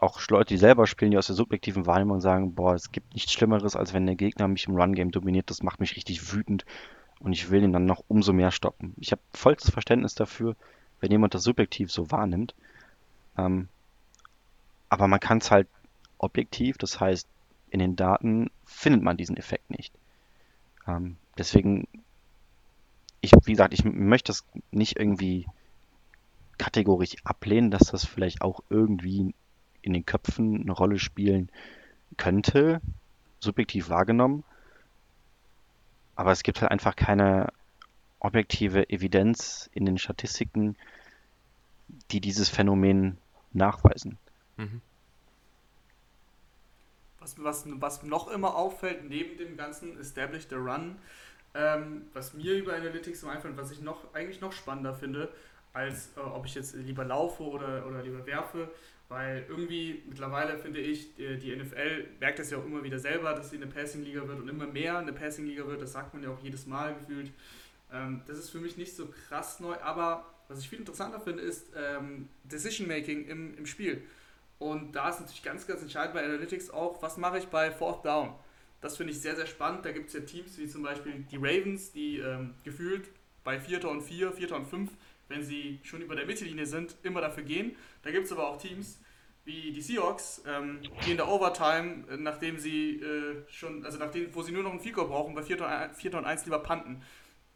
auch 0.00 0.20
Leute, 0.28 0.54
die 0.54 0.58
selber 0.58 0.86
spielen, 0.86 1.10
die 1.10 1.18
aus 1.18 1.26
der 1.26 1.36
subjektiven 1.36 1.86
Wahrnehmung 1.86 2.20
sagen, 2.20 2.54
boah, 2.54 2.74
es 2.74 2.92
gibt 2.92 3.14
nichts 3.14 3.32
Schlimmeres, 3.32 3.76
als 3.76 3.92
wenn 3.92 4.06
der 4.06 4.16
Gegner 4.16 4.48
mich 4.48 4.66
im 4.66 4.76
Run-Game 4.76 5.10
dominiert, 5.10 5.50
das 5.50 5.62
macht 5.62 5.80
mich 5.80 5.96
richtig 5.96 6.32
wütend 6.32 6.64
und 7.20 7.32
ich 7.32 7.50
will 7.50 7.62
ihn 7.62 7.72
dann 7.72 7.86
noch 7.86 8.04
umso 8.08 8.32
mehr 8.32 8.50
stoppen. 8.50 8.94
Ich 8.98 9.12
habe 9.12 9.22
vollstes 9.32 9.70
Verständnis 9.70 10.14
dafür, 10.14 10.56
wenn 11.00 11.10
jemand 11.10 11.34
das 11.34 11.42
subjektiv 11.42 11.92
so 11.92 12.10
wahrnimmt. 12.10 12.54
Ähm, 13.38 13.68
aber 14.88 15.08
man 15.08 15.20
kann 15.20 15.38
es 15.38 15.50
halt 15.50 15.68
objektiv, 16.18 16.78
das 16.78 17.00
heißt, 17.00 17.26
in 17.70 17.78
den 17.78 17.96
Daten 17.96 18.50
findet 18.66 19.02
man 19.02 19.16
diesen 19.16 19.36
Effekt 19.36 19.70
nicht. 19.70 19.92
Ähm, 20.86 21.16
deswegen, 21.38 21.86
ich, 23.20 23.32
wie 23.44 23.52
gesagt, 23.52 23.74
ich 23.74 23.84
möchte 23.84 24.30
das 24.30 24.44
nicht 24.70 24.98
irgendwie 24.98 25.46
kategorisch 26.58 27.16
ablehnen, 27.24 27.70
dass 27.70 27.88
das 27.90 28.04
vielleicht 28.04 28.42
auch 28.42 28.60
irgendwie 28.68 29.34
in 29.82 29.92
den 29.92 30.06
Köpfen 30.06 30.62
eine 30.62 30.72
Rolle 30.72 30.98
spielen 30.98 31.50
könnte, 32.16 32.80
subjektiv 33.40 33.88
wahrgenommen. 33.88 34.44
Aber 36.14 36.30
es 36.30 36.42
gibt 36.42 36.60
halt 36.60 36.70
einfach 36.70 36.94
keine 36.94 37.52
objektive 38.20 38.88
Evidenz 38.90 39.68
in 39.72 39.84
den 39.84 39.98
Statistiken, 39.98 40.76
die 42.10 42.20
dieses 42.20 42.48
Phänomen 42.48 43.18
nachweisen. 43.52 44.18
Mhm. 44.56 44.80
Was, 47.22 47.42
was, 47.42 47.64
was 47.80 48.02
noch 48.02 48.28
immer 48.28 48.56
auffällt, 48.56 49.08
neben 49.08 49.38
dem 49.38 49.56
ganzen 49.56 49.98
Establish 49.98 50.48
the 50.48 50.56
Run, 50.56 50.96
ähm, 51.54 52.06
was 52.12 52.34
mir 52.34 52.54
über 52.54 52.74
Analytics 52.74 53.20
so 53.20 53.28
einfällt, 53.28 53.56
was 53.56 53.70
ich 53.70 53.80
noch 53.80 54.12
eigentlich 54.12 54.40
noch 54.40 54.52
spannender 54.52 54.94
finde, 54.94 55.28
als 55.72 56.10
äh, 56.16 56.20
ob 56.20 56.46
ich 56.46 56.54
jetzt 56.54 56.74
lieber 56.74 57.04
laufe 57.04 57.44
oder, 57.44 57.86
oder 57.86 58.02
lieber 58.02 58.26
werfe, 58.26 58.70
weil 59.08 59.44
irgendwie 59.48 60.02
mittlerweile 60.08 60.58
finde 60.58 60.80
ich, 60.80 61.14
die, 61.14 61.38
die 61.38 61.54
NFL 61.54 62.06
merkt 62.18 62.38
das 62.38 62.50
ja 62.50 62.58
auch 62.58 62.64
immer 62.64 62.82
wieder 62.82 62.98
selber, 62.98 63.34
dass 63.34 63.50
sie 63.50 63.56
eine 63.56 63.66
Passing-Liga 63.66 64.26
wird 64.26 64.40
und 64.40 64.48
immer 64.48 64.66
mehr 64.66 64.98
eine 64.98 65.12
Passing-Liga 65.12 65.66
wird, 65.66 65.82
das 65.82 65.92
sagt 65.92 66.14
man 66.14 66.22
ja 66.22 66.30
auch 66.30 66.42
jedes 66.42 66.66
Mal 66.66 66.94
gefühlt. 66.94 67.30
Ähm, 67.92 68.22
das 68.26 68.38
ist 68.38 68.50
für 68.50 68.58
mich 68.58 68.76
nicht 68.76 68.96
so 68.96 69.08
krass 69.28 69.60
neu, 69.60 69.76
aber 69.82 70.26
was 70.48 70.60
ich 70.60 70.68
viel 70.68 70.80
interessanter 70.80 71.20
finde, 71.20 71.42
ist 71.42 71.68
ähm, 71.76 72.28
Decision-Making 72.44 73.26
im, 73.26 73.58
im 73.58 73.66
Spiel. 73.66 74.02
Und 74.62 74.92
da 74.92 75.08
ist 75.08 75.20
natürlich 75.20 75.42
ganz, 75.42 75.66
ganz 75.66 75.82
entscheidend 75.82 76.14
bei 76.14 76.24
Analytics 76.24 76.70
auch, 76.70 77.02
was 77.02 77.16
mache 77.16 77.38
ich 77.38 77.46
bei 77.46 77.72
Fourth 77.72 78.04
Down. 78.04 78.32
Das 78.80 78.96
finde 78.96 79.12
ich 79.12 79.20
sehr, 79.20 79.34
sehr 79.34 79.46
spannend. 79.46 79.84
Da 79.84 79.90
gibt 79.90 80.08
es 80.08 80.14
ja 80.14 80.20
Teams 80.20 80.56
wie 80.56 80.68
zum 80.68 80.82
Beispiel 80.82 81.24
die 81.30 81.36
Ravens, 81.36 81.92
die 81.92 82.18
ähm, 82.18 82.54
gefühlt 82.62 83.08
bei 83.42 83.58
4. 83.58 83.88
und 83.88 84.02
4, 84.02 84.32
4. 84.32 84.52
und 84.54 84.66
5, 84.66 84.90
wenn 85.28 85.42
sie 85.42 85.80
schon 85.82 86.00
über 86.00 86.14
der 86.14 86.26
Mittellinie 86.26 86.66
sind, 86.66 86.96
immer 87.02 87.20
dafür 87.20 87.42
gehen. 87.42 87.76
Da 88.02 88.12
gibt 88.12 88.26
es 88.26 88.32
aber 88.32 88.48
auch 88.48 88.58
Teams 88.58 89.00
wie 89.44 89.72
die 89.72 89.80
Seahawks, 89.80 90.42
ähm, 90.46 90.80
die 91.04 91.10
in 91.10 91.16
der 91.16 91.26
Overtime, 91.26 92.04
äh, 92.08 92.16
nachdem 92.16 92.58
sie 92.58 93.00
äh, 93.00 93.42
schon, 93.48 93.84
also 93.84 93.98
nachdem, 93.98 94.32
wo 94.32 94.42
sie 94.42 94.52
nur 94.52 94.62
noch 94.62 94.70
einen 94.70 94.80
Fico 94.80 95.04
brauchen, 95.06 95.34
bei 95.34 95.42
4. 95.42 95.60
und 95.60 95.96
4. 95.96 96.14
und 96.14 96.24
1 96.24 96.44
lieber 96.44 96.60
panten. 96.60 97.02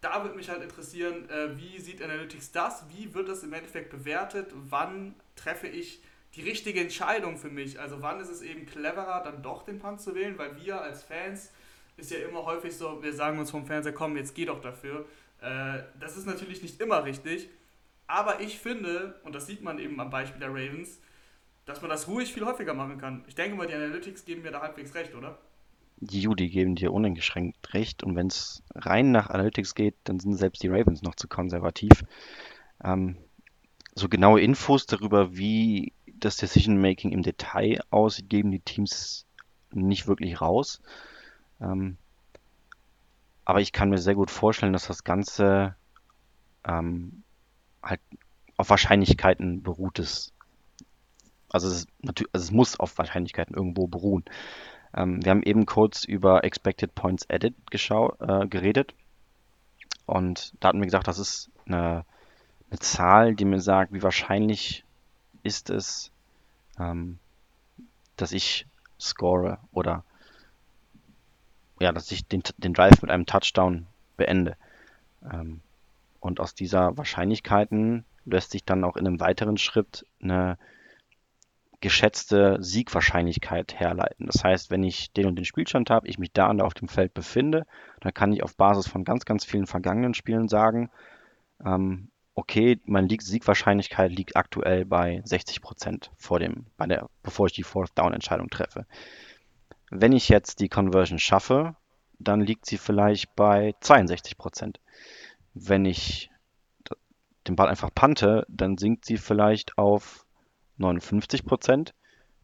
Da 0.01 0.23
würde 0.25 0.37
mich 0.37 0.51
halt 0.51 0.63
interessieren, 0.63 1.29
äh, 1.31 1.57
wie 1.57 1.79
sieht 1.79 2.03
Analytics 2.03 2.51
das? 2.51 2.85
Wie 2.95 3.15
wird 3.15 3.29
das 3.29 3.45
im 3.45 3.53
Endeffekt 3.53 3.91
bewertet? 3.91 4.51
Wann 4.55 5.15
treffe 5.37 5.69
ich 5.69 6.01
die 6.37 6.43
richtige 6.43 6.81
Entscheidung 6.81 7.39
für 7.39 7.51
mich. 7.51 7.81
Also 7.81 8.03
wann 8.03 8.21
ist 8.21 8.29
es 8.29 8.43
eben 8.43 8.67
cleverer, 8.67 9.23
dann 9.25 9.43
doch 9.43 9.65
den 9.65 9.79
Punt 9.79 10.01
zu 10.01 10.15
wählen, 10.15 10.39
weil 10.39 10.57
wir 10.63 10.81
als 10.81 11.03
Fans 11.03 11.51
ist 11.97 12.11
ja 12.11 12.19
immer 12.19 12.45
häufig 12.45 12.77
so, 12.77 13.03
wir 13.03 13.15
sagen 13.15 13.39
uns 13.39 13.51
vom 13.51 13.67
Fernseher, 13.67 13.93
komm, 13.93 14.17
jetzt 14.17 14.35
geh 14.35 14.45
doch 14.45 14.61
dafür. 14.61 15.07
Äh, 15.41 15.83
das 15.99 16.17
ist 16.17 16.27
natürlich 16.27 16.63
nicht 16.63 16.81
immer 16.81 17.05
richtig, 17.05 17.49
aber 18.07 18.41
ich 18.41 18.59
finde, 18.59 19.19
und 19.25 19.35
das 19.35 19.47
sieht 19.47 19.63
man 19.63 19.79
eben 19.79 19.99
am 19.99 20.11
Beispiel 20.11 20.41
der 20.41 20.51
Ravens, 20.51 21.01
dass 21.65 21.81
man 21.81 21.91
das 21.91 22.07
ruhig 22.07 22.33
viel 22.33 22.45
häufiger 22.45 22.75
machen 22.75 22.99
kann. 22.99 23.25
Ich 23.27 23.35
denke 23.35 23.57
mal, 23.57 23.67
die 23.67 23.75
Analytics 23.75 24.25
geben 24.25 24.43
mir 24.43 24.53
da 24.53 24.61
halbwegs 24.61 24.95
recht, 24.95 25.15
oder? 25.15 25.39
Die 25.99 26.23
geben 26.23 26.77
dir 26.77 26.93
uneingeschränkt 26.93 27.73
recht. 27.75 28.05
Und 28.05 28.15
wenn 28.15 28.27
es 28.27 28.63
rein 28.75 29.11
nach 29.11 29.31
Analytics 29.31 29.75
geht, 29.75 29.95
dann 30.05 30.21
sind 30.21 30.35
selbst 30.35 30.63
die 30.63 30.69
Ravens 30.69 31.03
noch 31.03 31.15
zu 31.15 31.27
konservativ. 31.27 32.05
Ähm, 32.85 33.17
so 33.95 34.09
genaue 34.09 34.43
Infos 34.43 34.87
darüber, 34.87 35.37
wie 35.37 35.93
das 36.21 36.37
Decision-Making 36.37 37.13
im 37.13 37.23
Detail 37.23 37.81
aussieht, 37.91 38.29
geben 38.29 38.51
die 38.51 38.61
Teams 38.61 39.27
nicht 39.73 40.07
wirklich 40.07 40.41
raus. 40.41 40.81
Ähm, 41.61 41.97
aber 43.45 43.61
ich 43.61 43.73
kann 43.73 43.91
mir 43.91 43.99
sehr 43.99 44.15
gut 44.15 44.31
vorstellen, 44.31 44.73
dass 44.73 44.89
das 44.89 45.05
Ganze 45.05 45.77
ähm, 46.65 47.23
halt 47.83 48.01
auf 48.57 48.71
Wahrscheinlichkeiten 48.71 49.63
beruht 49.63 49.99
ist. 49.99 50.33
Also 51.49 51.69
es, 51.69 51.87
natürlich, 52.03 52.35
also 52.35 52.45
es 52.45 52.51
muss 52.51 52.81
auf 52.81 52.99
Wahrscheinlichkeiten 52.99 53.55
irgendwo 53.55 53.87
beruhen. 53.87 54.25
Ähm, 54.95 55.25
wir 55.25 55.31
haben 55.31 55.43
eben 55.43 55.67
kurz 55.67 56.05
über 56.05 56.45
Expected 56.45 56.95
Points 56.95 57.29
Added 57.31 57.55
äh, 57.73 58.47
geredet. 58.49 58.95
Und 60.07 60.55
da 60.61 60.69
hatten 60.69 60.81
wir 60.81 60.87
gesagt, 60.87 61.09
das 61.09 61.19
ist 61.19 61.51
eine, 61.67 62.05
eine 62.71 62.81
Zahl, 62.81 63.35
die 63.35 63.45
mir 63.45 63.61
sagt, 63.61 63.93
wie 63.93 64.03
wahrscheinlich 64.03 64.85
ist 65.47 65.71
es, 65.71 66.11
ähm, 66.79 67.19
dass 68.17 68.33
ich 68.33 68.67
score 68.99 69.59
oder 69.73 70.05
ja, 71.79 71.93
dass 71.93 72.11
ich 72.11 72.27
den, 72.27 72.43
den 72.59 72.73
Drive 72.73 73.01
mit 73.03 73.11
einem 73.11 73.27
Touchdown 73.27 73.87
beende. 74.17 74.57
Ähm, 75.31 75.61
und 76.21 76.41
aus 76.41 76.55
dieser 76.55 76.97
Wahrscheinlichkeiten 76.97 78.05
lässt 78.25 78.51
sich 78.51 78.65
dann 78.65 78.83
auch 78.83 78.97
in 78.97 79.07
einem 79.07 79.21
weiteren 79.21 79.59
Schritt 79.59 80.05
eine 80.21 80.59
geschätzte 81.81 82.57
Siegwahrscheinlichkeit 82.61 83.79
herleiten. 83.79 84.27
Das 84.27 84.43
heißt, 84.43 84.71
wenn 84.71 84.83
ich 84.83 85.13
den 85.13 85.27
und 85.27 85.37
den 85.37 85.45
Spielstand 85.45 85.91
habe, 85.91 86.09
ich 86.09 86.19
mich 86.19 86.33
da 86.33 86.49
und 86.49 86.59
da 86.59 86.65
auf 86.65 86.75
dem 86.75 86.89
Feld 86.89 87.15
befinde, 87.15 87.67
dann 88.01 88.15
kann 88.15 88.33
ich 88.33 88.43
auf 88.43 88.57
Basis 88.57 88.89
von 88.89 89.05
ganz, 89.05 89.25
ganz 89.25 89.45
vielen 89.45 89.67
vergangenen 89.67 90.15
Spielen 90.15 90.49
sagen, 90.49 90.91
ähm, 91.65 92.09
okay, 92.37 92.79
meine 92.85 93.09
Siegwahrscheinlichkeit 93.21 94.13
liegt 94.13 94.37
aktuell 94.37 94.85
bei 94.85 95.23
60 95.25 95.63
Prozent 95.63 96.13
vor 96.17 96.39
dem, 96.39 96.67
bei 96.77 96.87
der, 96.87 97.09
bevor 97.23 97.47
ich 97.47 97.55
die 97.55 97.63
Fourth 97.63 97.97
Down 97.97 98.13
Entscheidung 98.13 98.51
treffe. 98.51 98.87
Wenn 99.91 100.13
ich 100.13 100.29
jetzt 100.29 100.61
die 100.61 100.69
Conversion 100.69 101.19
schaffe, 101.19 101.77
dann 102.19 102.41
liegt 102.41 102.67
sie 102.67 102.77
vielleicht 102.77 103.35
bei 103.35 103.75
62 103.81 104.37
Prozent. 104.37 104.81
Wenn 105.55 105.87
ich 105.87 106.31
den 107.49 107.57
Ball 107.57 107.69
einfach 107.69 107.91
pante, 107.95 108.45
dann 108.49 108.77
sinkt 108.77 109.07
sie 109.07 109.17
vielleicht 109.17 109.79
auf 109.79 110.27
59 110.77 111.45
Prozent. 111.45 111.95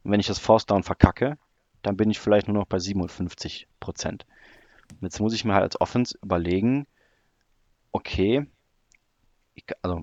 wenn 0.05 0.20
ich 0.20 0.26
das 0.26 0.38
Force 0.38 0.66
Down 0.66 0.82
verkacke, 0.82 1.38
dann 1.82 1.97
bin 1.97 2.11
ich 2.11 2.18
vielleicht 2.18 2.49
nur 2.49 2.57
noch 2.57 2.66
bei 2.66 2.78
57 2.78 3.68
Prozent. 3.78 4.26
Jetzt 5.01 5.20
muss 5.20 5.34
ich 5.34 5.45
mir 5.45 5.55
halt 5.55 5.64
als 5.64 5.80
Offense 5.80 6.18
überlegen, 6.22 6.86
okay, 7.93 8.47
ich, 9.55 9.64
also 9.82 10.03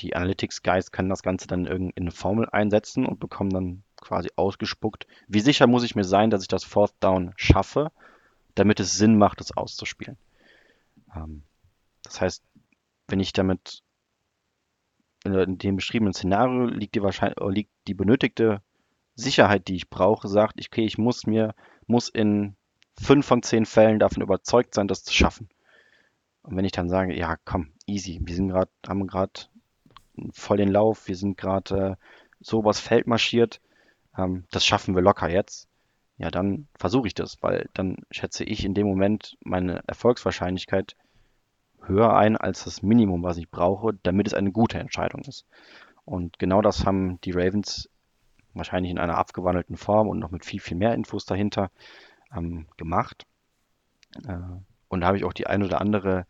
die 0.00 0.16
Analytics 0.16 0.62
Guys 0.62 0.90
können 0.90 1.08
das 1.08 1.22
Ganze 1.22 1.46
dann 1.46 1.66
in 1.66 1.92
eine 1.96 2.10
Formel 2.10 2.48
einsetzen 2.50 3.06
und 3.06 3.20
bekommen 3.20 3.50
dann 3.50 3.82
quasi 3.96 4.30
ausgespuckt. 4.36 5.06
Wie 5.28 5.40
sicher 5.40 5.66
muss 5.66 5.84
ich 5.84 5.94
mir 5.94 6.04
sein, 6.04 6.30
dass 6.30 6.42
ich 6.42 6.48
das 6.48 6.64
Fourth 6.64 6.94
Down 7.00 7.32
schaffe, 7.36 7.92
damit 8.54 8.80
es 8.80 8.96
Sinn 8.96 9.16
macht, 9.16 9.40
es 9.40 9.56
auszuspielen? 9.56 10.16
Ähm, 11.14 11.42
das 12.02 12.20
heißt, 12.20 12.42
wenn 13.08 13.20
ich 13.20 13.32
damit 13.32 13.82
in 15.24 15.58
dem 15.58 15.76
beschriebenen 15.76 16.14
Szenario 16.14 16.66
liegt 16.66 16.96
die 16.96 17.02
wahrscheinlich 17.02 17.38
liegt 17.48 17.70
die 17.86 17.94
benötigte 17.94 18.60
Sicherheit, 19.14 19.68
die 19.68 19.76
ich 19.76 19.88
brauche, 19.88 20.26
sagt, 20.26 20.58
okay, 20.58 20.84
ich 20.84 20.98
muss 20.98 21.26
mir 21.26 21.54
muss 21.86 22.08
in 22.08 22.56
fünf 23.00 23.26
von 23.26 23.42
zehn 23.42 23.66
Fällen 23.66 23.98
davon 23.98 24.22
überzeugt 24.22 24.74
sein, 24.74 24.88
das 24.88 25.04
zu 25.04 25.12
schaffen. 25.12 25.48
Und 26.42 26.56
wenn 26.56 26.64
ich 26.64 26.72
dann 26.72 26.88
sage, 26.88 27.16
ja, 27.16 27.36
komm, 27.44 27.72
easy, 27.86 28.20
wir 28.22 28.34
sind 28.34 28.48
gerade, 28.48 28.70
haben 28.86 29.06
gerade 29.06 29.32
voll 30.32 30.56
den 30.56 30.70
Lauf, 30.70 31.08
wir 31.08 31.16
sind 31.16 31.36
gerade 31.36 31.76
äh, 31.76 31.96
so 32.40 32.60
übers 32.60 32.80
Feld 32.80 33.06
marschiert, 33.06 33.60
ähm, 34.16 34.44
das 34.50 34.66
schaffen 34.66 34.94
wir 34.94 35.02
locker 35.02 35.30
jetzt, 35.30 35.68
ja, 36.18 36.30
dann 36.30 36.68
versuche 36.74 37.06
ich 37.06 37.14
das, 37.14 37.42
weil 37.42 37.68
dann 37.74 37.96
schätze 38.10 38.44
ich 38.44 38.64
in 38.64 38.74
dem 38.74 38.86
Moment 38.86 39.36
meine 39.44 39.82
Erfolgswahrscheinlichkeit 39.86 40.96
höher 41.84 42.14
ein 42.14 42.36
als 42.36 42.64
das 42.64 42.82
Minimum, 42.82 43.22
was 43.22 43.38
ich 43.38 43.50
brauche, 43.50 43.94
damit 44.02 44.26
es 44.28 44.34
eine 44.34 44.52
gute 44.52 44.78
Entscheidung 44.78 45.22
ist. 45.22 45.46
Und 46.04 46.38
genau 46.38 46.62
das 46.62 46.84
haben 46.86 47.20
die 47.22 47.32
Ravens 47.32 47.88
wahrscheinlich 48.54 48.90
in 48.90 48.98
einer 48.98 49.18
abgewandelten 49.18 49.76
Form 49.76 50.08
und 50.08 50.18
noch 50.18 50.30
mit 50.30 50.44
viel, 50.44 50.60
viel 50.60 50.76
mehr 50.76 50.94
Infos 50.94 51.24
dahinter 51.24 51.70
ähm, 52.36 52.66
gemacht. 52.76 53.26
Äh, 54.26 54.38
und 54.92 55.00
da 55.00 55.06
habe 55.06 55.16
ich 55.16 55.24
auch 55.24 55.32
die 55.32 55.46
ein 55.46 55.62
oder 55.62 55.80
andere 55.80 56.26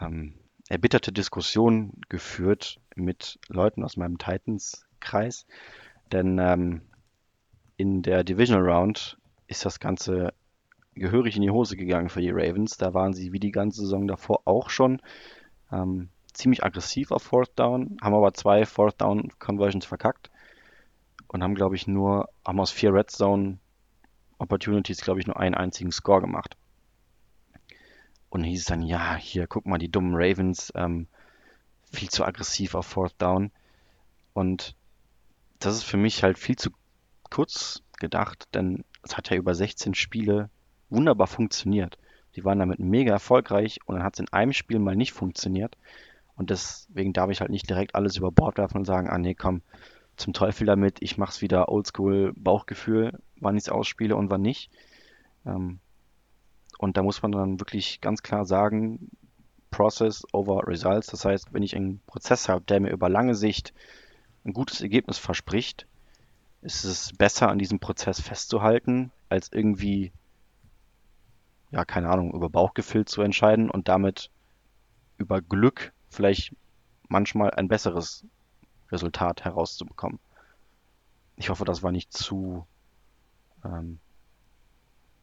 ähm, 0.00 0.34
erbitterte 0.68 1.10
Diskussion 1.10 1.94
geführt 2.08 2.78
mit 2.94 3.40
Leuten 3.48 3.82
aus 3.82 3.96
meinem 3.96 4.18
Titans-Kreis. 4.18 5.46
Denn 6.12 6.38
ähm, 6.38 6.82
in 7.76 8.02
der 8.02 8.22
Divisional 8.22 8.70
Round 8.70 9.18
ist 9.48 9.64
das 9.64 9.80
Ganze 9.80 10.32
gehörig 10.94 11.34
in 11.34 11.42
die 11.42 11.50
Hose 11.50 11.76
gegangen 11.76 12.08
für 12.08 12.20
die 12.20 12.30
Ravens. 12.30 12.76
Da 12.76 12.94
waren 12.94 13.14
sie 13.14 13.32
wie 13.32 13.40
die 13.40 13.50
ganze 13.50 13.80
Saison 13.80 14.06
davor 14.06 14.42
auch 14.44 14.70
schon 14.70 15.02
ähm, 15.72 16.08
ziemlich 16.32 16.62
aggressiv 16.62 17.10
auf 17.10 17.24
Fourth 17.24 17.58
Down, 17.58 17.96
haben 18.00 18.14
aber 18.14 18.32
zwei 18.32 18.64
Fourth 18.64 19.00
Down 19.00 19.28
Conversions 19.40 19.86
verkackt 19.86 20.30
und 21.26 21.42
haben, 21.42 21.56
glaube 21.56 21.74
ich, 21.74 21.88
nur, 21.88 22.28
haben 22.46 22.60
aus 22.60 22.70
vier 22.70 22.94
Red 22.94 23.10
Zone 23.10 23.58
Opportunities, 24.38 25.00
glaube 25.00 25.18
ich, 25.18 25.26
nur 25.26 25.40
einen 25.40 25.56
einzigen 25.56 25.90
Score 25.90 26.20
gemacht. 26.20 26.56
Und 28.32 28.44
hieß 28.44 28.64
dann, 28.64 28.80
ja, 28.80 29.14
hier, 29.16 29.46
guck 29.46 29.66
mal, 29.66 29.76
die 29.76 29.90
dummen 29.90 30.14
Ravens, 30.14 30.72
ähm, 30.74 31.06
viel 31.92 32.08
zu 32.08 32.24
aggressiv 32.24 32.74
auf 32.74 32.86
Fourth 32.86 33.14
Down. 33.18 33.50
Und 34.32 34.74
das 35.58 35.76
ist 35.76 35.82
für 35.82 35.98
mich 35.98 36.22
halt 36.22 36.38
viel 36.38 36.56
zu 36.56 36.70
kurz 37.28 37.82
gedacht, 37.98 38.48
denn 38.54 38.86
es 39.02 39.18
hat 39.18 39.28
ja 39.28 39.36
über 39.36 39.54
16 39.54 39.92
Spiele 39.92 40.48
wunderbar 40.88 41.26
funktioniert. 41.26 41.98
Die 42.34 42.42
waren 42.42 42.58
damit 42.58 42.78
mega 42.78 43.12
erfolgreich 43.12 43.80
und 43.84 43.96
dann 43.96 44.04
hat 44.04 44.14
es 44.14 44.20
in 44.20 44.32
einem 44.32 44.54
Spiel 44.54 44.78
mal 44.78 44.96
nicht 44.96 45.12
funktioniert. 45.12 45.76
Und 46.34 46.48
deswegen 46.48 47.12
darf 47.12 47.28
ich 47.28 47.42
halt 47.42 47.50
nicht 47.50 47.68
direkt 47.68 47.94
alles 47.94 48.16
über 48.16 48.32
Bord 48.32 48.56
werfen 48.56 48.78
und 48.78 48.86
sagen, 48.86 49.10
ah 49.10 49.18
nee, 49.18 49.34
komm, 49.34 49.60
zum 50.16 50.32
Teufel 50.32 50.66
damit, 50.66 51.02
ich 51.02 51.18
mach's 51.18 51.42
wieder 51.42 51.68
oldschool 51.68 52.32
Bauchgefühl, 52.34 53.18
wann 53.36 53.58
ich 53.58 53.64
es 53.64 53.68
ausspiele 53.68 54.16
und 54.16 54.30
wann 54.30 54.40
nicht. 54.40 54.70
Ähm, 55.44 55.80
und 56.82 56.96
da 56.96 57.04
muss 57.04 57.22
man 57.22 57.30
dann 57.30 57.60
wirklich 57.60 58.00
ganz 58.00 58.24
klar 58.24 58.44
sagen, 58.44 59.08
Process 59.70 60.24
over 60.32 60.66
Results. 60.66 61.06
Das 61.06 61.24
heißt, 61.24 61.54
wenn 61.54 61.62
ich 61.62 61.76
einen 61.76 62.00
Prozess 62.06 62.48
habe, 62.48 62.64
der 62.64 62.80
mir 62.80 62.90
über 62.90 63.08
lange 63.08 63.36
Sicht 63.36 63.72
ein 64.44 64.52
gutes 64.52 64.80
Ergebnis 64.80 65.16
verspricht, 65.16 65.86
ist 66.60 66.82
es 66.82 67.12
besser, 67.12 67.50
an 67.50 67.60
diesem 67.60 67.78
Prozess 67.78 68.20
festzuhalten, 68.20 69.12
als 69.28 69.52
irgendwie, 69.52 70.10
ja, 71.70 71.84
keine 71.84 72.08
Ahnung, 72.08 72.34
über 72.34 72.50
Bauchgefühl 72.50 73.04
zu 73.04 73.22
entscheiden 73.22 73.70
und 73.70 73.86
damit 73.86 74.30
über 75.18 75.40
Glück 75.40 75.92
vielleicht 76.10 76.52
manchmal 77.06 77.52
ein 77.52 77.68
besseres 77.68 78.24
Resultat 78.90 79.44
herauszubekommen. 79.44 80.18
Ich 81.36 81.48
hoffe, 81.48 81.64
das 81.64 81.84
war 81.84 81.92
nicht 81.92 82.12
zu 82.12 82.66
ähm, 83.64 84.00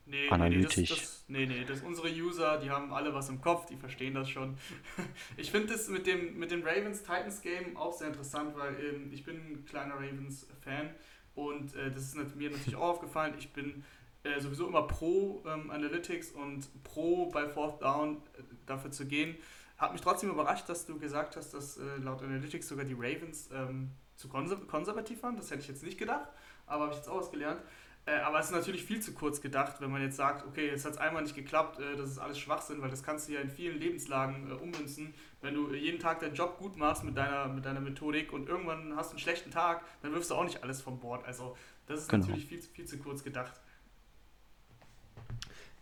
Nee, 0.09 0.27
analytisch. 0.29 0.75
Nee, 0.75 0.85
das, 0.85 0.97
das, 0.97 1.25
nee, 1.27 1.45
nee, 1.45 1.63
das, 1.65 1.81
unsere 1.81 2.09
User, 2.09 2.57
die 2.57 2.71
haben 2.71 2.91
alle 2.91 3.13
was 3.13 3.29
im 3.29 3.41
Kopf, 3.41 3.67
die 3.67 3.75
verstehen 3.75 4.15
das 4.15 4.27
schon. 4.27 4.57
ich 5.37 5.51
finde 5.51 5.73
das 5.73 5.87
mit 5.87 6.07
dem, 6.07 6.39
mit 6.39 6.49
dem 6.49 6.63
Ravens-Titans-Game 6.63 7.77
auch 7.77 7.93
sehr 7.93 8.07
interessant, 8.07 8.57
weil 8.57 8.73
ähm, 8.83 9.11
ich 9.13 9.23
bin 9.23 9.35
ein 9.35 9.65
kleiner 9.65 9.95
Ravens-Fan 9.95 10.89
und 11.35 11.75
äh, 11.75 11.91
das 11.91 12.03
ist 12.03 12.35
mir 12.35 12.49
natürlich 12.49 12.75
auch 12.75 12.89
aufgefallen. 12.89 13.35
Ich 13.37 13.53
bin 13.53 13.83
äh, 14.23 14.39
sowieso 14.39 14.67
immer 14.67 14.87
pro 14.87 15.43
ähm, 15.45 15.69
Analytics 15.69 16.31
und 16.31 16.67
pro 16.83 17.27
bei 17.27 17.47
Fourth 17.47 17.81
Down 17.83 18.17
äh, 18.37 18.41
dafür 18.65 18.89
zu 18.89 19.05
gehen. 19.05 19.35
Hat 19.77 19.93
mich 19.93 20.01
trotzdem 20.01 20.31
überrascht, 20.31 20.67
dass 20.67 20.87
du 20.87 20.97
gesagt 20.97 21.35
hast, 21.35 21.53
dass 21.53 21.77
äh, 21.77 21.97
laut 22.01 22.23
Analytics 22.23 22.67
sogar 22.67 22.83
die 22.83 22.95
Ravens 22.95 23.49
ähm, 23.53 23.91
zu 24.15 24.27
konservativ 24.27 25.21
waren. 25.21 25.37
Das 25.37 25.51
hätte 25.51 25.61
ich 25.61 25.67
jetzt 25.67 25.83
nicht 25.83 25.99
gedacht, 25.99 26.29
aber 26.65 26.85
habe 26.85 26.93
ich 26.93 26.97
jetzt 26.97 27.07
auch 27.07 27.21
was 27.21 27.31
gelernt. 27.31 27.61
Äh, 28.09 28.19
aber 28.21 28.39
es 28.39 28.47
ist 28.47 28.53
natürlich 28.53 28.83
viel 28.83 29.01
zu 29.01 29.13
kurz 29.13 29.41
gedacht, 29.41 29.81
wenn 29.81 29.91
man 29.91 30.01
jetzt 30.01 30.15
sagt, 30.15 30.45
okay, 30.47 30.67
jetzt 30.67 30.85
hat 30.85 30.93
es 30.93 30.97
einmal 30.97 31.21
nicht 31.21 31.35
geklappt, 31.35 31.79
äh, 31.79 31.95
das 31.95 32.09
ist 32.09 32.17
alles 32.17 32.39
Schwachsinn, 32.39 32.81
weil 32.81 32.89
das 32.89 33.03
kannst 33.03 33.27
du 33.27 33.33
ja 33.33 33.41
in 33.41 33.49
vielen 33.49 33.79
Lebenslagen 33.79 34.49
äh, 34.49 34.53
ummünzen. 34.53 35.13
Wenn 35.41 35.53
du 35.53 35.73
jeden 35.73 35.99
Tag 35.99 36.19
deinen 36.19 36.33
Job 36.33 36.57
gut 36.57 36.75
machst 36.77 37.03
mit 37.03 37.17
deiner, 37.17 37.47
mit 37.47 37.65
deiner 37.65 37.81
Methodik 37.81 38.33
und 38.33 38.49
irgendwann 38.49 38.95
hast 38.95 39.09
du 39.09 39.11
einen 39.11 39.19
schlechten 39.19 39.51
Tag, 39.51 39.83
dann 40.01 40.13
wirfst 40.13 40.31
du 40.31 40.35
auch 40.35 40.43
nicht 40.43 40.63
alles 40.63 40.81
vom 40.81 40.99
Bord. 40.99 41.25
Also 41.25 41.55
das 41.87 41.99
ist 42.01 42.09
genau. 42.09 42.25
natürlich 42.25 42.47
viel, 42.47 42.61
viel 42.61 42.85
zu 42.85 42.97
kurz 42.97 43.23
gedacht. 43.23 43.59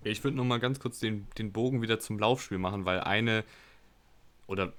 Ja, 0.03 0.11
ich 0.11 0.23
würde 0.23 0.35
nochmal 0.35 0.59
ganz 0.59 0.79
kurz 0.79 0.99
den, 0.99 1.27
den 1.37 1.53
Bogen 1.53 1.81
wieder 1.81 1.99
zum 1.99 2.19
Laufspiel 2.19 2.57
machen, 2.57 2.85
weil 2.85 2.99
eine, 2.99 3.45
oder 4.47 4.73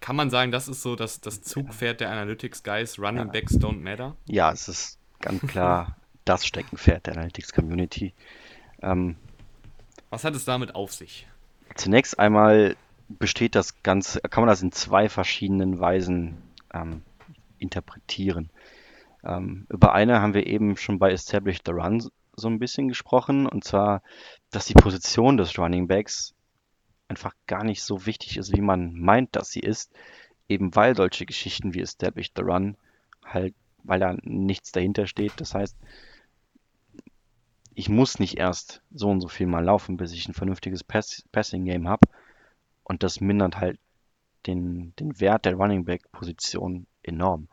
kann 0.00 0.16
man 0.16 0.30
sagen, 0.30 0.52
das 0.52 0.68
ist 0.68 0.82
so 0.82 0.96
das, 0.96 1.20
das 1.20 1.42
Zugpferd 1.42 2.00
der 2.00 2.10
Analytics 2.10 2.62
Guys, 2.62 2.98
Running 2.98 3.30
Backs 3.32 3.54
don't 3.54 3.80
matter? 3.80 4.16
Ja, 4.26 4.52
es 4.52 4.68
ist 4.68 4.98
ganz 5.20 5.40
klar 5.42 5.96
das 6.24 6.46
Steckenpferd 6.46 7.06
der 7.06 7.14
Analytics 7.14 7.52
Community. 7.52 8.14
Ähm, 8.82 9.16
Was 10.10 10.24
hat 10.24 10.34
es 10.34 10.44
damit 10.44 10.74
auf 10.74 10.92
sich? 10.92 11.26
Zunächst 11.74 12.18
einmal 12.18 12.76
besteht 13.08 13.54
das 13.54 13.82
Ganze, 13.82 14.20
kann 14.20 14.42
man 14.42 14.48
das 14.48 14.62
in 14.62 14.72
zwei 14.72 15.08
verschiedenen 15.08 15.78
Weisen 15.80 16.42
ähm, 16.72 17.02
interpretieren. 17.58 18.50
Ähm, 19.24 19.66
über 19.68 19.94
eine 19.94 20.20
haben 20.20 20.34
wir 20.34 20.46
eben 20.46 20.76
schon 20.76 20.98
bei 20.98 21.10
Establish 21.10 21.58
the 21.64 21.72
Run 21.72 22.08
so 22.36 22.48
ein 22.48 22.58
bisschen 22.58 22.88
gesprochen, 22.88 23.46
und 23.46 23.64
zwar, 23.64 24.02
dass 24.50 24.66
die 24.66 24.74
Position 24.74 25.36
des 25.36 25.58
Running 25.58 25.86
Backs 25.86 26.34
einfach 27.08 27.34
gar 27.46 27.64
nicht 27.64 27.82
so 27.82 28.06
wichtig 28.06 28.36
ist, 28.36 28.52
wie 28.56 28.60
man 28.60 28.94
meint, 28.94 29.36
dass 29.36 29.50
sie 29.50 29.60
ist, 29.60 29.92
eben 30.48 30.74
weil 30.74 30.96
solche 30.96 31.26
Geschichten 31.26 31.74
wie 31.74 31.80
Establish 31.80 32.32
the 32.34 32.42
Run 32.42 32.76
halt, 33.24 33.54
weil 33.82 34.00
da 34.00 34.16
nichts 34.22 34.72
dahinter 34.72 35.06
steht. 35.06 35.32
Das 35.36 35.54
heißt, 35.54 35.76
ich 37.74 37.88
muss 37.88 38.18
nicht 38.18 38.38
erst 38.38 38.82
so 38.92 39.10
und 39.10 39.20
so 39.20 39.28
viel 39.28 39.46
mal 39.46 39.64
laufen, 39.64 39.96
bis 39.96 40.12
ich 40.12 40.28
ein 40.28 40.34
vernünftiges 40.34 40.84
Pass 40.84 41.24
Passing 41.32 41.64
Game 41.64 41.88
habe. 41.88 42.08
Und 42.84 43.02
das 43.02 43.20
mindert 43.20 43.58
halt 43.58 43.78
den, 44.46 44.94
den 44.96 45.20
Wert 45.20 45.44
der 45.44 45.54
Running 45.54 45.84
Back 45.84 46.10
Position 46.12 46.86
enorm. 47.02 47.48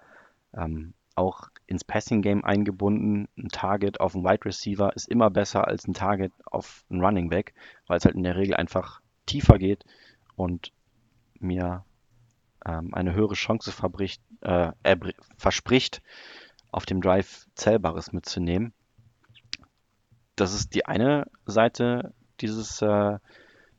Ähm, 0.54 0.94
auch 1.16 1.50
ins 1.66 1.84
Passing 1.84 2.22
Game 2.22 2.44
eingebunden, 2.44 3.28
ein 3.38 3.50
Target 3.50 4.00
auf 4.00 4.16
einen 4.16 4.24
Wide 4.24 4.46
Receiver 4.46 4.96
ist 4.96 5.08
immer 5.08 5.30
besser 5.30 5.68
als 5.68 5.88
ein 5.88 5.94
Target 5.94 6.32
auf 6.46 6.84
einen 6.90 7.04
Running 7.04 7.30
Back, 7.30 7.54
weil 7.88 7.98
es 7.98 8.06
halt 8.06 8.16
in 8.16 8.24
der 8.24 8.36
Regel 8.36 8.56
einfach 8.56 9.02
tiefer 9.26 9.58
geht 9.58 9.86
und 10.36 10.72
mir 11.40 11.84
ähm, 12.66 12.94
eine 12.94 13.14
höhere 13.14 13.34
Chance 13.34 13.72
äh, 14.42 14.98
verspricht, 15.38 16.02
auf 16.72 16.86
dem 16.86 17.02
Drive 17.02 17.48
Zählbares 17.56 18.14
mitzunehmen 18.14 18.74
das 20.42 20.54
ist 20.54 20.74
die 20.74 20.86
eine 20.88 21.28
Seite 21.46 22.14
dieses, 22.40 22.82
äh, 22.82 23.20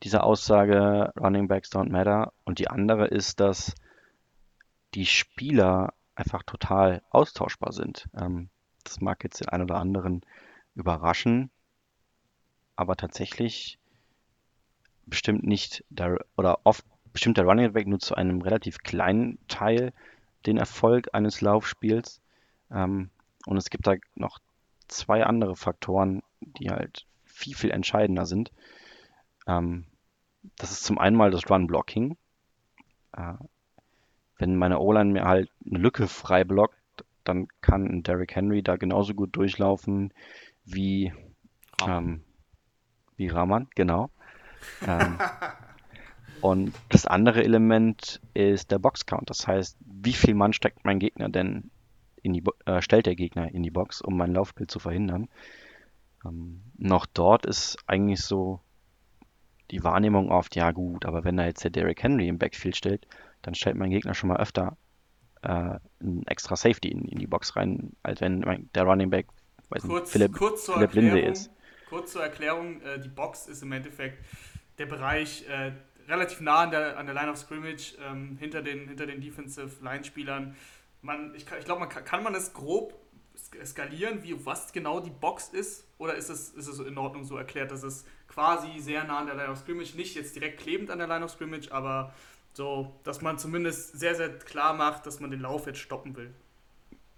dieser 0.05 0.25
Aussage, 0.25 1.13
Running 1.19 1.49
Backs 1.49 1.71
don't 1.73 1.91
matter. 1.91 2.33
Und 2.45 2.61
die 2.61 2.69
andere 2.69 3.09
ist, 3.09 3.41
dass 3.41 3.75
die 4.95 5.07
Spieler 5.07 5.95
einfach 6.15 6.45
total 6.45 7.03
austauschbar 7.11 7.73
sind. 7.73 8.09
Ähm, 8.17 8.49
das 8.85 9.01
mag 9.01 9.25
jetzt 9.25 9.41
den 9.41 9.49
einen 9.49 9.65
oder 9.65 9.77
anderen 9.77 10.23
überraschen, 10.75 11.51
aber 12.77 12.97
tatsächlich 12.97 13.79
bestimmt 15.07 15.45
nicht 15.45 15.85
der, 15.91 16.25
oder 16.37 16.61
oft 16.65 16.85
bestimmt 17.13 17.39
der 17.39 17.45
Running 17.45 17.73
Back 17.73 17.89
nur 17.89 17.99
zu 17.99 18.15
einem 18.15 18.41
relativ 18.41 18.79
kleinen 18.79 19.39
Teil 19.49 19.93
den 20.47 20.59
Erfolg 20.59 21.09
eines 21.13 21.41
Laufspiels. 21.41 22.21
Ähm, 22.71 23.11
und 23.47 23.57
es 23.57 23.69
gibt 23.69 23.87
da 23.89 23.95
noch 24.15 24.39
zwei 24.87 25.25
andere 25.25 25.57
Faktoren, 25.57 26.23
die 26.59 26.71
halt 26.71 27.07
viel, 27.25 27.55
viel 27.55 27.71
entscheidender 27.71 28.27
sind. 28.27 28.53
Ähm, 29.47 29.87
das 30.57 30.73
ist 30.73 30.85
zum 30.85 30.99
einen 30.99 31.17
mal 31.17 31.31
das 31.31 31.49
Run-Blocking. 31.49 32.17
Äh, 33.17 33.35
wenn 34.39 34.57
meine 34.57 34.81
O-Line 34.81 35.13
mir 35.13 35.25
halt 35.25 35.51
eine 35.65 35.79
Lücke 35.79 36.09
frei 36.09 36.45
blockt, 36.45 36.77
dann 37.25 37.47
kann 37.61 37.87
ein 37.87 38.03
Derrick 38.03 38.35
Henry 38.35 38.63
da 38.63 38.77
genauso 38.77 39.15
gut 39.15 39.37
durchlaufen 39.37 40.13
wie 40.65 41.13
ähm, 41.87 42.23
wie 43.17 43.29
Rahman 43.29 43.69
genau. 43.75 44.11
ähm, 44.87 45.19
und 46.41 46.75
das 46.89 47.07
andere 47.07 47.45
Element 47.45 48.21
ist 48.35 48.71
der 48.71 48.79
Boxcount. 48.79 49.31
Das 49.31 49.47
heißt, 49.47 49.77
wie 49.81 50.13
viel 50.13 50.35
Mann 50.35 50.53
steckt 50.53 50.85
mein 50.85 50.99
Gegner 50.99 51.29
denn 51.29 51.71
in 52.23 52.33
die, 52.33 52.43
äh, 52.67 52.81
stellt 52.81 53.07
der 53.07 53.17
Gegner 53.17 53.53
in 53.53 53.63
die 53.63 53.71
Box, 53.71 54.01
um 54.01 54.17
mein 54.17 54.33
Laufspiel 54.33 54.67
zu 54.67 54.79
verhindern. 54.79 55.29
Ähm, 56.25 56.63
noch 56.77 57.07
dort 57.07 57.47
ist 57.47 57.77
eigentlich 57.87 58.21
so 58.21 58.61
die 59.71 59.83
Wahrnehmung 59.83 60.31
oft, 60.31 60.55
ja 60.55 60.71
gut, 60.71 61.07
aber 61.07 61.25
wenn 61.25 61.37
da 61.37 61.47
jetzt 61.47 61.65
der 61.65 61.71
Derrick 61.71 62.03
Henry 62.03 62.29
im 62.29 62.39
Backfield 62.39 62.77
steht, 62.77 63.07
dann 63.41 63.55
stellt 63.55 63.77
mein 63.77 63.91
Gegner 63.91 64.15
schon 64.15 64.29
mal 64.29 64.37
öfter 64.37 64.77
äh, 65.43 65.79
ein 66.01 66.27
extra 66.27 66.57
Safety 66.57 66.89
in, 66.89 67.05
in, 67.07 67.19
die 67.19 67.27
Box 67.27 67.57
rein, 67.57 67.97
als 68.03 68.21
wenn 68.21 68.69
der 68.75 68.85
Running 68.85 69.11
Back 69.11 69.27
weiß 69.71 69.83
kurz, 69.83 70.03
nicht, 70.03 70.13
Philipp, 70.13 70.37
kurz 70.37 70.67
zur 70.67 70.75
Philipp 70.75 70.95
Linde 70.95 71.21
ist. 71.21 71.51
Kurz 71.89 72.13
zur 72.13 72.23
Erklärung, 72.23 72.81
äh, 72.83 73.01
die 73.01 73.09
Box 73.09 73.49
ist 73.49 73.63
im 73.63 73.73
Endeffekt 73.73 74.25
der 74.79 74.87
Bereich 74.87 75.47
äh, 75.49 75.73
relativ 76.09 76.41
nah 76.41 76.63
an 76.63 76.71
der, 76.71 76.99
an 76.99 77.07
der 77.07 77.15
Line 77.15 77.31
of 77.31 77.39
Scrimmage, 77.39 77.97
ähm, 78.07 78.37
hinter, 78.39 78.63
den, 78.63 78.89
hinter 78.89 79.07
den 79.07 79.21
Defensive 79.21 79.83
Line-Spielern. 79.83 80.55
Man, 81.01 81.35
ich 81.35 81.47
ich 81.59 81.65
glaube, 81.65 81.81
man 81.81 81.89
kann, 81.89 82.05
kann 82.05 82.23
man 82.23 82.35
es 82.35 82.53
grob 82.53 83.02
skalieren, 83.65 84.23
wie 84.23 84.45
was 84.45 84.73
genau 84.73 85.01
die 85.01 85.11
Box 85.11 85.49
ist? 85.49 85.85
Oder 85.99 86.15
ist 86.15 86.29
es, 86.29 86.51
ist 86.51 86.69
es 86.69 86.79
in 86.81 86.99
Ordnung 86.99 87.25
so 87.25 87.37
erklärt, 87.37 87.71
dass 87.71 87.83
es 87.83 88.05
quasi 88.29 88.81
sehr 88.81 89.05
nah 89.05 89.19
an 89.19 89.27
der 89.27 89.37
Line 89.37 89.51
of 89.51 89.59
Scrimmage, 89.59 89.95
nicht 89.95 90.15
jetzt 90.15 90.35
direkt 90.35 90.61
klebend 90.61 90.91
an 90.91 90.99
der 90.99 91.09
Line 91.09 91.25
of 91.25 91.31
Scrimmage, 91.31 91.71
aber 91.71 92.13
so, 92.55 92.93
dass 93.05 93.23
man 93.23 93.39
zumindest 93.39 93.99
sehr, 93.99 94.15
sehr 94.15 94.39
klar 94.39 94.75
macht, 94.75 95.07
dass 95.07 95.21
man 95.21 95.31
den 95.31 95.41
Lauf 95.41 95.67
jetzt 95.67 95.79
stoppen 95.79 96.17
will? 96.17 96.33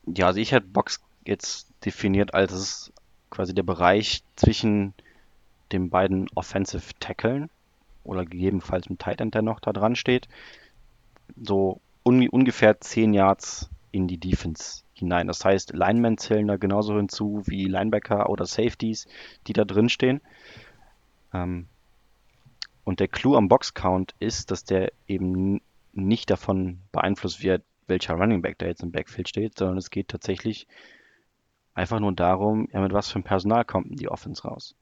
Ja, 0.06 0.26
also 0.26 0.40
ich 0.40 0.52
hätte 0.52 0.66
Box 0.66 1.00
jetzt 1.24 1.68
definiert 1.84 2.34
als 2.34 2.92
quasi 3.30 3.54
der 3.54 3.62
Bereich 3.62 4.22
zwischen 4.36 4.94
den 5.72 5.90
beiden 5.90 6.28
Offensive 6.34 6.92
Tackeln 7.00 7.50
oder 8.04 8.24
gegebenenfalls 8.24 8.88
ein 8.88 8.98
Tight 8.98 9.20
End, 9.20 9.34
der 9.34 9.42
noch 9.42 9.60
da 9.60 9.72
dran 9.72 9.96
steht. 9.96 10.28
So 11.42 11.80
un 12.04 12.28
ungefähr 12.28 12.80
10 12.80 13.14
Yards 13.14 13.70
in 13.90 14.06
die 14.06 14.18
Defense 14.18 14.83
hinein. 14.94 15.26
Das 15.26 15.44
heißt, 15.44 15.72
Linemen 15.72 16.18
zählen 16.18 16.46
da 16.46 16.56
genauso 16.56 16.96
hinzu 16.96 17.42
wie 17.46 17.66
Linebacker 17.66 18.30
oder 18.30 18.46
Safeties, 18.46 19.06
die 19.46 19.52
da 19.52 19.64
drin 19.64 19.88
stehen. 19.88 20.20
Ähm, 21.32 21.66
und 22.84 23.00
der 23.00 23.08
Clou 23.08 23.36
am 23.36 23.48
Boxcount 23.48 24.14
ist, 24.18 24.50
dass 24.50 24.64
der 24.64 24.92
eben 25.06 25.60
nicht 25.92 26.30
davon 26.30 26.80
beeinflusst 26.92 27.42
wird, 27.42 27.62
welcher 27.86 28.14
Running 28.14 28.42
Back 28.42 28.58
da 28.58 28.66
jetzt 28.66 28.82
im 28.82 28.92
Backfield 28.92 29.28
steht, 29.28 29.58
sondern 29.58 29.78
es 29.78 29.90
geht 29.90 30.08
tatsächlich 30.08 30.66
einfach 31.74 32.00
nur 32.00 32.12
darum, 32.12 32.68
ja, 32.72 32.80
mit 32.80 32.92
was 32.92 33.08
für 33.08 33.16
einem 33.16 33.24
Personal 33.24 33.64
kommt 33.64 33.90
denn 33.90 33.96
die 33.96 34.08
Offense 34.08 34.42
raus. 34.42 34.74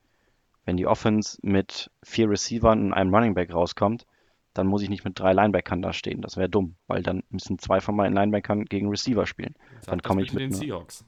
Wenn 0.65 0.77
die 0.77 0.87
Offense 0.87 1.39
mit 1.43 1.91
vier 2.03 2.31
Receivern 2.31 2.87
und 2.87 2.93
einem 2.93 3.15
Running 3.15 3.35
Back 3.35 3.53
rauskommt, 3.53 4.07
dann 4.55 4.67
muss 4.67 4.83
ich 4.83 4.91
nicht 4.91 5.05
mit 5.05 5.19
drei 5.19 5.33
Linebackern 5.33 5.83
da 5.83 5.93
stehen. 5.93 6.21
Das 6.21 6.37
wäre 6.37 6.49
dumm, 6.49 6.77
weil 6.87 7.03
dann 7.03 7.23
müssen 7.31 7.59
zwei 7.59 7.81
von 7.81 7.97
meinen 7.97 8.15
Linebackern 8.15 8.65
gegen 8.67 8.89
Receiver 8.89 9.27
spielen. 9.27 9.55
Sag 9.81 9.91
dann 9.91 10.03
komme 10.03 10.23
ich 10.23 10.33
mit 10.33 10.43
den 10.43 10.53
Seahawks. 10.53 11.05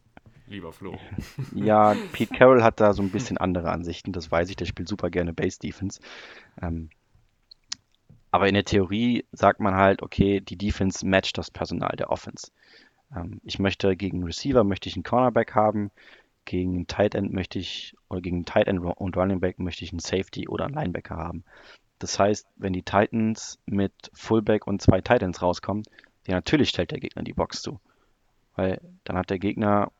Lieber 0.47 0.73
Flo. 0.73 0.99
ja, 1.55 1.95
Pete 2.13 2.35
Carroll 2.35 2.63
hat 2.63 2.81
da 2.81 2.93
so 2.93 3.03
ein 3.03 3.11
bisschen 3.11 3.39
andere 3.39 3.71
Ansichten, 3.71 4.13
das 4.13 4.31
weiß 4.31 4.51
ich, 4.51 4.57
der 4.57 4.67
spielt 4.67 4.89
super 4.89 5.11
gerne 5.11 5.33
Base 5.33 5.59
Defense. 5.59 6.01
Ähm, 6.61 6.91
aber 8.31 8.49
in 8.49 8.55
der 8.55 8.65
Theorie 8.65 9.25
sagt 9.33 9.61
man 9.61 9.75
halt, 9.75 10.03
okay, 10.03 10.41
die 10.41 10.59
Defense 10.59 11.07
matcht 11.07 11.39
das 11.39 11.51
Personal 11.51 11.95
der 11.97 12.11
Offense. 12.11 12.51
Ähm, 13.15 13.41
ich 13.45 13.59
möchte 13.59 13.97
gegen 13.97 14.25
Receiver 14.25 14.65
möchte 14.65 14.89
ich 14.89 14.97
einen 14.97 15.05
Cornerback 15.05 15.55
haben, 15.55 15.91
gegen 16.45 16.87
Tight 16.87 17.15
End 17.15 17.33
möchte 17.33 17.59
ich 17.59 17.95
oder 18.11 18.21
gegen 18.21 18.45
Tight 18.45 18.67
End 18.67 18.81
und 18.81 19.17
Running 19.17 19.41
Back 19.41 19.59
möchte 19.59 19.85
ich 19.85 19.93
einen 19.93 20.01
Safety 20.01 20.49
oder 20.49 20.67
einen 20.67 20.75
Linebacker 20.75 21.17
haben. 21.17 21.45
Das 21.99 22.19
heißt, 22.19 22.47
wenn 22.57 22.73
die 22.73 22.83
Titans 22.83 23.59
mit 23.67 23.93
Fullback 24.13 24.67
und 24.67 24.83
zwei 24.83 25.01
Titans 25.01 25.43
rauskommen, 25.43 25.85
ja, 26.27 26.35
natürlich 26.35 26.71
stellt 26.71 26.91
der 26.91 27.01
Gegner 27.01 27.23
die 27.23 27.33
Box 27.33 27.63
zu. 27.63 27.81
Weil 28.57 28.81
dann 29.05 29.17
hat 29.17 29.31
der 29.31 29.39
Gegner 29.39 29.91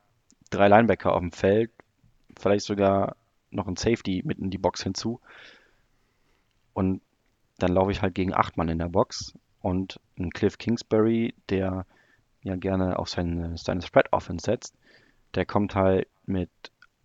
drei 0.49 0.67
Linebacker 0.67 1.13
auf 1.13 1.19
dem 1.19 1.31
Feld, 1.31 1.71
vielleicht 2.37 2.65
sogar 2.65 3.15
noch 3.51 3.67
ein 3.67 3.77
Safety 3.77 4.21
mitten 4.25 4.45
in 4.45 4.51
die 4.51 4.57
Box 4.57 4.83
hinzu. 4.83 5.19
Und 6.73 7.01
dann 7.57 7.71
laufe 7.71 7.91
ich 7.91 8.01
halt 8.01 8.15
gegen 8.15 8.33
acht 8.33 8.57
Mann 8.57 8.69
in 8.69 8.79
der 8.79 8.89
Box 8.89 9.33
und 9.61 9.99
ein 10.19 10.31
Cliff 10.31 10.57
Kingsbury, 10.57 11.33
der 11.49 11.85
ja 12.41 12.55
gerne 12.55 12.99
auf 12.99 13.09
seine, 13.09 13.57
seine 13.57 13.81
Spread 13.81 14.11
Offense 14.11 14.45
setzt, 14.45 14.75
der 15.35 15.45
kommt 15.45 15.75
halt 15.75 16.07
mit 16.25 16.49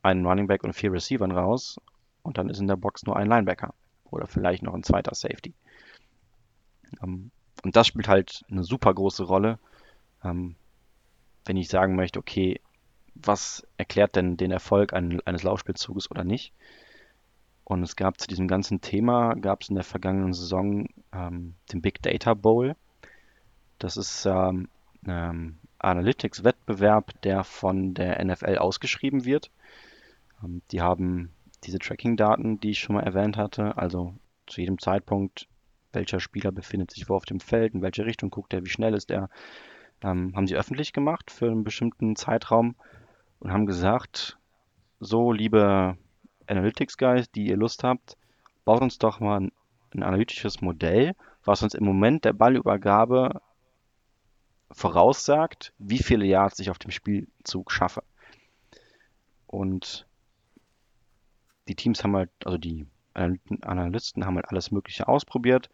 einem 0.03 0.26
Running 0.26 0.47
Back 0.47 0.64
und 0.64 0.74
vier 0.74 0.93
Receivern 0.93 1.30
raus 1.30 1.80
und 2.22 2.36
dann 2.36 2.51
ist 2.51 2.61
in 2.61 2.66
der 2.66 2.76
Box 2.76 3.05
nur 3.05 3.16
ein 3.16 3.28
Linebacker 3.28 3.74
oder 4.11 4.26
vielleicht 4.26 4.62
noch 4.62 4.74
ein 4.74 4.82
zweiter 4.82 5.14
Safety. 5.14 5.54
Ähm, 7.02 7.30
und 7.62 7.76
das 7.76 7.86
spielt 7.86 8.08
halt 8.08 8.44
eine 8.50 8.64
super 8.64 8.92
große 8.94 9.24
Rolle, 9.24 9.58
ähm, 10.24 10.56
wenn 11.44 11.56
ich 11.56 11.68
sagen 11.68 11.96
möchte, 11.96 12.18
okay, 12.18 12.61
was 13.14 13.66
erklärt 13.76 14.16
denn 14.16 14.36
den 14.36 14.50
Erfolg 14.50 14.92
eines 14.92 15.42
Laufspielzuges 15.42 16.11
oder 16.11 16.24
nicht? 16.24 16.52
Und 17.64 17.82
es 17.82 17.96
gab 17.96 18.20
zu 18.20 18.26
diesem 18.26 18.48
ganzen 18.48 18.80
Thema, 18.80 19.34
gab 19.34 19.62
es 19.62 19.68
in 19.68 19.74
der 19.76 19.84
vergangenen 19.84 20.32
Saison 20.32 20.86
ähm, 21.12 21.54
den 21.72 21.82
Big 21.82 22.02
Data 22.02 22.34
Bowl. 22.34 22.74
Das 23.78 23.96
ist 23.96 24.26
ähm, 24.26 24.68
ähm, 25.06 25.58
Analytics-Wettbewerb, 25.78 27.20
der 27.22 27.44
von 27.44 27.94
der 27.94 28.24
NFL 28.24 28.58
ausgeschrieben 28.58 29.24
wird. 29.24 29.50
Ähm, 30.42 30.62
die 30.70 30.80
haben 30.80 31.30
diese 31.64 31.78
Tracking-Daten, 31.78 32.61
die 32.61 32.70
ich 32.70 32.80
schon 32.80 32.96
mal 32.96 33.02
erwähnt 33.02 33.36
hatte, 33.36 33.76
also 33.76 34.14
zu 34.46 34.61
jedem 34.61 34.78
Zeitpunkt, 34.78 35.48
welcher 35.92 36.20
Spieler 36.20 36.52
befindet 36.52 36.90
sich 36.90 37.08
wo 37.08 37.14
auf 37.14 37.24
dem 37.24 37.40
Feld, 37.40 37.74
in 37.74 37.82
welche 37.82 38.04
Richtung 38.04 38.30
guckt 38.30 38.52
er, 38.52 38.64
wie 38.64 38.70
schnell 38.70 38.94
ist 38.94 39.11
er, 39.11 39.28
ähm, 40.02 40.34
haben 40.34 40.46
sie 40.46 40.56
öffentlich 40.56 40.92
gemacht 40.92 41.30
für 41.30 41.46
einen 41.46 41.64
bestimmten 41.64 42.16
Zeitraum. 42.16 42.74
und 43.40 43.52
haben 43.52 43.66
gesagt, 43.66 44.38
so 44.98 45.32
liebe 45.32 45.96
Analytics 46.46 46.98
Guys, 46.98 47.30
die 47.30 47.46
ihr 47.46 47.56
Lust 47.56 47.84
habt, 47.84 48.16
baut 48.64 48.82
uns 48.82 48.98
doch 48.98 49.20
mal 49.20 49.40
ein, 49.40 49.52
ein 49.94 50.02
analytisches 50.02 50.61
Modell, 50.61 51.14
was 51.44 51.62
uns 51.62 51.74
im 51.74 51.84
Moment 51.84 52.24
der 52.24 52.34
Ballübergabe 52.34 53.40
voraussagt, 54.70 55.72
wie 55.78 55.98
viele 55.98 56.26
Yards 56.26 56.58
ich 56.58 56.70
auf 56.70 56.78
dem 56.78 56.90
Spielzug 56.90 57.72
schaffe. 57.72 58.02
Und 59.46 60.06
die 61.70 61.76
Teams 61.76 62.02
haben 62.02 62.16
halt, 62.16 62.30
also 62.44 62.58
die 62.58 62.84
Analysten 63.14 64.26
haben 64.26 64.34
halt 64.34 64.48
alles 64.48 64.72
Mögliche 64.72 65.06
ausprobiert. 65.06 65.70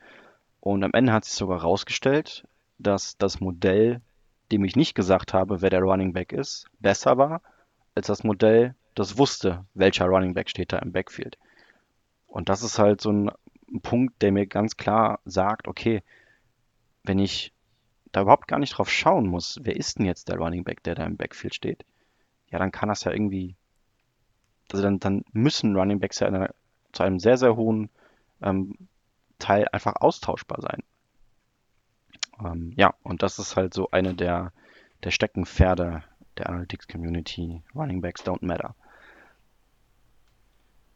Und 0.61 0.84
am 0.84 0.92
Ende 0.92 1.12
hat 1.12 1.24
sich 1.24 1.32
sogar 1.32 1.61
herausgestellt, 1.61 2.47
dass 2.78 3.16
das 3.16 3.40
Modell, 3.40 4.03
dem 4.53 4.64
ich 4.64 4.76
nicht 4.76 4.94
gesagt 4.94 5.32
habe, 5.32 5.62
wer 5.62 5.70
der 5.70 5.80
Running 5.80 6.12
Back 6.12 6.32
ist, 6.32 6.66
besser 6.80 7.16
war 7.16 7.40
als 7.94 8.09
das 8.09 8.24
Modell, 8.24 8.74
das 8.94 9.16
wusste, 9.16 9.64
welcher 9.72 10.05
Running 10.05 10.34
Back 10.34 10.51
steht 10.51 10.70
da 10.70 10.78
im 10.80 10.92
Backfield. 10.92 11.38
Und 12.26 12.51
das 12.51 12.62
ist 12.62 12.78
halt 12.78 13.01
so 13.01 13.11
ein, 13.11 13.30
Punkt, 13.82 14.22
der 14.22 14.30
mir 14.30 14.47
ganz 14.47 14.76
klar 14.76 15.18
sagt, 15.24 15.66
okay, 15.66 16.03
wenn 17.03 17.18
ich 17.18 17.53
da 18.12 18.20
überhaupt 18.20 18.47
gar 18.47 18.61
nicht 18.61 18.78
drauf 18.78 18.88
schauen 18.88 19.26
muss, 19.26 19.59
wer 19.62 19.74
ist 19.74 19.99
denn 19.99 20.07
jetzt 20.07 20.28
der 20.28 20.36
Running 20.36 20.62
Back, 20.62 20.84
der 20.84 20.94
da 20.94 21.05
im 21.05 21.16
Backfield 21.16 21.55
steht, 21.55 21.84
ja, 22.51 22.61
dann 22.61 22.70
kann 22.70 22.88
das 22.88 23.03
ja 23.03 23.12
irgendwie, 23.12 23.57
also 24.73 24.83
dann, 24.83 25.01
dann 25.01 25.25
müssen 25.33 25.77
Running 25.77 26.01
Backs 26.01 26.21
ja 26.21 26.27
einer, 26.27 26.55
zu 26.93 27.03
einem 27.03 27.19
sehr, 27.19 27.37
sehr 27.37 27.57
hohen 27.57 27.91
ähm, 28.43 28.75
Teil 29.39 29.67
einfach 29.73 29.97
austauschbar 29.97 30.61
sein. 30.61 30.83
Ähm, 32.45 32.73
ja, 32.77 32.95
und 33.03 33.23
das 33.23 33.39
ist 33.39 33.57
halt 33.57 33.75
so 33.75 33.91
eine 33.91 34.14
der, 34.14 34.53
der 35.05 35.11
Steckenpferde 35.11 36.03
der 36.37 36.49
Analytics 36.49 36.89
Community. 36.89 37.62
Running 37.75 38.01
Backs 38.01 38.23
don't 38.25 38.45
matter. 38.45 38.75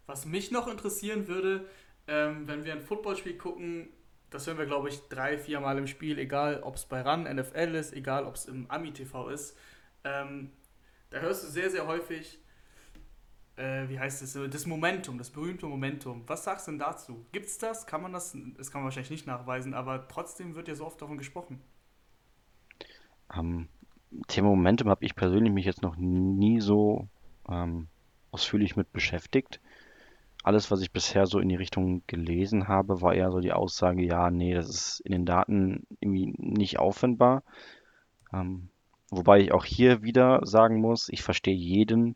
Was 0.07 0.27
mich 0.27 0.51
noch 0.51 0.67
interessieren 0.67 1.29
würde, 1.29 1.69
ähm, 2.09 2.49
wenn 2.49 2.65
wir 2.65 2.73
ein 2.73 2.81
Footballspiel 2.81 3.39
gucken, 3.39 3.89
das 4.31 4.47
hören 4.47 4.59
wir, 4.59 4.67
glaube 4.67 4.89
ich, 4.89 5.01
drei, 5.09 5.39
vier 5.39 5.61
Mal 5.61 5.79
im 5.79 5.87
Spiel, 5.87 6.19
egal 6.19 6.63
ob 6.63 6.77
es 6.77 6.85
bei 6.85 7.01
RAN, 7.01 7.25
NFL 7.25 7.75
ist, 7.75 7.93
egal 7.93 8.25
ob 8.25 8.35
es 8.35 8.47
im 8.47 8.71
Ami-TV 8.71 9.29
ist. 9.29 9.57
Ähm, 10.05 10.51
da 11.11 11.19
hörst 11.19 11.45
du 11.45 11.49
sehr, 11.49 11.71
sehr 11.71 11.87
häufig, 11.87 12.39
äh, 13.61 13.89
wie 13.89 13.99
heißt 13.99 14.23
es, 14.23 14.39
das 14.51 14.67
Momentum, 14.67 15.19
das 15.19 15.31
berühmte 15.31 15.67
Momentum. 15.67 16.23
Was 16.27 16.45
sagst 16.45 16.67
du 16.67 16.73
denn 16.73 16.79
dazu? 16.79 17.27
Gibt 17.33 17.47
es 17.47 17.59
das? 17.59 17.87
Kann 17.87 18.03
man 18.03 18.13
das? 18.13 18.37
Das 18.57 18.71
kann 18.71 18.81
man 18.81 18.87
wahrscheinlich 18.87 19.11
nicht 19.11 19.27
nachweisen, 19.27 19.75
aber 19.75 20.09
trotzdem 20.09 20.55
wird 20.55 20.69
ja 20.69 20.75
so 20.75 20.87
oft 20.87 21.01
davon 21.01 21.19
gesprochen. 21.19 21.61
Ähm, 23.35 23.69
Thema 24.29 24.49
Momentum 24.49 24.89
habe 24.89 25.05
ich 25.05 25.15
persönlich 25.15 25.53
mich 25.53 25.67
jetzt 25.67 25.83
noch 25.83 25.97
nie 25.97 26.61
so 26.61 27.07
ähm, 27.49 27.89
ausführlich 28.31 28.77
mit 28.77 28.93
beschäftigt. 28.93 29.61
Alles, 30.43 30.71
was 30.71 30.81
ich 30.81 30.91
bisher 30.91 31.27
so 31.27 31.39
in 31.39 31.51
die 31.51 31.57
Richtung 31.57 32.03
gelesen 32.07 32.67
habe, 32.67 33.03
war 33.03 33.15
eher 33.15 33.31
so 33.31 33.41
die 33.41 33.53
Aussage, 33.53 34.03
ja, 34.03 34.31
nee, 34.31 34.55
das 34.55 34.71
ist 34.71 35.01
in 35.01 35.13
den 35.13 35.27
Daten 35.27 35.87
irgendwie 36.01 36.33
nicht 36.39 36.79
auffindbar. 36.79 37.43
Ähm, 38.33 38.71
wobei 39.11 39.41
ich 39.41 39.53
auch 39.53 39.67
hier 39.67 40.03
wieder 40.03 40.41
sagen 40.47 40.81
muss, 40.81 41.11
ich 41.11 41.23
verstehe 41.23 41.55
jeden, 41.55 42.15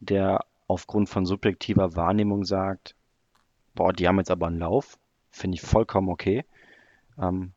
der 0.00 0.44
aufgrund 0.66 1.08
von 1.08 1.26
subjektiver 1.26 1.94
Wahrnehmung 1.96 2.44
sagt, 2.44 2.94
boah, 3.74 3.92
die 3.92 4.08
haben 4.08 4.18
jetzt 4.18 4.30
aber 4.30 4.46
einen 4.46 4.58
Lauf, 4.58 4.98
finde 5.30 5.56
ich 5.56 5.62
vollkommen 5.62 6.08
okay. 6.08 6.44
Ähm, 7.18 7.52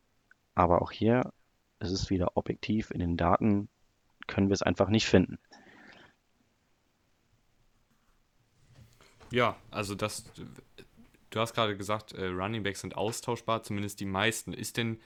aber 0.54 0.82
auch 0.82 0.90
hier 0.90 1.32
es 1.80 1.90
ist 1.90 2.10
wieder 2.10 2.36
objektiv. 2.36 2.90
In 2.90 3.00
den 3.00 3.16
Daten 3.16 3.68
können 4.26 4.48
wir 4.48 4.54
es 4.54 4.62
einfach 4.62 4.88
nicht 4.90 5.06
finden. 5.06 5.38
Ja, 9.32 9.56
also 9.70 9.94
das, 9.94 10.24
du 11.30 11.40
hast 11.40 11.54
gerade 11.54 11.76
gesagt, 11.76 12.12
äh, 12.12 12.26
Running 12.26 12.62
Backs 12.62 12.82
sind 12.82 12.96
austauschbar, 12.96 13.62
zumindest 13.62 14.00
die 14.00 14.06
meisten. 14.06 14.52
Ist 14.52 14.76
denn 14.76 15.00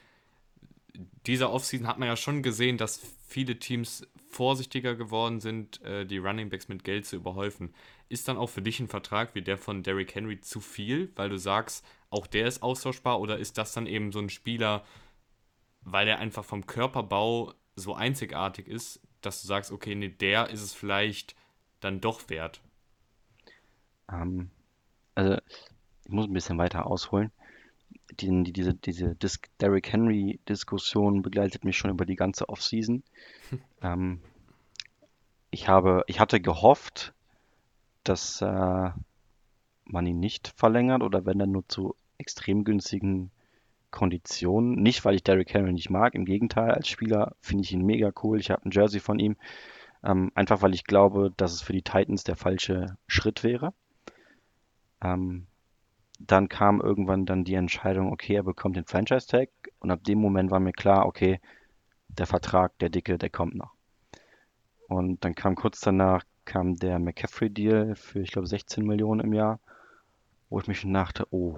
dieser 1.25 1.51
Offseason 1.51 1.87
hat 1.87 1.99
man 1.99 2.07
ja 2.07 2.15
schon 2.15 2.43
gesehen, 2.43 2.77
dass 2.77 2.99
viele 3.27 3.57
Teams 3.57 4.05
vorsichtiger 4.27 4.95
geworden 4.95 5.39
sind, 5.39 5.81
äh, 5.81 6.05
die 6.05 6.17
Running 6.17 6.49
Backs 6.49 6.67
mit 6.67 6.83
Geld 6.83 7.05
zu 7.05 7.15
überhäufen. 7.15 7.73
Ist 8.09 8.27
dann 8.27 8.37
auch 8.37 8.49
für 8.49 8.61
dich 8.61 8.79
ein 8.79 8.87
Vertrag 8.87 9.35
wie 9.35 9.41
der 9.41 9.57
von 9.57 9.83
Derrick 9.83 10.13
Henry 10.15 10.41
zu 10.41 10.59
viel, 10.59 11.11
weil 11.15 11.29
du 11.29 11.37
sagst, 11.37 11.85
auch 12.09 12.27
der 12.27 12.47
ist 12.47 12.61
austauschbar 12.61 13.19
oder 13.19 13.37
ist 13.37 13.57
das 13.57 13.73
dann 13.73 13.87
eben 13.87 14.11
so 14.11 14.19
ein 14.19 14.29
Spieler, 14.29 14.83
weil 15.81 16.07
er 16.07 16.19
einfach 16.19 16.43
vom 16.43 16.65
Körperbau 16.65 17.53
so 17.75 17.93
einzigartig 17.93 18.67
ist, 18.67 19.01
dass 19.21 19.41
du 19.41 19.47
sagst, 19.47 19.71
okay, 19.71 19.95
nee, 19.95 20.09
der 20.09 20.49
ist 20.49 20.61
es 20.61 20.73
vielleicht 20.73 21.35
dann 21.79 22.01
doch 22.01 22.29
wert? 22.29 22.61
Ähm, 24.11 24.49
also, 25.15 25.37
ich 26.05 26.11
muss 26.11 26.27
ein 26.27 26.33
bisschen 26.33 26.57
weiter 26.57 26.85
ausholen. 26.87 27.31
Die, 28.11 28.43
die, 28.43 28.53
diese 28.53 28.73
diese 28.73 29.15
Dis 29.15 29.39
Derrick 29.59 29.91
Henry-Diskussion 29.91 31.21
begleitet 31.21 31.65
mich 31.65 31.77
schon 31.77 31.91
über 31.91 32.05
die 32.05 32.15
ganze 32.15 32.49
Offseason. 32.49 33.03
ähm, 33.81 34.21
ich 35.51 35.67
habe, 35.67 36.03
ich 36.07 36.19
hatte 36.19 36.39
gehofft, 36.39 37.13
dass 38.03 38.41
äh, 38.41 38.89
man 39.85 40.05
ihn 40.05 40.19
nicht 40.19 40.53
verlängert 40.55 41.01
oder 41.01 41.25
wenn 41.25 41.39
dann 41.39 41.51
nur 41.51 41.67
zu 41.67 41.95
extrem 42.17 42.63
günstigen 42.63 43.31
Konditionen. 43.91 44.81
Nicht, 44.81 45.05
weil 45.05 45.15
ich 45.15 45.23
Derrick 45.23 45.53
Henry 45.53 45.73
nicht 45.73 45.89
mag, 45.89 46.15
im 46.15 46.25
Gegenteil, 46.25 46.71
als 46.71 46.87
Spieler 46.87 47.35
finde 47.39 47.63
ich 47.63 47.71
ihn 47.71 47.85
mega 47.85 48.11
cool. 48.23 48.39
Ich 48.39 48.51
habe 48.51 48.63
ein 48.65 48.71
Jersey 48.71 48.99
von 48.99 49.19
ihm. 49.19 49.37
Ähm, 50.03 50.31
einfach 50.35 50.61
weil 50.61 50.75
ich 50.75 50.83
glaube, 50.83 51.33
dass 51.37 51.53
es 51.53 51.61
für 51.61 51.73
die 51.73 51.81
Titans 51.81 52.23
der 52.23 52.35
falsche 52.35 52.97
Schritt 53.07 53.43
wäre. 53.43 53.73
Ähm, 55.01 55.47
dann 56.19 56.49
kam 56.49 56.81
irgendwann 56.81 57.25
dann 57.25 57.43
die 57.43 57.55
Entscheidung, 57.55 58.11
okay, 58.11 58.35
er 58.35 58.43
bekommt 58.43 58.75
den 58.75 58.85
Franchise 58.85 59.27
Tag 59.27 59.49
und 59.79 59.91
ab 59.91 60.03
dem 60.03 60.19
Moment 60.19 60.51
war 60.51 60.59
mir 60.59 60.71
klar, 60.71 61.05
okay, 61.05 61.39
der 62.07 62.25
Vertrag, 62.25 62.77
der 62.79 62.89
dicke, 62.89 63.17
der 63.17 63.29
kommt 63.29 63.55
noch. 63.55 63.73
Und 64.87 65.23
dann 65.25 65.35
kam 65.35 65.55
kurz 65.55 65.79
danach 65.79 66.23
kam 66.45 66.75
der 66.75 66.99
McCaffrey 66.99 67.49
Deal 67.49 67.95
für 67.95 68.21
ich 68.21 68.31
glaube 68.31 68.47
16 68.47 68.85
Millionen 68.85 69.21
im 69.21 69.33
Jahr, 69.33 69.59
wo 70.49 70.59
ich 70.59 70.67
mich 70.67 70.79
schon 70.79 70.93
dachte, 70.93 71.27
oh, 71.31 71.57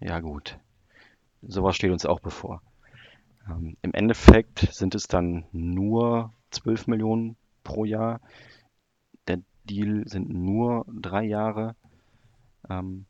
ja 0.00 0.20
gut, 0.20 0.58
sowas 1.42 1.74
steht 1.76 1.90
uns 1.90 2.06
auch 2.06 2.20
bevor. 2.20 2.62
Ähm, 3.48 3.76
Im 3.82 3.94
Endeffekt 3.94 4.60
sind 4.72 4.94
es 4.94 5.08
dann 5.08 5.46
nur 5.52 6.32
12 6.50 6.86
Millionen 6.86 7.36
pro 7.64 7.84
Jahr. 7.84 8.20
Der 9.26 9.40
Deal 9.64 10.06
sind 10.06 10.28
nur 10.28 10.84
drei 10.88 11.24
Jahre, 11.24 11.76
ähm, 12.68 13.06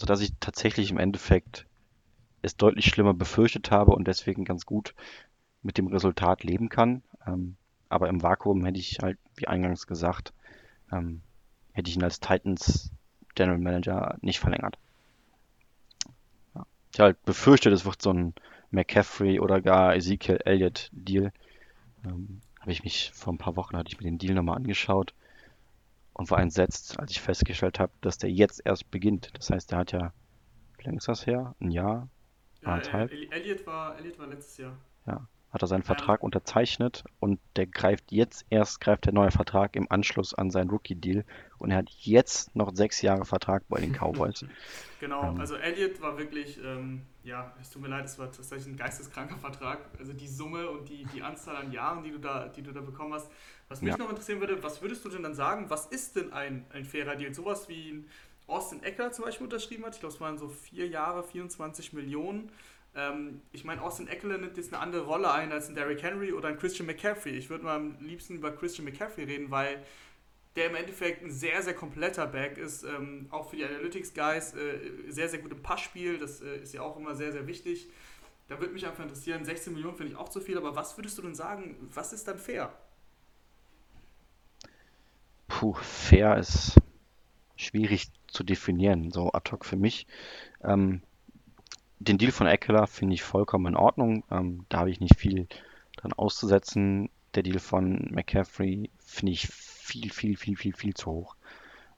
sodass 0.00 0.20
ich 0.20 0.32
tatsächlich 0.40 0.90
im 0.90 0.98
Endeffekt 0.98 1.66
es 2.42 2.56
deutlich 2.56 2.86
schlimmer 2.86 3.14
befürchtet 3.14 3.70
habe 3.70 3.92
und 3.92 4.06
deswegen 4.08 4.44
ganz 4.44 4.66
gut 4.66 4.94
mit 5.62 5.78
dem 5.78 5.88
Resultat 5.88 6.42
leben 6.42 6.68
kann. 6.68 7.02
Ähm, 7.26 7.56
aber 7.88 8.08
im 8.08 8.22
Vakuum 8.22 8.64
hätte 8.64 8.78
ich 8.78 8.98
halt, 9.02 9.18
wie 9.36 9.48
eingangs 9.48 9.86
gesagt, 9.86 10.32
ähm, 10.90 11.20
hätte 11.72 11.90
ich 11.90 11.96
ihn 11.96 12.04
als 12.04 12.20
Titans 12.20 12.90
General 13.34 13.58
Manager 13.58 14.16
nicht 14.22 14.40
verlängert 14.40 14.78
ich 16.92 17.00
halt 17.00 17.22
befürchte, 17.24 17.70
das 17.70 17.84
wird 17.84 18.02
so 18.02 18.12
ein 18.12 18.34
McCaffrey 18.70 19.40
oder 19.40 19.60
gar 19.60 19.94
Ezekiel 19.94 20.38
Elliott 20.44 20.90
Deal. 20.92 21.32
Ähm, 22.04 22.40
habe 22.60 22.72
ich 22.72 22.84
mich 22.84 23.10
vor 23.14 23.32
ein 23.32 23.38
paar 23.38 23.56
Wochen 23.56 23.76
hatte 23.76 23.88
ich 23.88 23.98
mir 23.98 24.04
den 24.04 24.18
Deal 24.18 24.34
nochmal 24.34 24.56
angeschaut 24.56 25.14
und 26.14 26.30
war 26.30 26.40
entsetzt, 26.40 26.98
als 26.98 27.12
ich 27.12 27.20
festgestellt 27.20 27.78
habe, 27.78 27.92
dass 28.00 28.18
der 28.18 28.30
jetzt 28.30 28.62
erst 28.64 28.90
beginnt. 28.90 29.30
Das 29.34 29.50
heißt, 29.50 29.70
der 29.70 29.78
hat 29.78 29.92
ja, 29.92 30.12
wie 30.78 30.84
lange 30.84 30.98
ist 30.98 31.08
das 31.08 31.26
her? 31.26 31.54
Ein 31.60 31.70
Jahr? 31.70 32.08
Ja, 32.62 32.68
anderthalb? 32.68 33.10
Elliott 33.12 33.66
war, 33.66 33.98
Elliott 33.98 34.18
war 34.18 34.26
letztes 34.26 34.58
Jahr. 34.58 34.76
Ja, 35.06 35.26
hat 35.52 35.62
er 35.62 35.68
seinen 35.68 35.82
Vertrag 35.82 36.22
unterzeichnet 36.22 37.04
und 37.18 37.40
der 37.56 37.66
greift 37.66 38.12
jetzt 38.12 38.46
erst, 38.50 38.80
greift 38.80 39.06
der 39.06 39.12
neue 39.12 39.32
Vertrag 39.32 39.74
im 39.74 39.90
Anschluss 39.90 40.32
an 40.32 40.50
seinen 40.50 40.70
Rookie-Deal 40.70 41.24
und 41.58 41.70
er 41.72 41.78
hat 41.78 41.90
jetzt 41.90 42.54
noch 42.54 42.74
sechs 42.74 43.02
Jahre 43.02 43.24
Vertrag 43.24 43.64
bei 43.68 43.80
den 43.80 43.92
Cowboys. 43.92 44.44
genau, 45.00 45.30
ähm. 45.30 45.40
also 45.40 45.56
Elliott 45.56 46.00
war 46.00 46.18
wirklich, 46.18 46.58
ähm, 46.64 47.02
ja, 47.24 47.52
es 47.60 47.70
tut 47.70 47.82
mir 47.82 47.88
leid, 47.88 48.04
es 48.04 48.18
war 48.18 48.26
tatsächlich 48.26 48.68
ein 48.68 48.76
geisteskranker 48.76 49.36
Vertrag. 49.38 49.78
Also 49.98 50.12
die 50.12 50.28
Summe 50.28 50.70
und 50.70 50.88
die, 50.88 51.04
die 51.06 51.22
Anzahl 51.22 51.56
an 51.56 51.72
Jahren, 51.72 52.04
die 52.04 52.12
du 52.12 52.18
da, 52.18 52.48
die 52.48 52.62
du 52.62 52.72
da 52.72 52.80
bekommen 52.80 53.12
hast. 53.12 53.30
Was 53.68 53.82
mich 53.82 53.90
ja. 53.90 53.98
noch 53.98 54.08
interessieren 54.08 54.40
würde, 54.40 54.62
was 54.62 54.80
würdest 54.82 55.04
du 55.04 55.08
denn 55.08 55.22
dann 55.22 55.34
sagen, 55.34 55.68
was 55.68 55.86
ist 55.86 56.16
denn 56.16 56.32
ein, 56.32 56.64
ein 56.72 56.84
fairer 56.84 57.16
Deal? 57.16 57.34
Sowas 57.34 57.68
wie 57.68 57.90
ein 57.90 58.08
Austin 58.46 58.82
Eckler 58.82 59.12
zum 59.12 59.24
Beispiel 59.24 59.44
unterschrieben 59.44 59.84
hat, 59.84 59.94
ich 59.94 60.00
glaube, 60.00 60.14
es 60.14 60.20
waren 60.20 60.38
so 60.38 60.48
vier 60.48 60.88
Jahre, 60.88 61.22
24 61.22 61.92
Millionen. 61.92 62.50
Ähm, 62.94 63.42
ich 63.52 63.64
meine, 63.64 63.82
Austin 63.82 64.08
Eckler 64.08 64.38
nimmt 64.38 64.56
jetzt 64.56 64.72
eine 64.72 64.82
andere 64.82 65.02
Rolle 65.02 65.30
ein 65.32 65.52
als 65.52 65.68
ein 65.68 65.74
Derrick 65.74 66.02
Henry 66.02 66.32
oder 66.32 66.48
ein 66.48 66.58
Christian 66.58 66.86
McCaffrey. 66.86 67.32
Ich 67.32 67.50
würde 67.50 67.64
mal 67.64 67.76
am 67.76 67.96
liebsten 68.00 68.34
über 68.34 68.50
Christian 68.52 68.84
McCaffrey 68.84 69.24
reden, 69.24 69.50
weil 69.50 69.82
der 70.56 70.66
im 70.66 70.74
Endeffekt 70.74 71.22
ein 71.22 71.30
sehr, 71.30 71.62
sehr 71.62 71.74
kompletter 71.74 72.26
Back 72.26 72.58
ist, 72.58 72.82
ähm, 72.82 73.26
auch 73.30 73.50
für 73.50 73.56
die 73.56 73.64
Analytics-Guys, 73.64 74.54
äh, 74.54 74.80
sehr, 75.08 75.28
sehr 75.28 75.38
gut 75.38 75.52
im 75.52 75.62
Passspiel, 75.62 76.18
das 76.18 76.40
äh, 76.40 76.56
ist 76.56 76.74
ja 76.74 76.82
auch 76.82 76.96
immer 76.96 77.14
sehr, 77.14 77.30
sehr 77.30 77.46
wichtig. 77.46 77.88
Da 78.48 78.58
würde 78.58 78.74
mich 78.74 78.84
einfach 78.84 79.04
interessieren, 79.04 79.44
16 79.44 79.72
Millionen 79.72 79.96
finde 79.96 80.12
ich 80.12 80.18
auch 80.18 80.28
zu 80.28 80.40
viel, 80.40 80.58
aber 80.58 80.74
was 80.74 80.98
würdest 80.98 81.16
du 81.18 81.22
denn 81.22 81.36
sagen, 81.36 81.76
was 81.94 82.12
ist 82.12 82.26
dann 82.26 82.38
fair? 82.38 82.72
Puh, 85.46 85.74
fair 85.74 86.36
ist 86.36 86.76
schwierig 87.54 88.08
zu 88.26 88.42
definieren, 88.42 89.12
so 89.12 89.32
ad 89.32 89.52
hoc 89.52 89.64
für 89.64 89.76
mich. 89.76 90.08
Ähm, 90.64 91.02
den 92.00 92.16
Deal 92.16 92.32
von 92.32 92.46
Eckler 92.46 92.86
finde 92.86 93.14
ich 93.14 93.22
vollkommen 93.22 93.66
in 93.66 93.76
Ordnung. 93.76 94.24
Ähm, 94.30 94.64
da 94.68 94.80
habe 94.80 94.90
ich 94.90 95.00
nicht 95.00 95.16
viel 95.16 95.46
dran 95.96 96.12
auszusetzen. 96.14 97.10
Der 97.34 97.42
Deal 97.42 97.58
von 97.58 98.08
McCaffrey 98.10 98.90
finde 98.98 99.32
ich 99.32 99.46
viel, 99.46 100.10
viel, 100.10 100.36
viel, 100.36 100.56
viel, 100.56 100.74
viel 100.74 100.94
zu 100.94 101.10
hoch. 101.10 101.36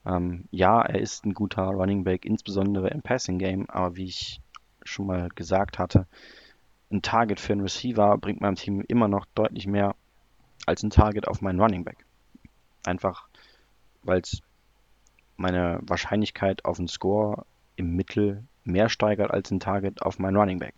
Ähm, 0.05 0.45
ja, 0.51 0.81
er 0.81 0.99
ist 0.99 1.25
ein 1.25 1.33
guter 1.33 1.63
Running 1.63 2.03
Back, 2.03 2.25
insbesondere 2.25 2.89
im 2.89 3.01
Passing 3.01 3.39
Game, 3.39 3.69
aber 3.69 3.95
wie 3.95 4.05
ich 4.05 4.41
schon 4.83 5.07
mal 5.07 5.29
gesagt 5.29 5.79
hatte, 5.79 6.05
ein 6.91 7.01
Target 7.01 7.39
für 7.39 7.53
einen 7.53 7.61
Receiver 7.61 8.17
bringt 8.17 8.41
meinem 8.41 8.55
Team 8.55 8.81
immer 8.81 9.07
noch 9.07 9.25
deutlich 9.33 9.65
mehr 9.65 9.95
als 10.65 10.83
ein 10.83 10.89
Target 10.89 11.29
auf 11.29 11.41
meinen 11.41 11.61
Running 11.61 11.85
Back. 11.85 12.05
Einfach, 12.85 13.29
weil 14.03 14.19
es 14.19 14.41
meine 15.37 15.79
Wahrscheinlichkeit 15.81 16.65
auf 16.65 16.77
einen 16.77 16.89
Score 16.89 17.45
im 17.77 17.95
Mittel 17.95 18.43
mehr 18.63 18.89
steigert 18.89 19.31
als 19.31 19.51
ein 19.51 19.59
Target 19.59 20.01
auf 20.01 20.19
meinen 20.19 20.37
Running 20.37 20.59
Back. 20.59 20.75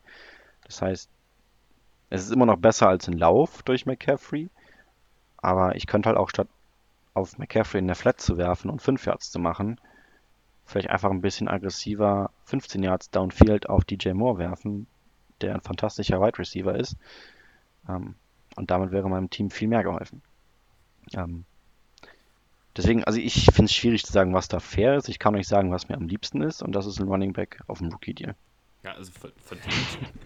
Das 0.64 0.82
heißt, 0.82 1.10
es 2.10 2.24
ist 2.24 2.32
immer 2.32 2.46
noch 2.46 2.58
besser 2.58 2.88
als 2.88 3.08
ein 3.08 3.18
Lauf 3.18 3.64
durch 3.64 3.86
McCaffrey, 3.86 4.50
aber 5.38 5.76
ich 5.76 5.88
könnte 5.88 6.10
halt 6.10 6.18
auch 6.18 6.30
statt 6.30 6.48
auf 7.14 7.38
McCaffrey 7.38 7.80
in 7.80 7.88
der 7.88 7.96
Flat 7.96 8.20
zu 8.20 8.38
werfen 8.38 8.70
und 8.70 8.82
5 8.82 9.06
Yards 9.06 9.32
zu 9.32 9.40
machen, 9.40 9.80
vielleicht 10.66 10.90
einfach 10.90 11.12
ein 11.12 11.22
bisschen 11.22 11.48
aggressiver 11.48 12.32
15 12.46 12.84
Yards 12.84 13.10
downfield 13.10 13.70
auf 13.70 13.86
DJ 13.86 14.12
Moore 14.12 14.40
werfen, 14.40 14.88
der 15.42 15.56
ein 15.56 15.62
fantastischer 15.62 16.22
Wide 16.22 16.40
Receiver 16.40 16.76
ist. 16.76 16.96
Ähm, 17.88 18.16
und 18.56 18.72
damit 18.72 18.92
wäre 18.92 19.10
meinem 19.10 19.30
Team 19.30 19.50
viel 19.50 19.68
mehr 19.68 19.84
geholfen. 19.84 20.22
Ähm, 21.14 21.46
deswegen, 22.78 23.04
also 23.04 23.20
ich 23.20 23.46
finde 23.46 23.66
es 23.66 23.74
schwierig 23.74 24.06
zu 24.06 24.12
sagen, 24.12 24.34
was 24.34 24.48
da 24.48 24.60
fair 24.60 24.96
ist. 24.98 25.10
Ich 25.10 25.20
kann 25.20 25.36
euch 25.36 25.48
sagen, 25.48 25.72
was 25.72 25.90
mir 25.90 25.96
am 25.96 26.08
liebsten 26.08 26.42
ist, 26.42 26.62
und 26.62 26.74
das 26.74 26.86
ist 26.86 27.00
ein 27.00 27.08
Running 27.08 27.34
Back 27.34 27.60
auf 27.68 27.80
dem 27.80 27.90
Rookie-Deal. 27.90 28.36
Ja, 28.84 28.94
also 28.94 29.12
verdient, 29.12 29.76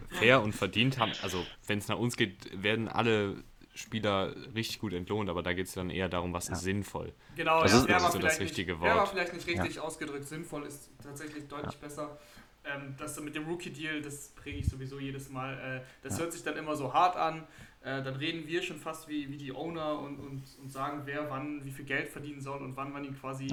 fair 0.09 0.41
und 0.41 0.53
verdient 0.53 0.99
haben, 0.99 1.13
also 1.21 1.45
wenn 1.67 1.79
es 1.79 1.87
nach 1.87 1.97
uns 1.97 2.17
geht, 2.17 2.61
werden 2.61 2.89
alle 2.89 3.43
Spieler 3.73 4.35
richtig 4.53 4.79
gut 4.79 4.93
entlohnt, 4.93 5.29
aber 5.29 5.41
da 5.41 5.53
geht 5.53 5.67
es 5.67 5.73
dann 5.73 5.89
eher 5.89 6.09
darum, 6.09 6.33
was 6.33 6.47
ja. 6.47 6.53
ist 6.53 6.61
sinnvoll. 6.61 7.13
Genau, 7.35 7.63
das, 7.63 7.71
ja, 7.71 7.79
ist, 7.79 7.89
das 7.89 8.03
ist 8.03 8.11
so 8.11 8.19
das 8.19 8.39
richtige 8.39 8.73
nicht, 8.73 8.81
Wort. 8.81 8.95
Ja, 8.95 9.05
vielleicht 9.05 9.33
nicht 9.33 9.47
richtig 9.47 9.75
ja. 9.75 9.81
ausgedrückt. 9.81 10.27
Sinnvoll 10.27 10.65
ist 10.65 10.89
tatsächlich 11.01 11.47
deutlich 11.47 11.77
besser. 11.77 12.17
Ähm, 12.65 12.95
das 12.97 13.19
mit 13.21 13.35
dem 13.35 13.47
Rookie-Deal, 13.47 14.01
das 14.01 14.29
präge 14.29 14.57
ich 14.57 14.67
sowieso 14.67 14.99
jedes 14.99 15.29
Mal. 15.29 15.53
Äh, 15.57 15.81
das 16.03 16.19
hört 16.19 16.33
sich 16.33 16.43
dann 16.43 16.57
immer 16.57 16.75
so 16.75 16.93
hart 16.93 17.15
an. 17.15 17.47
Äh, 17.81 18.03
dann 18.03 18.15
reden 18.15 18.47
wir 18.47 18.61
schon 18.61 18.77
fast 18.77 19.07
wie, 19.07 19.29
wie 19.29 19.37
die 19.37 19.51
Owner 19.51 19.99
und, 19.99 20.19
und, 20.19 20.43
und 20.61 20.71
sagen, 20.71 21.01
wer 21.05 21.29
wann 21.29 21.63
wie 21.63 21.71
viel 21.71 21.85
Geld 21.85 22.09
verdienen 22.09 22.41
soll 22.41 22.61
und 22.61 22.75
wann 22.75 22.91
man 22.91 23.03
ihn 23.05 23.17
quasi 23.17 23.47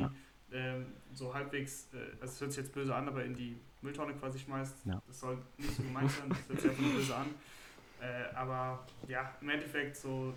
ähm, 0.53 0.87
so 1.13 1.33
halbwegs, 1.33 1.89
äh, 1.93 1.99
also 2.21 2.33
es 2.33 2.41
hört 2.41 2.53
sich 2.53 2.65
jetzt 2.65 2.73
böse 2.73 2.95
an, 2.95 3.09
aber 3.09 3.25
in 3.25 3.35
die 3.35 3.57
Mülltonne 3.83 4.15
quasi 4.15 4.39
schmeißt. 4.39 4.87
Das 5.07 5.21
soll 5.21 5.39
nicht 5.59 5.77
so 5.77 5.83
gemeint 5.83 6.11
sein, 6.11 6.29
das 6.29 6.49
hört 6.49 6.61
sich 6.61 6.71
einfach 6.71 6.83
nur 6.83 6.95
böse 6.95 7.17
an. 7.17 7.27
Äh, 8.01 8.35
aber 8.35 8.87
ja, 9.09 9.35
im 9.41 9.49
Endeffekt 9.49 9.97
so 9.97 10.35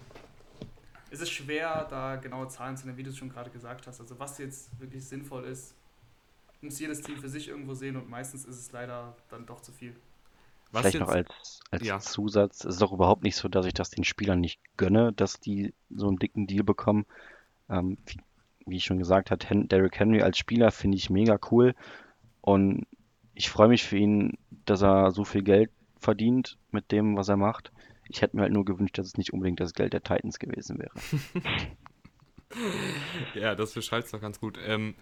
es 1.11 1.21
ist 1.21 1.31
schwer, 1.31 1.87
da 1.89 2.15
genaue 2.17 2.47
Zahlen 2.47 2.77
zu 2.77 2.85
nennen, 2.85 2.97
wie 2.97 3.03
du 3.03 3.09
es 3.09 3.17
schon 3.17 3.29
gerade 3.29 3.49
gesagt 3.49 3.87
hast. 3.87 3.99
Also 3.99 4.19
was 4.19 4.37
jetzt 4.37 4.79
wirklich 4.79 5.05
sinnvoll 5.05 5.45
ist, 5.45 5.73
muss 6.61 6.79
jedes 6.79 7.01
Team 7.01 7.17
für 7.17 7.29
sich 7.29 7.47
irgendwo 7.47 7.73
sehen 7.73 7.95
und 7.95 8.09
meistens 8.09 8.45
ist 8.45 8.57
es 8.57 8.71
leider 8.71 9.15
dann 9.29 9.45
doch 9.45 9.61
zu 9.61 9.71
viel. 9.71 9.95
Was 10.72 10.82
Vielleicht 10.82 10.95
jetzt? 10.95 11.01
noch 11.01 11.09
als, 11.09 11.59
als 11.72 11.88
ja. 11.88 11.99
Zusatz, 11.99 12.63
es 12.63 12.76
ist 12.76 12.82
doch 12.82 12.91
überhaupt 12.91 13.24
nicht 13.24 13.36
so, 13.36 13.47
dass 13.47 13.65
ich 13.65 13.74
das 13.74 13.89
den 13.89 14.03
Spielern 14.03 14.39
nicht 14.39 14.59
gönne, 14.78 15.13
dass 15.13 15.39
die 15.39 15.74
so 15.89 16.07
einen 16.07 16.20
dicken 16.20 16.47
Deal 16.47 16.63
bekommen. 16.63 17.05
Ähm, 17.70 17.97
wie, 18.05 18.17
wie, 18.67 18.78
ich 18.78 18.86
schon 18.86 18.99
gesagt 18.99 19.32
habe, 19.32 19.65
Derrick 19.65 19.99
Henry 19.99 20.22
als 20.22 20.38
Spieler 20.38 20.72
finde 20.72 20.97
ich 20.97 21.09
mega 21.09 21.39
cool 21.51 21.74
und 22.41 22.86
ich 23.34 23.49
freue 23.49 23.70
mich 23.70 23.84
für 23.84 23.97
ihn, 23.97 24.38
dass 24.65 24.82
er 24.82 25.11
so 25.11 25.24
viel 25.24 25.43
Geld 25.43 25.72
verdient 25.97 26.57
mit 26.72 26.91
dem, 26.91 27.17
was 27.17 27.30
er 27.30 27.38
macht. 27.38 27.72
Ich 28.07 28.22
hätte 28.22 28.36
mir 28.36 28.43
halt 28.43 28.53
nur 28.53 28.65
gewünscht, 28.65 28.97
dass 28.97 29.07
es 29.07 29.17
nicht 29.17 29.34
unbedingt 29.34 29.59
das 29.59 29.74
Geld 29.74 29.93
der 29.93 30.03
Titans 30.03 30.39
gewesen 30.39 30.80
wäre. 30.80 30.91
ja, 33.36 33.55
das 33.55 33.74
beschreibt 33.74 34.05
es 34.05 34.11
doch 34.11 34.22
ganz 34.22 34.39
gut. 34.39 34.57
Ähm, 34.63 34.95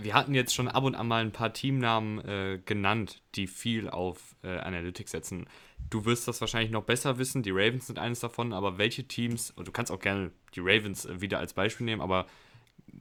wir 0.00 0.14
hatten 0.14 0.34
jetzt 0.34 0.54
schon 0.54 0.68
ab 0.68 0.84
und 0.84 0.94
an 0.94 1.08
mal 1.08 1.22
ein 1.22 1.32
paar 1.32 1.52
Teamnamen 1.52 2.18
äh, 2.20 2.60
genannt, 2.64 3.22
die 3.34 3.46
viel 3.46 3.88
auf 3.88 4.36
äh, 4.42 4.58
Analytics 4.58 5.10
setzen. 5.10 5.46
Du 5.90 6.04
wirst 6.04 6.28
das 6.28 6.40
wahrscheinlich 6.40 6.70
noch 6.70 6.84
besser 6.84 7.18
wissen. 7.18 7.42
Die 7.42 7.50
Ravens 7.50 7.88
sind 7.88 7.98
eines 7.98 8.20
davon, 8.20 8.52
aber 8.52 8.78
welche 8.78 9.06
Teams, 9.08 9.50
und 9.50 9.66
du 9.66 9.72
kannst 9.72 9.90
auch 9.90 10.00
gerne 10.00 10.30
die 10.54 10.60
Ravens 10.60 11.04
äh, 11.04 11.20
wieder 11.20 11.38
als 11.38 11.52
Beispiel 11.52 11.84
nehmen, 11.84 12.00
aber 12.00 12.26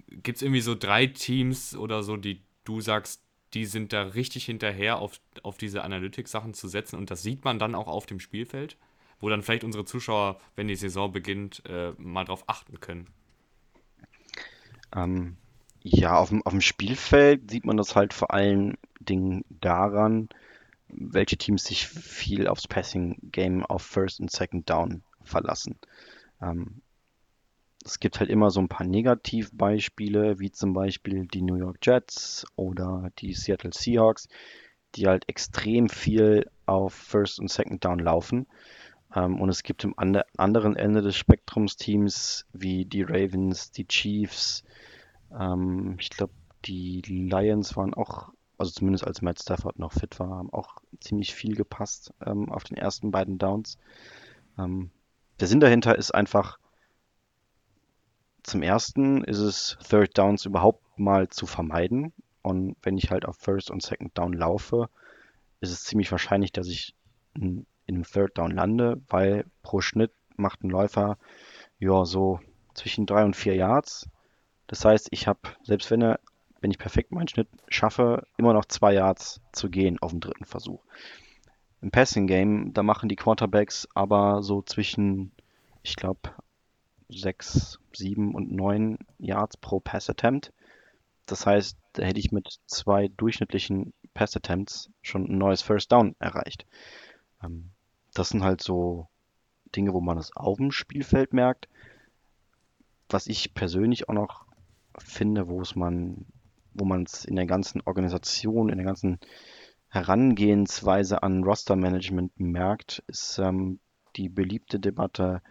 gibt 0.10 0.38
es 0.38 0.42
irgendwie 0.42 0.62
so 0.62 0.76
drei 0.76 1.06
Teams 1.08 1.76
oder 1.76 2.04
so, 2.04 2.18
die 2.18 2.42
du 2.64 2.82
sagst, 2.82 3.22
die 3.54 3.66
sind 3.66 3.94
da 3.94 4.04
richtig 4.04 4.46
hinterher, 4.46 5.00
auf, 5.00 5.20
auf 5.44 5.58
diese 5.58 5.84
Analytics-Sachen 5.84 6.54
zu 6.54 6.68
setzen. 6.68 6.98
Und 6.98 7.12
das 7.12 7.22
sieht 7.22 7.46
man 7.46 7.60
dann 7.60 7.76
auch 7.76 7.88
auf 7.88 8.06
dem 8.06 8.20
Spielfeld, 8.20 8.78
wo 9.20 9.30
dann 9.30 9.42
vielleicht 9.42 9.64
unsere 9.64 9.86
Zuschauer, 9.86 10.40
wenn 10.56 10.68
die 10.68 10.76
Saison 10.76 11.12
beginnt, 11.12 11.64
äh, 11.66 11.94
mal 11.98 12.26
drauf 12.26 12.44
achten 12.48 12.80
können. 12.80 13.08
Ähm, 14.96 15.38
ja, 15.90 16.18
auf 16.18 16.30
dem, 16.30 16.46
auf 16.46 16.52
dem 16.52 16.62
Spielfeld 16.62 17.50
sieht 17.50 17.66
man 17.66 17.78
das 17.78 17.96
halt 17.96 18.14
vor 18.14 18.34
allen 18.34 18.78
Dingen 19.00 19.46
daran, 19.50 20.30
welche 20.90 21.38
Teams 21.38 21.64
sich 21.64 21.88
viel 21.88 22.48
aufs 22.48 22.68
Passing-Game 22.68 23.66
auf 23.66 23.84
First 23.84 24.20
und 24.20 24.32
Second 24.32 24.70
Down 24.70 25.04
verlassen. 25.24 25.78
Ähm, 26.42 26.82
es 27.86 28.00
gibt 28.00 28.20
halt 28.20 28.30
immer 28.30 28.52
so 28.52 28.60
ein 28.60 28.68
paar 28.68 28.86
Negativbeispiele, 28.86 30.40
wie 30.40 30.52
zum 30.52 30.74
Beispiel 30.74 31.26
die 31.26 31.42
New 31.42 31.56
York 31.56 31.78
Jets 31.82 32.46
oder 32.58 33.10
die 33.20 33.34
Seattle 33.34 33.72
Seahawks, 33.74 34.28
die 34.96 35.08
halt 35.08 35.30
extrem 35.30 35.88
viel 35.88 36.50
auf 36.66 36.94
First 36.94 37.40
und 37.40 37.50
Second 37.50 37.86
Down 37.86 38.00
laufen. 38.00 38.48
Ähm, 39.16 39.40
und 39.40 39.48
es 39.50 39.64
gibt 39.64 39.86
im 39.86 39.96
anderen 39.98 40.76
Ende 40.76 41.02
des 41.02 41.16
Spektrums 41.16 41.78
Teams 41.78 42.46
wie 42.52 42.84
die 42.84 43.04
Ravens, 43.04 43.72
die 43.72 43.88
Chiefs, 43.88 44.64
ähm, 45.38 45.98
ich 46.00 46.10
glaube, 46.10 46.34
die 46.66 47.02
Lions 47.02 47.76
waren 47.76 47.94
auch, 47.94 48.30
also 48.58 48.72
zumindest 48.72 49.06
als 49.06 49.22
Matt 49.22 49.40
Stafford 49.42 49.80
noch 49.80 49.94
fit 49.94 50.20
war, 50.20 50.30
haben 50.30 50.52
auch 50.52 50.78
ziemlich 51.00 51.34
viel 51.34 51.56
gepasst 51.56 52.14
ähm, 52.26 52.52
auf 52.52 52.64
den 52.64 52.78
ersten 52.78 53.12
beiden 53.12 53.38
Downs. 53.38 53.78
der 54.58 55.48
Sinn 55.48 55.60
dahinter 55.60 55.96
ist 55.96 56.16
einfach, 56.16 56.58
zum 58.48 58.64
ersten 58.64 59.24
ist 59.26 59.40
es 59.40 59.78
Third 59.88 60.18
Downs 60.18 60.46
überhaupt 60.46 60.98
mal 60.98 61.28
zu 61.28 61.46
vermeiden. 61.46 62.14
Und 62.42 62.78
wenn 62.82 62.98
ich 62.98 63.12
halt 63.12 63.26
auf 63.26 63.36
First 63.38 63.70
und 63.70 63.84
Second 63.84 64.18
Down 64.18 64.32
laufe, 64.34 64.90
ist 65.60 65.72
es 65.72 65.84
ziemlich 65.84 66.12
wahrscheinlich, 66.12 66.54
dass 66.54 66.68
ich 66.68 66.96
in, 67.36 67.66
in 67.86 67.96
einem 67.96 68.06
Third 68.06 68.38
Down 68.38 68.52
lande, 68.52 69.02
weil 69.10 69.46
pro 69.64 69.82
Schnitt 69.82 70.14
macht 70.38 70.64
ein 70.64 70.70
Läufer 70.70 71.18
ja 71.78 72.06
so 72.06 72.40
zwischen 72.74 73.06
drei 73.06 73.26
und 73.26 73.36
vier 73.36 73.56
Yards. 73.56 74.08
Das 74.68 74.84
heißt, 74.84 75.08
ich 75.12 75.28
habe, 75.28 75.40
selbst 75.64 75.90
wenn 75.92 76.02
er, 76.02 76.20
wenn 76.60 76.72
ich 76.72 76.78
perfekt 76.78 77.12
meinen 77.12 77.28
Schnitt 77.28 77.48
schaffe, 77.70 78.28
immer 78.38 78.54
noch 78.54 78.66
zwei 78.66 78.94
Yards 78.94 79.42
zu 79.52 79.70
gehen 79.70 80.00
auf 80.00 80.12
dem 80.12 80.20
dritten 80.20 80.46
Versuch. 80.46 80.84
Im 81.82 81.92
Passing 81.92 82.28
Game, 82.28 82.74
da 82.74 82.84
machen 82.84 83.10
die 83.10 83.16
Quarterbacks 83.16 83.88
aber 83.94 84.44
so 84.44 84.62
zwischen, 84.62 85.32
ich 85.84 85.96
glaube, 85.96 86.32
6, 87.10 87.80
7 87.94 88.36
und 88.36 88.52
9 88.52 88.98
Yards 89.20 89.58
pro 89.58 89.80
Pass 89.80 90.10
Attempt. 90.10 90.52
Das 91.26 91.46
heißt, 91.46 91.78
da 91.94 92.04
hätte 92.04 92.20
ich 92.20 92.32
mit 92.32 92.60
zwei 92.66 93.08
durchschnittlichen 93.10 93.94
Pass 94.14 94.36
Attempts 94.36 94.90
schon 95.02 95.26
ein 95.26 95.38
neues 95.38 95.62
First 95.62 95.92
Down 95.92 96.16
erreicht. 96.20 96.66
Ähm, 97.44 97.72
das 98.14 98.30
sind 98.30 98.44
halt 98.44 98.62
so 98.62 99.08
Dinge, 99.76 99.94
wo 99.94 100.02
man 100.02 100.18
es 100.18 100.36
auf 100.36 100.58
dem 100.58 100.72
Spielfeld 100.72 101.34
merkt. 101.34 101.68
Was 103.10 103.28
ich 103.28 103.54
persönlich 103.54 104.10
auch 104.10 104.14
noch 104.14 104.47
finde, 104.98 105.48
wo 105.48 105.62
es 105.62 105.76
man, 105.76 106.26
wo 106.74 106.86
man 106.86 107.04
es 107.04 107.26
in 107.26 107.36
der 107.36 107.46
ganzen 107.46 107.82
Organisation, 107.82 108.70
in 108.70 108.78
der 108.78 108.86
ganzen 108.86 109.20
Herangehensweise 109.90 111.24
an 111.24 111.44
Roster-Management 111.44 112.40
merkt, 112.40 113.04
ist 113.08 113.40
ähm, 113.40 113.80
die 114.16 114.30
beliebte 114.30 114.80
Debatte 114.80 115.42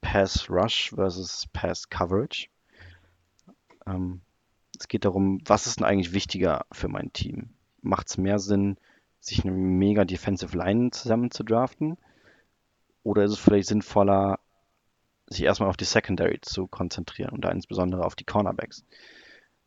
Pass 0.00 0.48
Rush 0.48 0.90
versus 0.90 1.46
Pass 1.52 1.88
Coverage. 1.88 2.48
Ähm, 3.86 4.20
es 4.78 4.88
geht 4.88 5.04
darum, 5.04 5.40
was 5.44 5.66
ist 5.66 5.80
denn 5.80 5.86
eigentlich 5.86 6.12
wichtiger 6.12 6.66
für 6.72 6.88
mein 6.88 7.12
Team? 7.12 7.50
Macht 7.82 8.08
es 8.08 8.18
mehr 8.18 8.38
Sinn, 8.38 8.76
sich 9.20 9.44
eine 9.44 9.52
mega 9.52 10.04
Defensive 10.04 10.56
Line 10.56 10.90
zusammen 10.90 11.30
zu 11.30 11.44
draften? 11.44 11.98
Oder 13.02 13.24
ist 13.24 13.32
es 13.32 13.38
vielleicht 13.38 13.68
sinnvoller, 13.68 14.38
sich 15.32 15.44
erstmal 15.44 15.68
auf 15.68 15.76
die 15.76 15.84
Secondary 15.84 16.40
zu 16.40 16.66
konzentrieren 16.66 17.30
und 17.30 17.44
da 17.44 17.50
insbesondere 17.50 18.04
auf 18.04 18.14
die 18.14 18.24
Cornerbacks? 18.24 18.84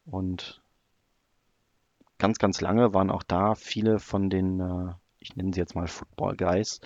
Und 0.06 0.62
ganz, 2.18 2.38
ganz 2.38 2.62
lange 2.62 2.94
waren 2.94 3.10
auch 3.10 3.24
da 3.24 3.56
viele 3.56 4.00
von 4.00 4.30
den, 4.30 4.60
äh, 4.60 4.94
ich 5.20 5.36
nenne 5.36 5.54
sie 5.54 5.60
jetzt 5.60 5.76
mal 5.76 5.88
Football 5.88 6.38
Guys, 6.38 6.80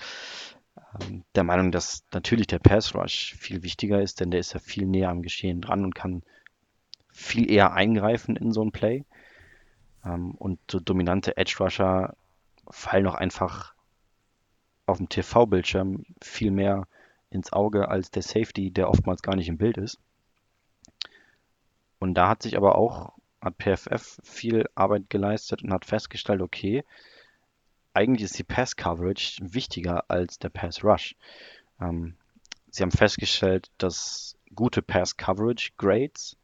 ähm, 1.02 1.24
der 1.36 1.44
Meinung, 1.44 1.72
dass 1.72 2.04
natürlich 2.14 2.48
der 2.48 2.60
Pass 2.60 2.96
Rush 2.96 3.36
viel 3.36 3.64
wichtiger 3.64 4.02
ist, 4.02 4.20
denn 4.20 4.32
der 4.32 4.40
ist 4.40 4.54
ja 4.54 4.60
viel 4.60 4.86
näher 4.86 5.10
am 5.10 5.22
Geschehen 5.22 5.62
dran 5.62 5.84
und 5.84 5.96
kann 5.96 6.24
viel 7.12 7.52
eher 7.52 7.74
eingreifen 7.74 8.36
in 8.36 8.52
so 8.52 8.64
ein 8.64 8.72
Play. 8.72 9.06
Ähm, 10.06 10.32
und 10.36 10.60
so 10.70 10.80
dominante 10.80 11.38
Edge 11.38 11.58
Rusher 11.60 12.16
fallen 12.70 13.08
auch 13.08 13.16
einfach 13.16 13.74
auf 14.86 14.98
dem 14.98 15.10
TV-Bildschirm 15.10 16.06
viel 16.22 16.52
mehr 16.52 16.88
ins 17.30 17.54
Auge 17.54 17.90
als 17.90 18.12
der 18.12 18.24
Safety, 18.24 18.72
der 18.72 18.90
oftmals 18.90 19.22
gar 19.22 19.36
nicht 19.36 19.50
im 19.50 19.58
Bild 19.58 19.78
ist. 19.78 20.00
Und 22.00 22.14
da 22.16 22.30
hat 22.30 22.42
sich 22.44 22.58
aber 22.58 22.76
auch, 22.76 23.14
hat 23.42 23.56
PFF 23.58 24.20
viel 24.24 24.66
Arbeit 24.76 25.10
geleistet 25.10 25.64
und 25.64 25.72
hat 25.72 25.86
festgestellt, 25.86 26.42
okay, 26.42 26.84
eigentlich 27.94 28.24
ist 28.24 28.40
die 28.40 28.44
Pass 28.44 28.76
Coverage 28.76 29.38
wichtiger 29.42 30.10
als 30.10 30.40
der 30.40 30.50
Pass 30.50 30.84
Rush. 30.84 31.16
Ähm, 31.82 32.16
sie 32.70 32.84
haben 32.84 32.92
festgestellt, 32.92 33.70
dass 33.78 34.38
gute 34.56 34.82
Pass 34.82 35.18
Coverage 35.18 35.72
Grades 35.78 36.38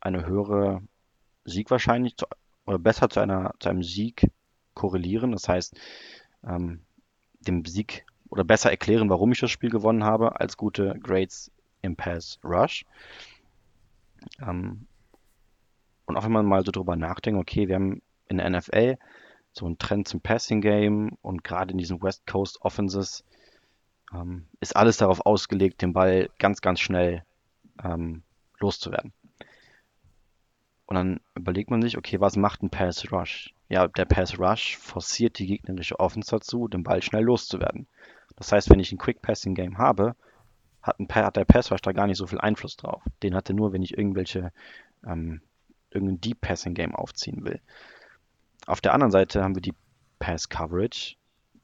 eine 0.00 0.26
höhere 0.26 0.82
Siegwahrscheinlichkeit 1.44 2.28
oder 2.66 2.78
besser 2.78 3.08
zu, 3.08 3.20
einer, 3.20 3.54
zu 3.60 3.68
einem 3.68 3.82
Sieg 3.82 4.30
korrelieren. 4.74 5.32
Das 5.32 5.48
heißt, 5.48 5.78
ähm, 6.44 6.80
dem 7.40 7.64
Sieg 7.64 8.04
oder 8.30 8.44
besser 8.44 8.70
erklären, 8.70 9.10
warum 9.10 9.32
ich 9.32 9.40
das 9.40 9.50
Spiel 9.50 9.70
gewonnen 9.70 10.04
habe, 10.04 10.40
als 10.40 10.56
gute 10.56 10.98
Grades 11.00 11.50
im 11.82 11.96
Pass 11.96 12.38
Rush. 12.44 12.84
Ähm, 14.40 14.86
und 16.06 16.16
auch 16.16 16.24
wenn 16.24 16.32
man 16.32 16.46
mal 16.46 16.64
so 16.64 16.72
drüber 16.72 16.96
nachdenkt, 16.96 17.40
okay, 17.40 17.68
wir 17.68 17.74
haben 17.76 18.02
in 18.28 18.38
der 18.38 18.50
NFL 18.50 18.96
so 19.52 19.66
einen 19.66 19.78
Trend 19.78 20.08
zum 20.08 20.20
Passing 20.20 20.60
Game 20.60 21.16
und 21.22 21.44
gerade 21.44 21.72
in 21.72 21.78
diesen 21.78 22.02
West 22.02 22.26
Coast 22.26 22.60
Offenses 22.62 23.24
ähm, 24.14 24.46
ist 24.60 24.76
alles 24.76 24.98
darauf 24.98 25.24
ausgelegt, 25.24 25.82
den 25.82 25.92
Ball 25.92 26.28
ganz, 26.38 26.60
ganz 26.60 26.80
schnell 26.80 27.24
ähm, 27.82 28.22
loszuwerden. 28.58 29.12
Und 30.86 30.94
dann 30.94 31.20
überlegt 31.34 31.70
man 31.70 31.82
sich, 31.82 31.98
okay, 31.98 32.20
was 32.20 32.36
macht 32.36 32.62
ein 32.62 32.70
Pass 32.70 33.10
Rush? 33.10 33.52
Ja, 33.68 33.88
der 33.88 34.04
Pass 34.04 34.38
Rush 34.38 34.76
forciert 34.76 35.38
die 35.38 35.46
gegnerische 35.46 35.98
Offense 35.98 36.30
dazu, 36.30 36.68
den 36.68 36.84
Ball 36.84 37.02
schnell 37.02 37.24
loszuwerden. 37.24 37.88
Das 38.36 38.52
heißt, 38.52 38.70
wenn 38.70 38.80
ich 38.80 38.92
ein 38.92 38.98
Quick 38.98 39.22
Passing 39.22 39.54
Game 39.54 39.78
habe, 39.78 40.16
hat, 40.82 40.98
ein, 41.00 41.08
hat 41.08 41.36
der 41.36 41.44
Pass 41.44 41.68
da 41.68 41.92
gar 41.92 42.06
nicht 42.06 42.18
so 42.18 42.26
viel 42.26 42.40
Einfluss 42.40 42.76
drauf. 42.76 43.02
Den 43.22 43.34
hat 43.34 43.48
er 43.48 43.54
nur, 43.54 43.72
wenn 43.72 43.82
ich 43.82 43.96
irgendwelche 43.96 44.52
ähm, 45.06 45.40
irgendein 45.90 46.20
Deep 46.20 46.40
Passing 46.40 46.74
Game 46.74 46.94
aufziehen 46.94 47.44
will. 47.44 47.60
Auf 48.66 48.80
der 48.80 48.94
anderen 48.94 49.10
Seite 49.10 49.42
haben 49.42 49.54
wir 49.54 49.62
die 49.62 49.74
Pass 50.18 50.48
Coverage, 50.48 51.16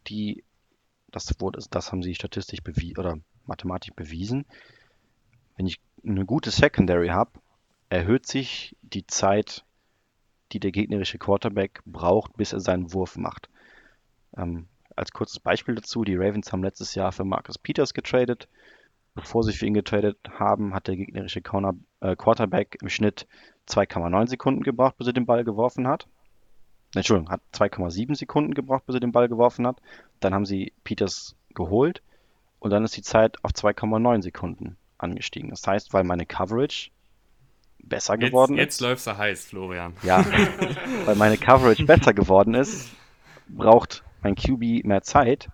die 0.07 0.45
das 1.11 1.29
wurde, 1.41 1.61
das 1.71 1.93
haben 1.93 2.03
sie 2.03 2.15
statistisch 2.15 2.63
bewiesen 2.63 2.99
oder 2.99 3.19
mathematisch 3.47 3.93
bewiesen. 3.95 4.47
Wenn 5.57 5.67
ich 5.67 5.79
eine 6.05 6.25
gute 6.25 6.51
Secondary 6.51 7.09
habe, 7.09 7.33
erhöht 7.91 8.27
sich 8.27 8.77
die 8.81 9.07
Zeit, 9.07 9.65
die 10.53 10.61
der 10.61 10.73
gegnerische 10.73 11.19
Quarterback 11.19 11.83
braucht, 11.85 12.37
bis 12.37 12.53
er 12.53 12.61
seinen 12.61 12.93
Wurf 12.93 13.17
macht. 13.17 13.51
Ähm, 14.37 14.69
als 14.97 15.13
kurzes 15.13 15.41
Beispiel 15.41 15.75
dazu, 15.75 16.05
die 16.05 16.17
Ravens 16.17 16.53
haben 16.53 16.63
letztes 16.63 16.95
Jahr 16.95 17.13
für 17.13 17.25
Marcus 17.25 17.59
Peters 17.59 17.95
getradet. 17.95 18.49
Bevor 19.15 19.43
sie 19.43 19.53
für 19.53 19.67
ihn 19.67 19.75
getradet 19.75 20.17
haben, 20.39 20.75
hat 20.75 20.89
der 20.89 20.97
gegnerische 20.97 21.43
Corner, 21.43 21.75
äh, 22.01 22.17
Quarterback 22.17 22.79
im 22.81 22.89
Schnitt 22.89 23.27
2,9 23.69 24.27
Sekunden 24.29 24.63
gebraucht, 24.63 24.97
bis 24.97 25.07
er 25.07 25.13
den 25.13 25.27
Ball 25.27 25.45
geworfen 25.45 25.87
hat. 25.87 26.09
Entschuldigung, 26.95 27.31
hat 27.31 27.43
2,7 27.53 28.15
Sekunden 28.15 28.55
gebraucht, 28.55 28.87
bis 28.87 28.95
er 28.95 29.01
den 29.01 29.13
Ball 29.13 29.29
geworfen 29.29 29.67
hat. 29.67 29.81
Dann 30.21 30.35
haben 30.35 30.47
sie 30.47 30.73
Peters 30.85 31.37
geholt 31.55 32.03
und 32.59 32.71
dann 32.71 32.85
ist 32.85 32.97
die 32.97 33.03
Zeit 33.03 33.37
auf 33.45 33.53
2,9 33.53 34.23
Sekunden 34.23 34.77
angestiegen. 34.99 35.51
Das 35.51 35.67
heißt, 35.67 35.93
weil 35.93 36.05
meine 36.05 36.27
Coverage 36.27 36.91
besser 37.83 38.15
jetzt, 38.15 38.31
geworden 38.31 38.57
jetzt 38.57 38.75
ist. 38.75 38.81
Jetzt 38.81 38.89
läuft 38.89 39.07
er 39.07 39.19
heiß, 39.19 39.47
Florian. 39.47 39.95
Ja, 40.03 40.25
weil 41.05 41.17
meine 41.17 41.37
Coverage 41.37 41.85
besser 41.85 42.15
geworden 42.15 42.55
ist, 42.55 42.91
braucht 43.49 44.05
mein 44.23 44.35
QB 44.35 44.85
mehr 44.85 45.03
Zeit, 45.03 45.49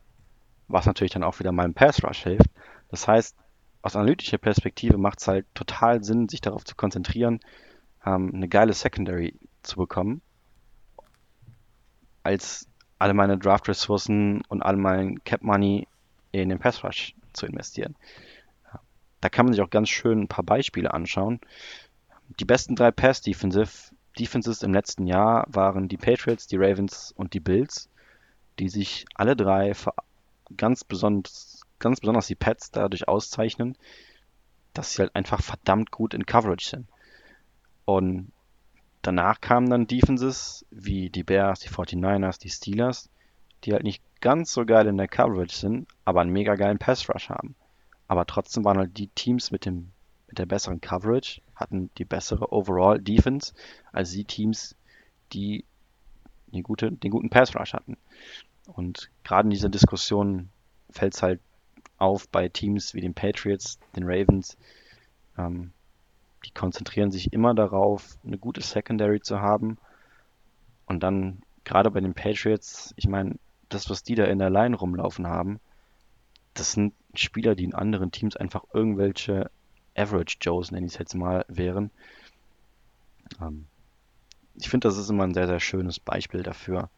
was 0.69 0.87
natürlich 0.87 1.13
dann 1.13 1.25
auch 1.25 1.39
wieder 1.39 1.53
meinem 1.53 1.75
Pass 1.75 2.03
Rush 2.05 2.23
hilft. 2.23 2.51
Das 2.91 3.09
heißt, 3.09 3.37
aus 3.83 3.97
analytischer 3.97 4.39
Perspektive 4.39 4.99
macht 4.99 5.21
es 5.21 5.29
halt 5.29 5.47
total 5.55 6.03
Sinn, 6.03 6.29
sich 6.29 6.41
darauf 6.41 6.65
zu 6.65 6.75
konzentrieren, 6.75 7.41
ähm, 8.05 8.33
eine 8.35 8.49
geile 8.49 8.73
Secondary 8.73 9.35
zu 9.63 9.77
bekommen, 9.77 10.21
als 12.23 12.67
alle 12.99 13.15
meine 13.15 13.39
Draft-Ressourcen 13.39 14.43
und 14.49 14.63
all 14.63 14.77
mein 14.77 15.23
Cap-Money 15.25 15.87
in 16.33 16.49
den 16.49 16.59
Pass 16.59 16.83
Rush 16.85 17.15
zu 17.33 17.47
investieren. 17.47 17.95
Da 19.21 19.29
kann 19.29 19.47
man 19.47 19.53
sich 19.53 19.63
auch 19.63 19.71
ganz 19.71 19.89
schön 19.89 20.23
ein 20.23 20.29
paar 20.29 20.45
Beispiele 20.45 20.93
anschauen. 20.93 21.41
Die 22.39 22.45
besten 22.45 22.77
drei 22.77 22.91
Pass-Defensive 22.91 23.95
Defenses 24.19 24.63
im 24.63 24.75
letzten 24.75 25.07
Jahr 25.07 25.47
waren 25.49 25.89
die 25.89 25.97
Patriots, 25.97 26.47
die 26.47 26.57
Ravens 26.57 27.13
und 27.17 27.35
die 27.35 27.41
Bills, 27.41 27.89
die 28.59 28.69
sich 28.69 29.07
alle 29.15 29.37
drei 29.37 29.73
ganz 30.57 30.85
besonders, 30.85 31.63
ganz 31.79 32.01
besonders 32.01 32.27
die 32.27 32.35
Pets 32.35 32.71
dadurch 32.71 33.09
auszeichnen, 33.09 33.77
dass 34.75 34.93
sie 34.93 35.03
halt 35.03 35.15
einfach 35.15 35.43
verdammt 35.43 35.91
gut 35.91 36.15
in 36.15 36.27
Coverage 36.27 36.69
sind. 36.69 36.87
Und 37.85 38.33
danach 39.03 39.41
kamen 39.41 39.71
dann 39.71 39.87
Defenses 39.87 40.67
wie 40.71 41.11
die 41.11 41.25
Bears, 41.25 41.61
die 41.61 41.69
49ers, 41.69 42.39
die 42.39 42.51
Steelers, 42.51 43.09
die 43.65 43.73
halt 43.73 43.85
nicht 43.85 44.03
ganz 44.21 44.53
so 44.53 44.65
geil 44.65 44.87
in 44.87 44.97
der 44.97 45.09
Coverage 45.09 45.57
sind, 45.57 45.89
aber 46.05 46.21
einen 46.21 46.33
mega 46.33 46.55
geilen 46.55 46.79
Pass 46.79 47.09
Rush 47.09 47.29
haben. 47.29 47.55
Aber 48.07 48.27
trotzdem 48.27 48.65
waren 48.65 48.79
halt 48.79 48.97
die 48.97 49.09
Teams 49.09 49.51
mit 49.51 49.65
dem 49.65 49.93
mit 50.29 50.39
der 50.39 50.47
besseren 50.47 50.81
Coverage, 50.81 51.41
hatten 51.55 51.91
die 51.97 52.05
bessere 52.05 52.53
Overall 52.53 53.01
Defense 53.01 53.55
als 53.93 54.13
die 54.13 54.25
Teams, 54.25 54.77
die 55.33 55.65
die 56.53 56.63
gute, 56.63 56.93
den 56.93 57.11
guten 57.11 57.31
Pass 57.31 57.55
Rush 57.55 57.73
hatten. 57.73 57.97
Und 58.69 59.11
gerade 59.25 59.47
in 59.47 59.51
dieser 59.51 59.69
Diskussion 59.69 60.51
fällt 60.91 61.15
es 61.15 61.23
halt 61.23 61.41
auf 61.97 62.29
bei 62.29 62.49
Teams 62.49 62.95
wie 62.95 63.01
den 63.01 63.15
Patriots, 63.15 63.79
den 63.97 64.05
Ravens. 64.05 64.57
Ähm, 65.37 65.73
die 66.45 66.53
konzentrieren 66.53 67.11
sich 67.11 67.33
immer 67.33 67.55
darauf, 67.55 68.19
eine 68.25 68.39
gute 68.39 68.61
Secondary 68.61 69.21
zu 69.21 69.41
haben. 69.41 69.79
Und 70.87 71.03
dann 71.03 71.43
gerade 71.65 71.91
bei 71.91 72.01
den 72.01 72.15
Patriots, 72.15 72.95
ich 72.97 73.09
meine, 73.09 73.35
das, 73.69 73.91
was 73.91 74.03
die 74.03 74.15
da 74.15 74.25
in 74.25 74.39
der 74.39 74.51
Line 74.51 74.77
rumlaufen 74.77 75.27
haben, 75.27 75.61
das 76.55 76.73
sind 76.73 76.95
Spieler, 77.15 77.55
die 77.55 77.65
in 77.65 77.75
anderen 77.75 78.11
Teams 78.11 78.37
einfach 78.37 78.65
irgendwelche 78.73 79.51
Average 79.97 80.39
Joes, 80.41 80.71
nenne 80.71 80.87
ich 80.87 80.93
es 80.93 80.99
jetzt 80.99 81.15
mal, 81.15 81.45
wären. 81.49 81.91
Ähm, 83.41 83.67
ich 84.55 84.69
finde, 84.69 84.89
das 84.89 84.97
ist 84.97 85.11
immer 85.11 85.25
ein 85.25 85.35
sehr, 85.35 85.47
sehr 85.47 85.61
schönes 85.61 86.01
Beispiel 86.01 86.43
dafür, 86.43 86.91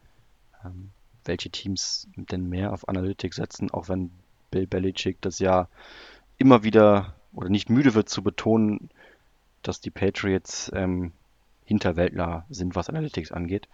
ähm, 0.63 0.91
welche 1.25 1.49
Teams 1.49 2.07
denn 2.15 2.49
mehr 2.49 2.73
auf 2.73 2.87
Analytics 2.87 3.35
setzen, 3.35 3.71
auch 3.71 3.89
wenn 3.89 4.11
Bill 4.49 4.67
Belichick 4.67 5.21
das 5.21 5.39
ja 5.39 5.67
immer 6.37 6.63
wieder 6.63 7.15
oder 7.33 7.49
nicht 7.49 7.69
müde 7.69 7.93
wird 7.93 8.09
zu 8.09 8.23
betonen, 8.23 8.89
dass 9.61 9.79
die 9.79 9.91
Patriots 9.91 10.71
ähm, 10.73 11.13
Hinterwäldler 11.65 12.45
sind, 12.49 12.75
was 12.75 12.89
Analytics 12.89 13.31
angeht. 13.31 13.69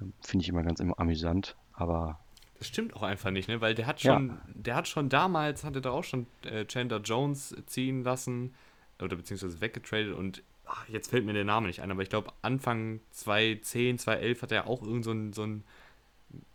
Ähm, 0.00 0.12
finde 0.20 0.44
ich 0.44 0.48
immer 0.48 0.62
ganz 0.62 0.80
amüsant, 0.80 1.56
aber 1.72 2.18
das 2.58 2.68
stimmt 2.68 2.94
auch 2.94 3.02
einfach 3.02 3.30
nicht, 3.30 3.48
ne? 3.48 3.60
Weil 3.60 3.74
der 3.74 3.86
hat 3.86 4.00
schon, 4.00 4.28
ja. 4.28 4.42
der 4.54 4.76
hat 4.76 4.88
schon 4.88 5.08
damals, 5.08 5.64
hatte 5.64 5.80
da 5.80 5.90
auch 5.90 6.04
schon 6.04 6.26
äh, 6.44 6.64
Chandler 6.64 7.00
Jones 7.00 7.54
ziehen 7.66 8.04
lassen 8.04 8.54
oder 9.02 9.16
beziehungsweise 9.16 9.60
weggetradet 9.60 10.14
und 10.14 10.42
ach, 10.64 10.88
jetzt 10.88 11.10
fällt 11.10 11.26
mir 11.26 11.32
der 11.32 11.44
Name 11.44 11.66
nicht 11.66 11.82
ein, 11.82 11.90
aber 11.90 12.02
ich 12.02 12.08
glaube 12.08 12.32
Anfang 12.42 13.00
2010, 13.10 13.98
2011 13.98 14.42
hat 14.42 14.52
er 14.52 14.66
auch 14.66 14.82
irgend 14.82 15.04
so 15.04 15.10
einen, 15.10 15.32
so 15.32 15.42
einen 15.42 15.64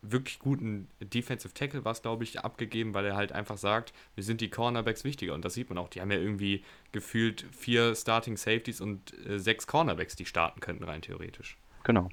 wirklich 0.01 0.39
guten 0.39 0.87
Defensive 0.99 1.53
Tackle 1.53 1.85
was 1.85 2.01
glaube 2.01 2.23
ich 2.23 2.39
abgegeben, 2.39 2.93
weil 2.93 3.05
er 3.05 3.15
halt 3.15 3.31
einfach 3.31 3.57
sagt, 3.57 3.93
wir 4.15 4.23
sind 4.23 4.41
die 4.41 4.49
Cornerbacks 4.49 5.03
wichtiger 5.03 5.33
und 5.33 5.45
das 5.45 5.53
sieht 5.53 5.69
man 5.69 5.77
auch. 5.77 5.89
Die 5.89 6.01
haben 6.01 6.11
ja 6.11 6.17
irgendwie 6.17 6.63
gefühlt 6.91 7.45
vier 7.51 7.95
Starting 7.95 8.37
Safeties 8.37 8.81
und 8.81 9.13
äh, 9.27 9.39
sechs 9.39 9.67
Cornerbacks, 9.67 10.15
die 10.15 10.25
starten 10.25 10.59
könnten 10.59 10.83
rein 10.83 11.01
theoretisch. 11.01 11.57
Genau. 11.83 12.09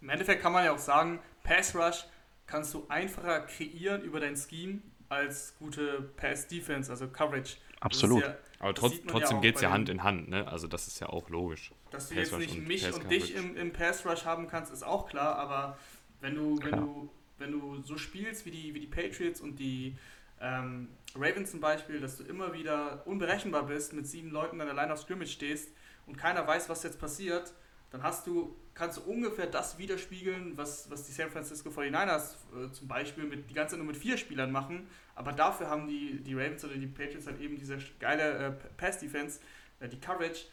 Im 0.00 0.10
Endeffekt 0.10 0.42
kann 0.42 0.52
man 0.52 0.64
ja 0.64 0.72
auch 0.72 0.78
sagen, 0.78 1.20
Pass 1.42 1.74
Rush 1.74 2.04
kannst 2.46 2.72
du 2.74 2.86
einfacher 2.88 3.40
kreieren 3.40 4.02
über 4.02 4.20
dein 4.20 4.36
Scheme 4.36 4.80
als 5.08 5.54
gute 5.58 6.10
Pass-Defense, 6.16 6.90
also 6.90 7.08
Coverage. 7.08 7.56
Absolut. 7.80 8.22
Ja, 8.22 8.36
Aber 8.58 8.74
trotz, 8.74 8.94
trotzdem 9.06 9.36
ja 9.36 9.42
geht 9.42 9.56
es 9.56 9.62
ja 9.62 9.70
Hand 9.70 9.88
in 9.88 10.02
Hand, 10.02 10.28
ne? 10.28 10.46
Also 10.48 10.66
das 10.66 10.88
ist 10.88 11.00
ja 11.00 11.08
auch 11.08 11.30
logisch. 11.30 11.72
Dass 11.90 12.08
du 12.08 12.16
jetzt 12.16 12.36
nicht 12.36 12.56
und 12.56 12.66
mich 12.66 12.92
und 12.92 13.10
dich 13.10 13.34
im, 13.34 13.56
im 13.56 13.72
Pass-Rush 13.72 14.24
haben 14.24 14.48
kannst, 14.48 14.72
ist 14.72 14.82
auch 14.82 15.08
klar, 15.08 15.36
aber 15.36 15.78
wenn 16.20 16.34
du, 16.34 16.58
wenn 16.62 16.72
du, 16.72 17.10
wenn 17.38 17.52
du 17.52 17.82
so 17.82 17.96
spielst 17.96 18.46
wie 18.46 18.50
die, 18.50 18.74
wie 18.74 18.80
die 18.80 18.86
Patriots 18.86 19.40
und 19.40 19.58
die 19.58 19.96
ähm, 20.40 20.88
Ravens 21.14 21.50
zum 21.50 21.60
Beispiel, 21.60 22.00
dass 22.00 22.16
du 22.16 22.24
immer 22.24 22.52
wieder 22.52 23.06
unberechenbar 23.06 23.66
bist, 23.66 23.92
mit 23.92 24.06
sieben 24.06 24.30
Leuten 24.30 24.60
an 24.60 24.66
der 24.66 24.76
Line 24.76 24.92
of 24.92 25.00
Scrimmage 25.00 25.30
stehst 25.30 25.70
und 26.06 26.16
keiner 26.16 26.46
weiß, 26.46 26.68
was 26.68 26.82
jetzt 26.82 27.00
passiert, 27.00 27.52
dann 27.90 28.02
hast 28.02 28.26
du, 28.26 28.54
kannst 28.74 28.98
du 28.98 29.02
ungefähr 29.02 29.46
das 29.46 29.78
widerspiegeln, 29.78 30.56
was, 30.56 30.90
was 30.90 31.06
die 31.06 31.12
San 31.12 31.30
Francisco 31.30 31.70
49ers 31.70 32.34
äh, 32.54 32.70
zum 32.70 32.86
Beispiel 32.86 33.24
mit, 33.24 33.48
die 33.48 33.54
ganze 33.54 33.72
Zeit 33.72 33.78
nur 33.78 33.86
mit 33.86 33.96
vier 33.96 34.18
Spielern 34.18 34.52
machen. 34.52 34.86
Aber 35.14 35.32
dafür 35.32 35.68
haben 35.68 35.88
die, 35.88 36.20
die 36.22 36.34
Ravens 36.34 36.64
oder 36.64 36.74
die 36.74 36.86
Patriots 36.86 37.26
halt 37.26 37.40
eben 37.40 37.56
diese 37.56 37.78
geile 37.98 38.46
äh, 38.46 38.50
Pass-Defense, 38.76 39.40
äh, 39.80 39.88
die 39.88 39.98
Coverage. 39.98 40.46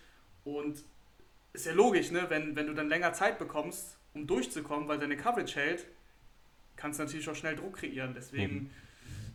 Und 0.46 0.82
ist 1.52 1.66
ja 1.66 1.74
logisch, 1.74 2.12
ne? 2.12 2.26
wenn, 2.30 2.56
wenn 2.56 2.68
du 2.68 2.74
dann 2.74 2.88
länger 2.88 3.14
Zeit 3.14 3.38
bekommst, 3.38 3.95
um 4.16 4.26
durchzukommen, 4.26 4.88
weil 4.88 4.98
deine 4.98 5.18
Coverage 5.18 5.60
hält, 5.60 5.86
kannst 6.76 7.00
du 7.00 7.04
natürlich 7.04 7.30
auch 7.30 7.36
schnell 7.36 7.56
Druck 7.56 7.78
kreieren. 7.78 8.14
Deswegen, 8.16 8.56
mhm. 8.56 8.70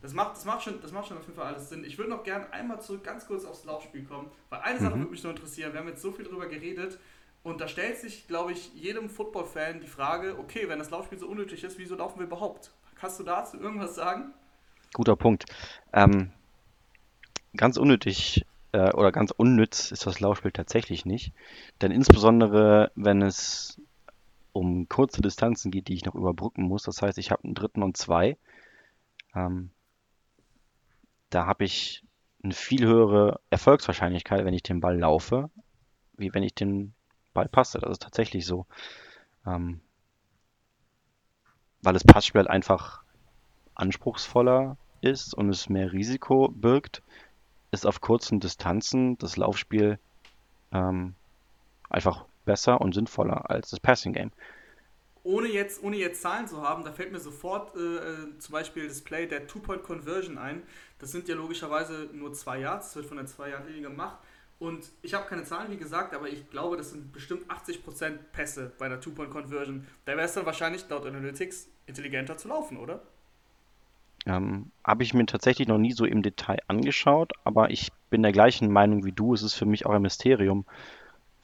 das, 0.02 0.14
macht, 0.14 0.36
das, 0.36 0.44
macht 0.44 0.62
schon, 0.62 0.80
das 0.80 0.92
macht 0.92 1.08
schon 1.08 1.18
auf 1.18 1.24
jeden 1.24 1.36
Fall 1.36 1.46
alles 1.54 1.68
Sinn. 1.68 1.84
Ich 1.84 1.98
würde 1.98 2.10
noch 2.10 2.24
gerne 2.24 2.52
einmal 2.52 2.80
zurück 2.80 3.04
ganz 3.04 3.26
kurz 3.26 3.44
aufs 3.44 3.64
Laufspiel 3.64 4.04
kommen, 4.04 4.30
weil 4.48 4.60
eine 4.60 4.80
mhm. 4.80 4.84
Sache 4.84 4.98
würde 4.98 5.10
mich 5.10 5.22
nur 5.22 5.32
interessieren. 5.32 5.72
Wir 5.72 5.80
haben 5.80 5.88
jetzt 5.88 6.02
so 6.02 6.10
viel 6.10 6.24
darüber 6.24 6.48
geredet 6.48 6.98
und 7.42 7.60
da 7.60 7.68
stellt 7.68 7.98
sich, 7.98 8.26
glaube 8.26 8.52
ich, 8.52 8.74
jedem 8.74 9.08
Football-Fan 9.08 9.80
die 9.80 9.86
Frage, 9.86 10.38
okay, 10.38 10.68
wenn 10.68 10.78
das 10.78 10.90
Laufspiel 10.90 11.18
so 11.18 11.28
unnötig 11.28 11.64
ist, 11.64 11.78
wieso 11.78 11.94
laufen 11.94 12.18
wir 12.18 12.26
überhaupt? 12.26 12.72
Kannst 12.96 13.18
du 13.18 13.24
dazu 13.24 13.58
irgendwas 13.58 13.94
sagen? 13.94 14.34
Guter 14.92 15.16
Punkt. 15.16 15.46
Ähm, 15.92 16.32
ganz 17.56 17.78
unnötig 17.78 18.44
äh, 18.72 18.92
oder 18.92 19.10
ganz 19.10 19.30
unnütz 19.30 19.90
ist 19.90 20.06
das 20.06 20.20
Laufspiel 20.20 20.52
tatsächlich 20.52 21.06
nicht. 21.06 21.32
Denn 21.80 21.92
insbesondere, 21.92 22.92
wenn 22.94 23.22
es 23.22 23.80
um 24.52 24.88
kurze 24.88 25.22
Distanzen 25.22 25.70
geht, 25.70 25.88
die 25.88 25.94
ich 25.94 26.04
noch 26.04 26.14
überbrücken 26.14 26.62
muss, 26.62 26.82
das 26.82 27.02
heißt, 27.02 27.18
ich 27.18 27.30
habe 27.30 27.44
einen 27.44 27.54
dritten 27.54 27.82
und 27.82 27.96
zwei, 27.96 28.36
ähm, 29.34 29.70
da 31.30 31.46
habe 31.46 31.64
ich 31.64 32.04
eine 32.42 32.54
viel 32.54 32.86
höhere 32.86 33.40
Erfolgswahrscheinlichkeit, 33.50 34.44
wenn 34.44 34.54
ich 34.54 34.62
den 34.62 34.80
Ball 34.80 34.98
laufe, 34.98 35.50
wie 36.16 36.34
wenn 36.34 36.42
ich 36.42 36.54
den 36.54 36.94
Ball 37.32 37.48
passe. 37.48 37.78
Das 37.78 37.90
ist 37.90 38.02
tatsächlich 38.02 38.46
so. 38.46 38.66
Ähm, 39.46 39.80
weil 41.82 41.94
das 41.94 42.04
Passspiel 42.04 42.40
halt 42.40 42.50
einfach 42.50 43.02
anspruchsvoller 43.74 44.76
ist 45.00 45.34
und 45.34 45.48
es 45.48 45.68
mehr 45.68 45.92
Risiko 45.92 46.48
birgt, 46.48 47.02
ist 47.70 47.86
auf 47.86 48.00
kurzen 48.00 48.40
Distanzen 48.40 49.16
das 49.18 49.36
Laufspiel 49.36 49.98
ähm, 50.72 51.14
einfach 51.88 52.26
besser 52.44 52.80
und 52.80 52.94
sinnvoller 52.94 53.50
als 53.50 53.70
das 53.70 53.80
Passing 53.80 54.12
Game. 54.12 54.30
Ohne 55.22 55.48
jetzt, 55.48 55.82
ohne 55.82 55.96
jetzt 55.96 56.22
Zahlen 56.22 56.48
zu 56.48 56.62
haben, 56.62 56.82
da 56.82 56.92
fällt 56.92 57.12
mir 57.12 57.20
sofort 57.20 57.76
äh, 57.76 57.96
äh 57.96 58.38
zum 58.38 58.52
Beispiel 58.52 58.88
das 58.88 59.02
Play 59.02 59.26
der 59.26 59.46
Two-Point-Conversion 59.46 60.38
ein. 60.38 60.62
Das 60.98 61.12
sind 61.12 61.28
ja 61.28 61.34
logischerweise 61.34 62.08
nur 62.12 62.32
zwei 62.32 62.60
Yards, 62.60 62.88
das 62.88 62.96
wird 62.96 63.06
von 63.06 63.18
der 63.18 63.26
Zwei-Yard-Linie 63.26 63.82
gemacht. 63.82 64.18
Und 64.58 64.90
ich 65.00 65.14
habe 65.14 65.26
keine 65.26 65.44
Zahlen, 65.44 65.70
wie 65.70 65.78
gesagt, 65.78 66.14
aber 66.14 66.28
ich 66.28 66.50
glaube, 66.50 66.76
das 66.76 66.90
sind 66.90 67.12
bestimmt 67.12 67.50
80% 67.50 68.18
Pässe 68.32 68.72
bei 68.78 68.88
der 68.90 69.00
Two-Point-Conversion. 69.00 69.86
Da 70.04 70.12
wäre 70.12 70.26
es 70.26 70.34
dann 70.34 70.44
wahrscheinlich 70.44 70.86
laut 70.88 71.06
Analytics 71.06 71.68
intelligenter 71.86 72.36
zu 72.36 72.48
laufen, 72.48 72.76
oder? 72.76 73.00
Ähm, 74.26 74.70
habe 74.84 75.02
ich 75.02 75.14
mir 75.14 75.24
tatsächlich 75.24 75.66
noch 75.66 75.78
nie 75.78 75.92
so 75.92 76.04
im 76.04 76.22
Detail 76.22 76.58
angeschaut, 76.68 77.32
aber 77.42 77.70
ich 77.70 77.90
bin 78.10 78.22
der 78.22 78.32
gleichen 78.32 78.70
Meinung 78.70 79.04
wie 79.06 79.12
du. 79.12 79.32
Es 79.32 79.42
ist 79.42 79.54
für 79.54 79.64
mich 79.64 79.86
auch 79.86 79.92
ein 79.92 80.02
Mysterium, 80.02 80.66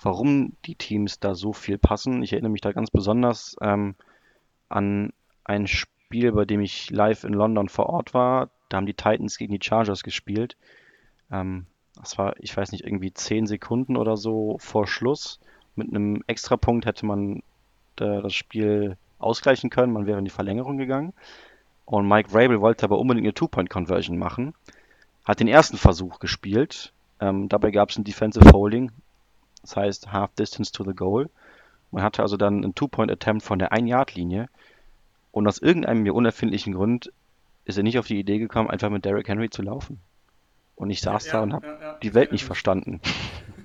warum 0.00 0.52
die 0.64 0.74
Teams 0.74 1.20
da 1.20 1.34
so 1.34 1.52
viel 1.52 1.78
passen. 1.78 2.22
Ich 2.22 2.32
erinnere 2.32 2.52
mich 2.52 2.60
da 2.60 2.72
ganz 2.72 2.90
besonders 2.90 3.56
ähm, 3.60 3.94
an 4.68 5.12
ein 5.44 5.66
Spiel, 5.66 6.32
bei 6.32 6.44
dem 6.44 6.60
ich 6.60 6.90
live 6.90 7.24
in 7.24 7.32
London 7.32 7.68
vor 7.68 7.88
Ort 7.88 8.14
war. 8.14 8.50
Da 8.68 8.76
haben 8.76 8.86
die 8.86 8.94
Titans 8.94 9.38
gegen 9.38 9.52
die 9.52 9.64
Chargers 9.64 10.02
gespielt. 10.02 10.56
Ähm, 11.30 11.66
das 11.94 12.18
war, 12.18 12.34
ich 12.38 12.56
weiß 12.56 12.72
nicht, 12.72 12.84
irgendwie 12.84 13.12
10 13.12 13.46
Sekunden 13.46 13.96
oder 13.96 14.16
so 14.16 14.56
vor 14.60 14.86
Schluss. 14.86 15.40
Mit 15.76 15.88
einem 15.88 16.22
Extrapunkt 16.26 16.86
hätte 16.86 17.06
man 17.06 17.38
äh, 18.00 18.20
das 18.22 18.34
Spiel 18.34 18.96
ausgleichen 19.18 19.70
können. 19.70 19.92
Man 19.92 20.06
wäre 20.06 20.18
in 20.18 20.24
die 20.24 20.30
Verlängerung 20.30 20.76
gegangen. 20.76 21.14
Und 21.84 22.08
Mike 22.08 22.34
Rabel 22.34 22.60
wollte 22.60 22.84
aber 22.84 22.98
unbedingt 22.98 23.24
eine 23.24 23.34
Two-Point-Conversion 23.34 24.18
machen. 24.18 24.54
Hat 25.24 25.40
den 25.40 25.48
ersten 25.48 25.76
Versuch 25.76 26.18
gespielt. 26.18 26.92
Ähm, 27.20 27.48
dabei 27.48 27.70
gab 27.70 27.90
es 27.90 27.96
ein 27.96 28.04
Defensive 28.04 28.52
Holding. 28.52 28.90
Das 29.66 29.76
heißt 29.76 30.12
Half 30.12 30.32
Distance 30.34 30.72
to 30.72 30.84
the 30.84 30.94
Goal. 30.94 31.28
Man 31.90 32.02
hatte 32.02 32.22
also 32.22 32.36
dann 32.36 32.62
einen 32.62 32.74
Two-Point-Attempt 32.74 33.42
von 33.42 33.58
der 33.58 33.72
1-Yard-Linie. 33.72 34.48
Und 35.32 35.46
aus 35.46 35.58
irgendeinem 35.58 36.02
mir 36.02 36.14
unerfindlichen 36.14 36.72
Grund 36.72 37.12
ist 37.64 37.76
er 37.76 37.82
nicht 37.82 37.98
auf 37.98 38.06
die 38.06 38.18
Idee 38.18 38.38
gekommen, 38.38 38.70
einfach 38.70 38.90
mit 38.90 39.04
Derrick 39.04 39.28
Henry 39.28 39.50
zu 39.50 39.62
laufen. 39.62 40.00
Und 40.76 40.90
ich 40.90 41.00
saß 41.00 41.26
ja, 41.26 41.32
da 41.32 41.42
und 41.42 41.52
habe 41.52 41.66
ja, 41.66 41.80
ja. 41.80 41.98
die 42.02 42.14
Welt 42.14 42.32
nicht 42.32 42.44
verstanden. 42.44 43.00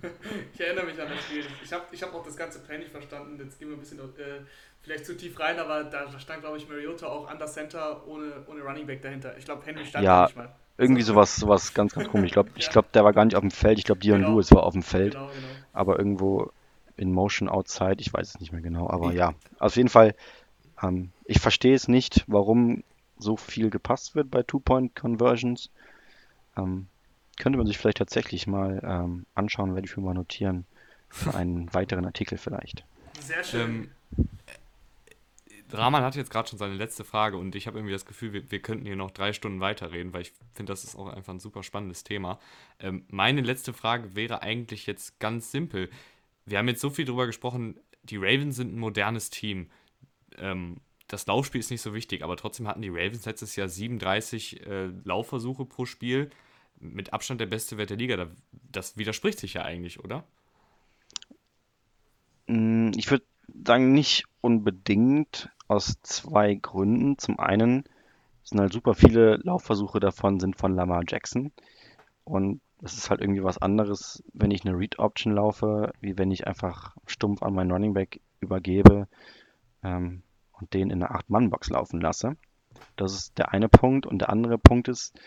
ich 0.54 0.60
erinnere 0.60 0.86
mich 0.86 1.00
an 1.00 1.10
das 1.10 1.24
Spiel. 1.24 1.44
Ich 1.64 1.74
habe 1.74 1.84
ich 1.92 2.02
hab 2.02 2.14
auch 2.14 2.26
das 2.26 2.36
ganze 2.36 2.60
Play 2.60 2.80
nicht 2.80 2.92
verstanden. 2.92 3.40
Jetzt 3.42 3.60
gehen 3.60 3.70
wir 3.70 3.78
ein 3.78 3.80
bisschen 3.80 4.00
äh, 4.00 4.42
vielleicht 4.82 5.06
zu 5.06 5.16
tief 5.16 5.40
rein, 5.40 5.60
aber 5.60 5.84
da 5.84 6.20
stand, 6.20 6.42
glaube 6.42 6.58
ich, 6.58 6.68
Mariota 6.68 7.08
auch 7.08 7.32
under 7.32 7.46
Center 7.46 8.08
ohne, 8.08 8.44
ohne 8.48 8.62
Running 8.62 8.88
Back 8.88 9.02
dahinter. 9.02 9.38
Ich 9.38 9.46
glaube, 9.46 9.66
Henry 9.66 9.86
stand 9.86 10.06
ja, 10.06 10.24
nicht 10.24 10.36
mal. 10.36 10.56
Irgendwie 10.82 11.04
sowas, 11.04 11.36
sowas 11.36 11.76
ganz, 11.76 11.94
ganz 11.94 12.10
komisch. 12.10 12.28
Ich 12.28 12.34
glaube, 12.34 12.50
ich 12.56 12.70
glaub, 12.70 12.92
der 12.92 13.04
war 13.04 13.14
gar 13.14 13.24
nicht 13.24 13.36
auf 13.36 13.42
dem 13.42 13.52
Feld. 13.52 13.78
Ich 13.78 13.86
glaube, 13.86 14.02
Dion 14.02 14.22
genau. 14.22 14.32
Lewis 14.34 14.52
war 14.52 14.64
auf 14.64 14.74
dem 14.74 14.82
Feld. 14.82 15.14
Genau, 15.14 15.28
genau. 15.28 15.48
Aber 15.74 16.00
irgendwo 16.00 16.52
in 16.98 17.14
Motion 17.14 17.50
Outside, 17.50 17.98
ich 18.00 18.12
weiß 18.12 18.30
es 18.30 18.40
nicht 18.40 18.52
mehr 18.52 18.62
genau. 18.62 18.90
Aber 18.90 19.14
ja, 19.14 19.34
auf 19.60 19.76
jeden 19.76 19.90
Fall, 19.90 20.16
ähm, 20.82 21.12
ich 21.26 21.40
verstehe 21.40 21.76
es 21.76 21.88
nicht, 21.88 22.24
warum 22.26 22.84
so 23.20 23.38
viel 23.38 23.70
gepasst 23.70 24.16
wird 24.16 24.32
bei 24.32 24.42
Two-Point-Conversions. 24.42 25.70
Ähm, 26.58 26.88
könnte 27.38 27.58
man 27.58 27.68
sich 27.68 27.78
vielleicht 27.78 27.98
tatsächlich 27.98 28.48
mal 28.48 28.82
ähm, 28.84 29.26
anschauen, 29.36 29.76
werde 29.76 29.88
ich 29.88 29.96
mir 29.96 30.04
mal 30.04 30.14
notieren. 30.14 30.66
Für 31.10 31.36
einen 31.36 31.74
weiteren 31.74 32.06
Artikel 32.06 32.38
vielleicht. 32.38 32.86
Sehr 33.20 33.44
schön. 33.44 33.92
Rahman 35.74 36.04
hat 36.04 36.16
jetzt 36.16 36.32
gerade 36.32 36.50
schon 36.50 36.60
seine 36.60 36.74
letzte 36.74 37.04
Frage 37.04 37.38
und 37.38 37.56
ich 37.56 37.68
habe 37.68 37.78
irgendwie 37.78 37.94
das 37.94 38.06
Gefühl, 38.06 38.34
wir, 38.34 38.52
wir, 38.52 38.62
könnten 38.62 38.86
hier 38.86 38.96
noch 38.96 39.12
drei 39.12 39.34
Stunden 39.34 39.60
weiterreden, 39.60 40.14
weil 40.14 40.24
ich 40.24 40.34
finde, 40.54 40.72
das 40.72 40.84
ist 40.84 40.96
auch 40.96 41.08
einfach 41.08 41.34
ein 41.34 41.40
super 41.40 41.64
spannendes 41.64 42.04
Thema. 42.04 42.40
Ähm, 42.80 43.06
meine 43.10 43.42
letzte 43.42 43.74
Frage 43.74 44.16
wäre 44.16 44.42
eigentlich 44.42 44.86
jetzt 44.86 45.20
ganz 45.20 45.52
simpel. 45.52 45.90
Wir 46.46 46.58
haben 46.58 46.68
jetzt 46.68 46.82
so 46.82 46.90
viel 46.90 47.06
darüber 47.06 47.26
gesprochen, 47.26 47.80
die 48.04 48.18
Ravens 48.18 48.56
sind 48.56 48.74
ein 48.74 48.80
modernes 48.80 49.30
Team. 49.30 49.70
Ähm, 50.38 50.78
das 51.08 51.28
Laufspiel 51.28 51.60
ist 51.60 51.72
nicht 51.72 51.82
so 51.82 51.94
wichtig, 51.94 52.24
aber 52.24 52.38
trotzdem 52.38 52.68
hatten 52.68 52.82
die 52.82 52.90
Ravens 52.90 53.26
letztes 53.26 53.56
Jahr 53.56 53.68
37 53.68 54.66
äh, 54.66 54.90
Laufversuche 55.04 55.66
pro 55.66 55.86
Spiel. 55.86 56.30
Mit 56.80 57.14
Abstand 57.14 57.40
der 57.40 57.46
beste 57.46 57.78
Wert 57.78 57.92
der 57.92 57.98
Liga. 57.98 58.28
Das 58.72 58.98
widerspricht 58.98 59.40
sich 59.40 59.54
ja 59.54 59.64
eigentlich, 59.64 60.00
oder? 60.00 60.24
Mm, 62.48 62.92
ich 62.96 63.12
würde 63.12 63.26
sagen, 63.66 63.94
nicht 63.94 64.26
unbedingt 64.42 65.50
aus 65.72 65.96
zwei 66.02 66.56
Gründen. 66.56 67.18
Zum 67.18 67.40
einen 67.40 67.86
sind 68.44 68.60
halt 68.60 68.74
super 68.74 68.94
viele 68.94 69.38
Laufversuche 69.38 70.02
davon 70.02 70.40
sind 70.40 70.58
von 70.58 70.76
Lamar 70.76 71.04
Jackson. 71.08 71.54
Und 72.26 72.60
es 72.84 72.98
ist 72.98 73.10
halt 73.10 73.22
irgendwie 73.22 73.44
was 73.44 73.58
anderes, 73.58 74.22
wenn 74.34 74.52
ich 74.52 74.66
eine 74.66 74.78
Read-Option 74.78 75.34
laufe, 75.34 75.94
wie 76.02 76.18
wenn 76.18 76.30
ich 76.30 76.46
einfach 76.46 76.98
stumpf 77.06 77.42
an 77.42 77.54
meinen 77.54 77.72
Running 77.72 77.94
Back 77.94 78.20
übergebe 78.42 79.08
ähm, 79.82 80.24
und 80.60 80.74
den 80.74 80.90
in 80.90 81.02
eine 81.02 81.16
8-Mann-Box 81.16 81.70
laufen 81.70 82.02
lasse. 82.02 82.36
Das 82.98 83.14
ist 83.14 83.38
der 83.38 83.54
eine 83.54 83.70
Punkt. 83.70 84.06
Und 84.06 84.20
der 84.20 84.30
andere 84.30 84.58
Punkt 84.58 84.90
ist, 84.90 85.18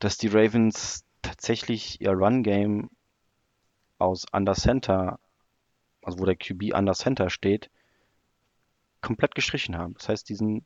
dass 0.00 0.18
die 0.18 0.28
Ravens 0.28 1.04
tatsächlich 1.22 2.00
ihr 2.00 2.10
Run-Game 2.10 2.90
aus 3.98 4.26
Under 4.32 4.54
Center, 4.54 5.20
also 6.02 6.18
wo 6.18 6.24
der 6.24 6.36
QB 6.36 6.74
Under 6.74 6.94
Center 6.94 7.30
steht, 7.30 7.70
komplett 9.04 9.34
gestrichen 9.34 9.76
haben. 9.76 9.94
Das 9.94 10.08
heißt, 10.08 10.28
die 10.28 10.34
sind 10.34 10.64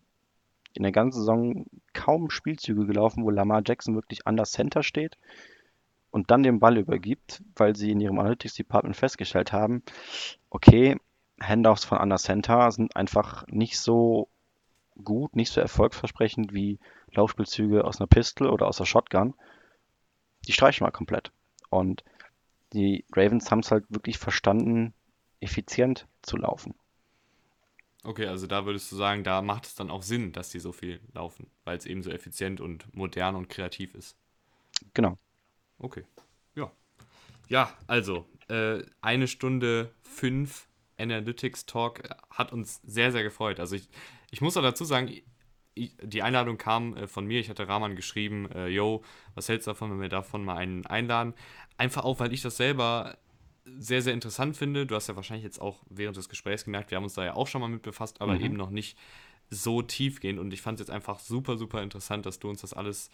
in 0.75 0.85
der 0.85 0.93
ganzen 0.93 1.19
Saison 1.19 1.67
kaum 1.93 2.31
Spielzüge 2.31 2.87
gelaufen, 2.87 3.25
wo 3.25 3.31
Lamar 3.31 3.63
Jackson 3.67 3.95
wirklich 3.95 4.27
an 4.27 4.37
das 4.37 4.53
Center 4.53 4.83
steht 4.83 5.19
und 6.11 6.31
dann 6.31 6.45
den 6.45 6.61
Ball 6.61 6.79
übergibt, 6.79 7.43
weil 7.57 7.75
sie 7.75 7.91
in 7.91 8.01
ihrem 8.01 8.19
Analytics 8.19 8.55
Department 8.55 8.97
festgestellt 8.97 9.53
haben, 9.53 9.83
okay, 10.51 10.97
Handoffs 11.41 11.85
von 11.85 11.99
Under 11.99 12.17
Center 12.17 12.71
sind 12.71 12.97
einfach 12.97 13.47
nicht 13.49 13.79
so 13.79 14.29
gut, 15.03 15.35
nicht 15.37 15.53
so 15.53 15.61
erfolgsversprechend 15.61 16.53
wie 16.53 16.79
Laufspielzüge 17.13 17.85
aus 17.85 18.01
einer 18.01 18.07
Pistol 18.07 18.49
oder 18.49 18.67
aus 18.67 18.79
der 18.79 18.85
Shotgun. 18.85 19.35
Die 20.47 20.53
streichen 20.53 20.87
wir 20.87 20.91
komplett. 20.91 21.31
Und 21.71 22.05
die 22.73 23.05
Ravens 23.13 23.51
haben 23.51 23.61
es 23.61 23.71
halt 23.71 23.85
wirklich 23.89 24.19
verstanden, 24.19 24.95
effizient 25.41 26.07
zu 26.23 26.37
laufen. 26.37 26.75
Okay, 28.09 28.25
also 28.27 28.47
da 28.47 28.65
würdest 28.65 28.91
du 28.91 28.97
sagen, 28.97 29.23
da 29.23 29.43
macht 29.43 29.67
es 29.67 29.75
dann 29.75 29.91
auch 29.91 30.03
Sinn, 30.03 30.33
dass 30.33 30.49
die 30.49 30.61
so 30.61 30.73
viel 30.73 30.99
laufen, 31.13 31.47
weil 31.65 31.77
es 31.77 31.85
eben 31.85 32.03
so 32.03 32.11
effizient 32.11 32.59
und 32.59 32.87
modern 32.97 33.37
und 33.37 33.51
kreativ 33.51 33.95
ist. 33.95 34.17
Genau. 34.95 35.19
Okay. 35.79 36.07
Ja. 36.55 36.73
Ja, 37.49 37.71
also 37.87 38.25
äh, 38.49 38.83
eine 39.03 39.29
Stunde 39.29 39.93
fünf 40.01 40.69
Analytics 40.97 41.67
Talk 41.67 42.01
hat 42.31 42.51
uns 42.51 42.81
sehr, 42.83 43.13
sehr 43.13 43.25
gefreut. 43.25 43.61
Also 43.61 43.77
ich, 43.77 43.91
ich 44.31 44.41
muss 44.41 44.57
auch 44.57 44.63
dazu 44.63 44.87
sagen, 44.87 45.09
ich, 45.75 45.95
die 46.03 46.23
Einladung 46.23 46.57
kam 46.57 46.97
äh, 46.97 47.07
von 47.09 47.27
mir. 47.27 47.41
Ich 47.41 47.51
hatte 47.51 47.69
Rahman 47.69 47.95
geschrieben, 47.95 48.51
äh, 48.53 48.69
yo, 48.69 49.05
was 49.35 49.51
hältst 49.51 49.67
du 49.67 49.73
davon, 49.73 49.91
wenn 49.91 50.01
wir 50.01 50.09
davon 50.09 50.47
mal 50.47 50.57
einen 50.57 50.87
einladen? 50.87 51.35
Einfach 51.77 52.05
auch, 52.05 52.21
weil 52.21 52.33
ich 52.33 52.41
das 52.41 52.57
selber 52.57 53.19
sehr, 53.79 54.03
sehr 54.03 54.15
interessant 54.15 54.57
finde. 54.57 54.87
Du 54.87 54.95
hast 54.95 55.09
ja 55.09 55.17
wahrscheinlich 55.17 55.45
jetzt 55.45 55.61
auch 55.61 55.81
während 55.89 56.17
des 56.17 56.29
Gesprächs 56.29 56.65
gemerkt, 56.65 56.91
wir 56.91 56.97
haben 56.97 57.05
uns 57.05 57.15
da 57.15 57.25
ja 57.25 57.35
auch 57.35 57.47
schon 57.47 57.61
mal 57.61 57.69
mit 57.69 57.83
befasst, 57.83 58.21
aber 58.21 58.35
mhm. 58.35 58.45
eben 58.45 58.57
noch 58.57 58.71
nicht 58.71 58.97
so 59.51 59.83
tiefgehend. 59.83 60.39
Und 60.39 60.53
ich 60.53 60.63
fand 60.63 60.81
es 60.81 60.87
jetzt 60.87 60.95
einfach 60.95 61.19
super, 61.21 61.57
super 61.57 61.83
interessant, 61.83 62.27
dass 62.27 62.39
du 62.39 62.49
uns 62.49 62.61
das 62.61 62.73
alles 62.75 63.11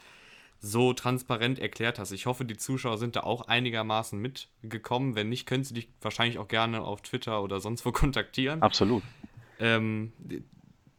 so 0.61 0.93
transparent 0.93 1.59
erklärt 1.59 1.99
hast. 1.99 2.13
Ich 2.13 2.27
hoffe, 2.27 2.45
die 2.45 2.57
Zuschauer 2.57 2.99
sind 2.99 3.17
da 3.17 3.21
auch 3.21 3.49
einigermaßen 3.49 4.19
mitgekommen. 4.19 5.15
Wenn 5.15 5.29
nicht, 5.29 5.47
können 5.47 5.65
sie 5.65 5.75
dich 5.75 5.89
wahrscheinlich 6.01 6.39
auch 6.39 6.49
gerne 6.49 6.83
auf 6.83 7.03
Twitter 7.03 7.43
oder 7.43 7.61
sonst 7.61 7.85
wo 7.85 7.93
kontaktieren. 7.93 8.63
Absolut. 8.63 9.03
Ähm, 9.59 10.13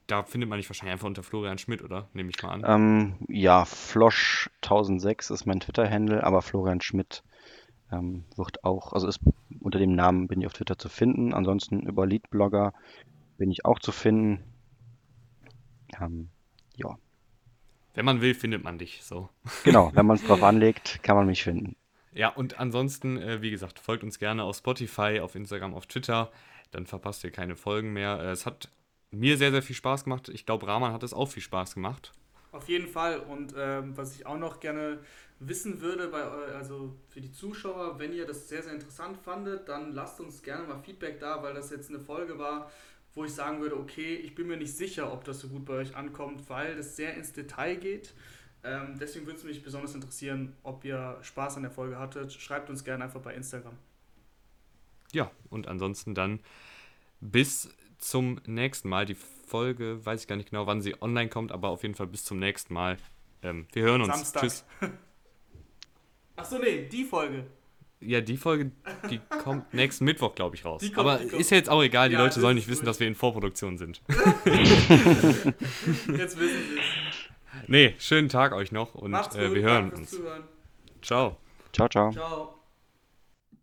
da 0.08 0.24
findet 0.24 0.50
man 0.50 0.60
dich 0.60 0.70
wahrscheinlich 0.70 0.94
einfach 0.94 1.08
unter 1.08 1.24
Florian 1.24 1.58
Schmidt, 1.58 1.82
oder? 1.82 2.08
Nehme 2.14 2.30
ich 2.30 2.42
mal 2.44 2.52
an. 2.52 2.64
Ähm, 2.66 3.16
ja, 3.28 3.64
Flosch1006 3.64 5.34
ist 5.34 5.46
mein 5.46 5.60
Twitter-Handle, 5.60 6.24
aber 6.24 6.42
Florian 6.42 6.82
Schmidt 6.82 7.24
ähm, 7.92 8.26
wird 8.36 8.64
auch, 8.64 8.94
also 8.94 9.08
ist 9.08 9.20
unter 9.60 9.80
dem 9.80 9.96
Namen 9.96 10.28
bin 10.28 10.42
ich 10.42 10.48
auf 10.48 10.54
Twitter 10.54 10.78
zu 10.78 10.90
finden. 10.90 11.34
Ansonsten 11.34 11.82
über 11.82 12.06
Leadblogger 12.06 12.74
bin 13.38 13.52
ich 13.52 13.66
auch 13.66 13.80
zu 13.80 13.92
finden. 13.92 14.44
Ähm, 16.00 16.30
ja. 16.76 16.98
Wenn 17.94 18.06
man 18.06 18.22
will, 18.22 18.34
findet 18.34 18.64
man 18.64 18.78
dich. 18.78 19.04
So. 19.04 19.30
Genau, 19.64 19.92
wenn 19.94 20.06
man 20.06 20.18
es 20.18 20.26
drauf 20.26 20.44
anlegt, 20.44 21.02
kann 21.04 21.16
man 21.16 21.28
mich 21.28 21.44
finden. 21.44 21.76
Ja, 22.14 22.30
und 22.30 22.60
ansonsten, 22.60 23.18
äh, 23.18 23.42
wie 23.42 23.52
gesagt, 23.52 23.80
folgt 23.80 24.04
uns 24.04 24.20
gerne 24.20 24.44
auf 24.44 24.58
Spotify, 24.58 25.20
auf 25.22 25.36
Instagram, 25.36 25.74
auf 25.74 25.86
Twitter. 25.86 26.32
Dann 26.72 26.86
verpasst 26.86 27.24
ihr 27.24 27.32
keine 27.32 27.56
Folgen 27.56 27.94
mehr. 27.94 28.20
Äh, 28.20 28.32
es 28.32 28.46
hat 28.46 28.70
mir 29.12 29.38
sehr, 29.38 29.52
sehr 29.52 29.62
viel 29.62 29.76
Spaß 29.76 30.06
gemacht. 30.06 30.30
Ich 30.30 30.46
glaube, 30.46 30.68
Rahman 30.68 30.94
hat 30.94 31.04
es 31.04 31.14
auch 31.14 31.28
viel 31.28 31.44
Spaß 31.44 31.76
gemacht. 31.76 32.14
Auf 32.56 32.70
jeden 32.70 32.88
Fall. 32.88 33.20
Und 33.20 33.54
ähm, 33.58 33.98
was 33.98 34.16
ich 34.16 34.26
auch 34.26 34.38
noch 34.38 34.62
gerne 34.62 35.00
wissen 35.40 35.82
würde, 35.82 36.08
bei, 36.08 36.22
also 36.22 36.96
für 37.10 37.20
die 37.20 37.34
Zuschauer, 37.34 38.00
wenn 38.00 38.14
ihr 38.14 38.26
das 38.26 38.48
sehr, 38.48 38.64
sehr 38.64 38.72
interessant 38.72 39.18
fandet, 39.18 39.68
dann 39.68 39.92
lasst 39.92 40.22
uns 40.22 40.42
gerne 40.42 40.66
mal 40.66 40.80
Feedback 40.80 41.20
da, 41.20 41.44
weil 41.44 41.54
das 41.54 41.70
jetzt 41.70 41.90
eine 41.90 42.00
Folge 42.00 42.40
war, 42.40 42.72
wo 43.14 43.26
ich 43.26 43.34
sagen 43.34 43.60
würde, 43.60 43.78
okay, 43.78 44.16
ich 44.16 44.36
bin 44.36 44.48
mir 44.48 44.56
nicht 44.56 44.74
sicher, 44.74 45.12
ob 45.12 45.26
das 45.26 45.42
so 45.42 45.50
gut 45.50 45.66
bei 45.66 45.74
euch 45.74 45.98
ankommt, 45.98 46.50
weil 46.50 46.78
das 46.78 46.96
sehr 46.96 47.14
ins 47.16 47.34
Detail 47.34 47.76
geht. 47.76 48.14
Ähm, 48.64 48.98
deswegen 48.98 49.26
würde 49.26 49.38
es 49.38 49.44
mich 49.44 49.62
besonders 49.62 49.94
interessieren, 49.94 50.56
ob 50.64 50.86
ihr 50.86 51.18
Spaß 51.24 51.58
an 51.58 51.64
der 51.64 51.72
Folge 51.72 52.00
hattet. 52.00 52.32
Schreibt 52.32 52.70
uns 52.70 52.86
gerne 52.86 53.04
einfach 53.04 53.22
bei 53.22 53.34
Instagram. 53.34 53.76
Ja, 55.12 55.30
und 55.50 55.68
ansonsten 55.68 56.16
dann 56.16 56.40
bis 57.20 57.70
zum 57.98 58.40
nächsten 58.46 58.88
Mal. 58.88 59.06
Die 59.06 59.18
Folge, 59.46 60.06
weiß 60.06 60.22
ich 60.22 60.28
gar 60.28 60.36
nicht 60.36 60.50
genau, 60.50 60.68
wann 60.68 60.82
sie 60.82 61.02
online 61.02 61.30
kommt, 61.30 61.52
aber 61.52 61.70
auf 61.70 61.84
jeden 61.84 61.96
Fall 61.96 62.08
bis 62.08 62.24
zum 62.24 62.40
nächsten 62.40 62.74
Mal. 62.74 62.98
Ähm, 63.42 63.68
wir 63.74 63.84
hören 63.84 64.02
uns. 64.02 64.14
Samstag. 64.14 64.42
Tschüss. 64.44 64.66
Achso, 66.36 66.58
nee, 66.58 66.88
die 66.92 67.04
Folge. 67.04 67.46
Ja, 68.02 68.22
die 68.22 68.38
Folge, 68.38 68.72
die 69.10 69.20
kommt 69.44 69.74
nächsten 69.74 70.06
Mittwoch, 70.06 70.36
glaube 70.36 70.56
ich, 70.56 70.66
raus. 70.66 70.82
Kommt, 70.82 70.98
Aber 70.98 71.22
ist 71.22 71.50
ja 71.50 71.58
jetzt 71.58 71.70
auch 71.70 71.82
egal, 71.82 72.10
die 72.10 72.16
ja, 72.16 72.22
Leute 72.22 72.40
sollen 72.40 72.56
nicht 72.56 72.68
wissen, 72.68 72.86
dass 72.86 73.00
wir 73.00 73.08
in 73.08 73.16
Vorproduktion 73.16 73.78
sind. 73.78 74.02
jetzt 74.10 74.46
wissen 76.38 76.38
sie 76.38 76.78
es. 76.78 77.68
Nee, 77.68 77.96
schönen 78.00 78.30
Tag 78.30 78.54
euch 78.54 78.72
noch 78.72 78.96
und 78.96 79.14
äh, 79.14 79.54
wir 79.54 79.62
hören 79.62 79.92
uns. 79.92 80.20
Ciao. 81.02 81.38
Ciao, 81.72 81.88
ciao. 81.88 82.12
Ciao. 82.12 82.65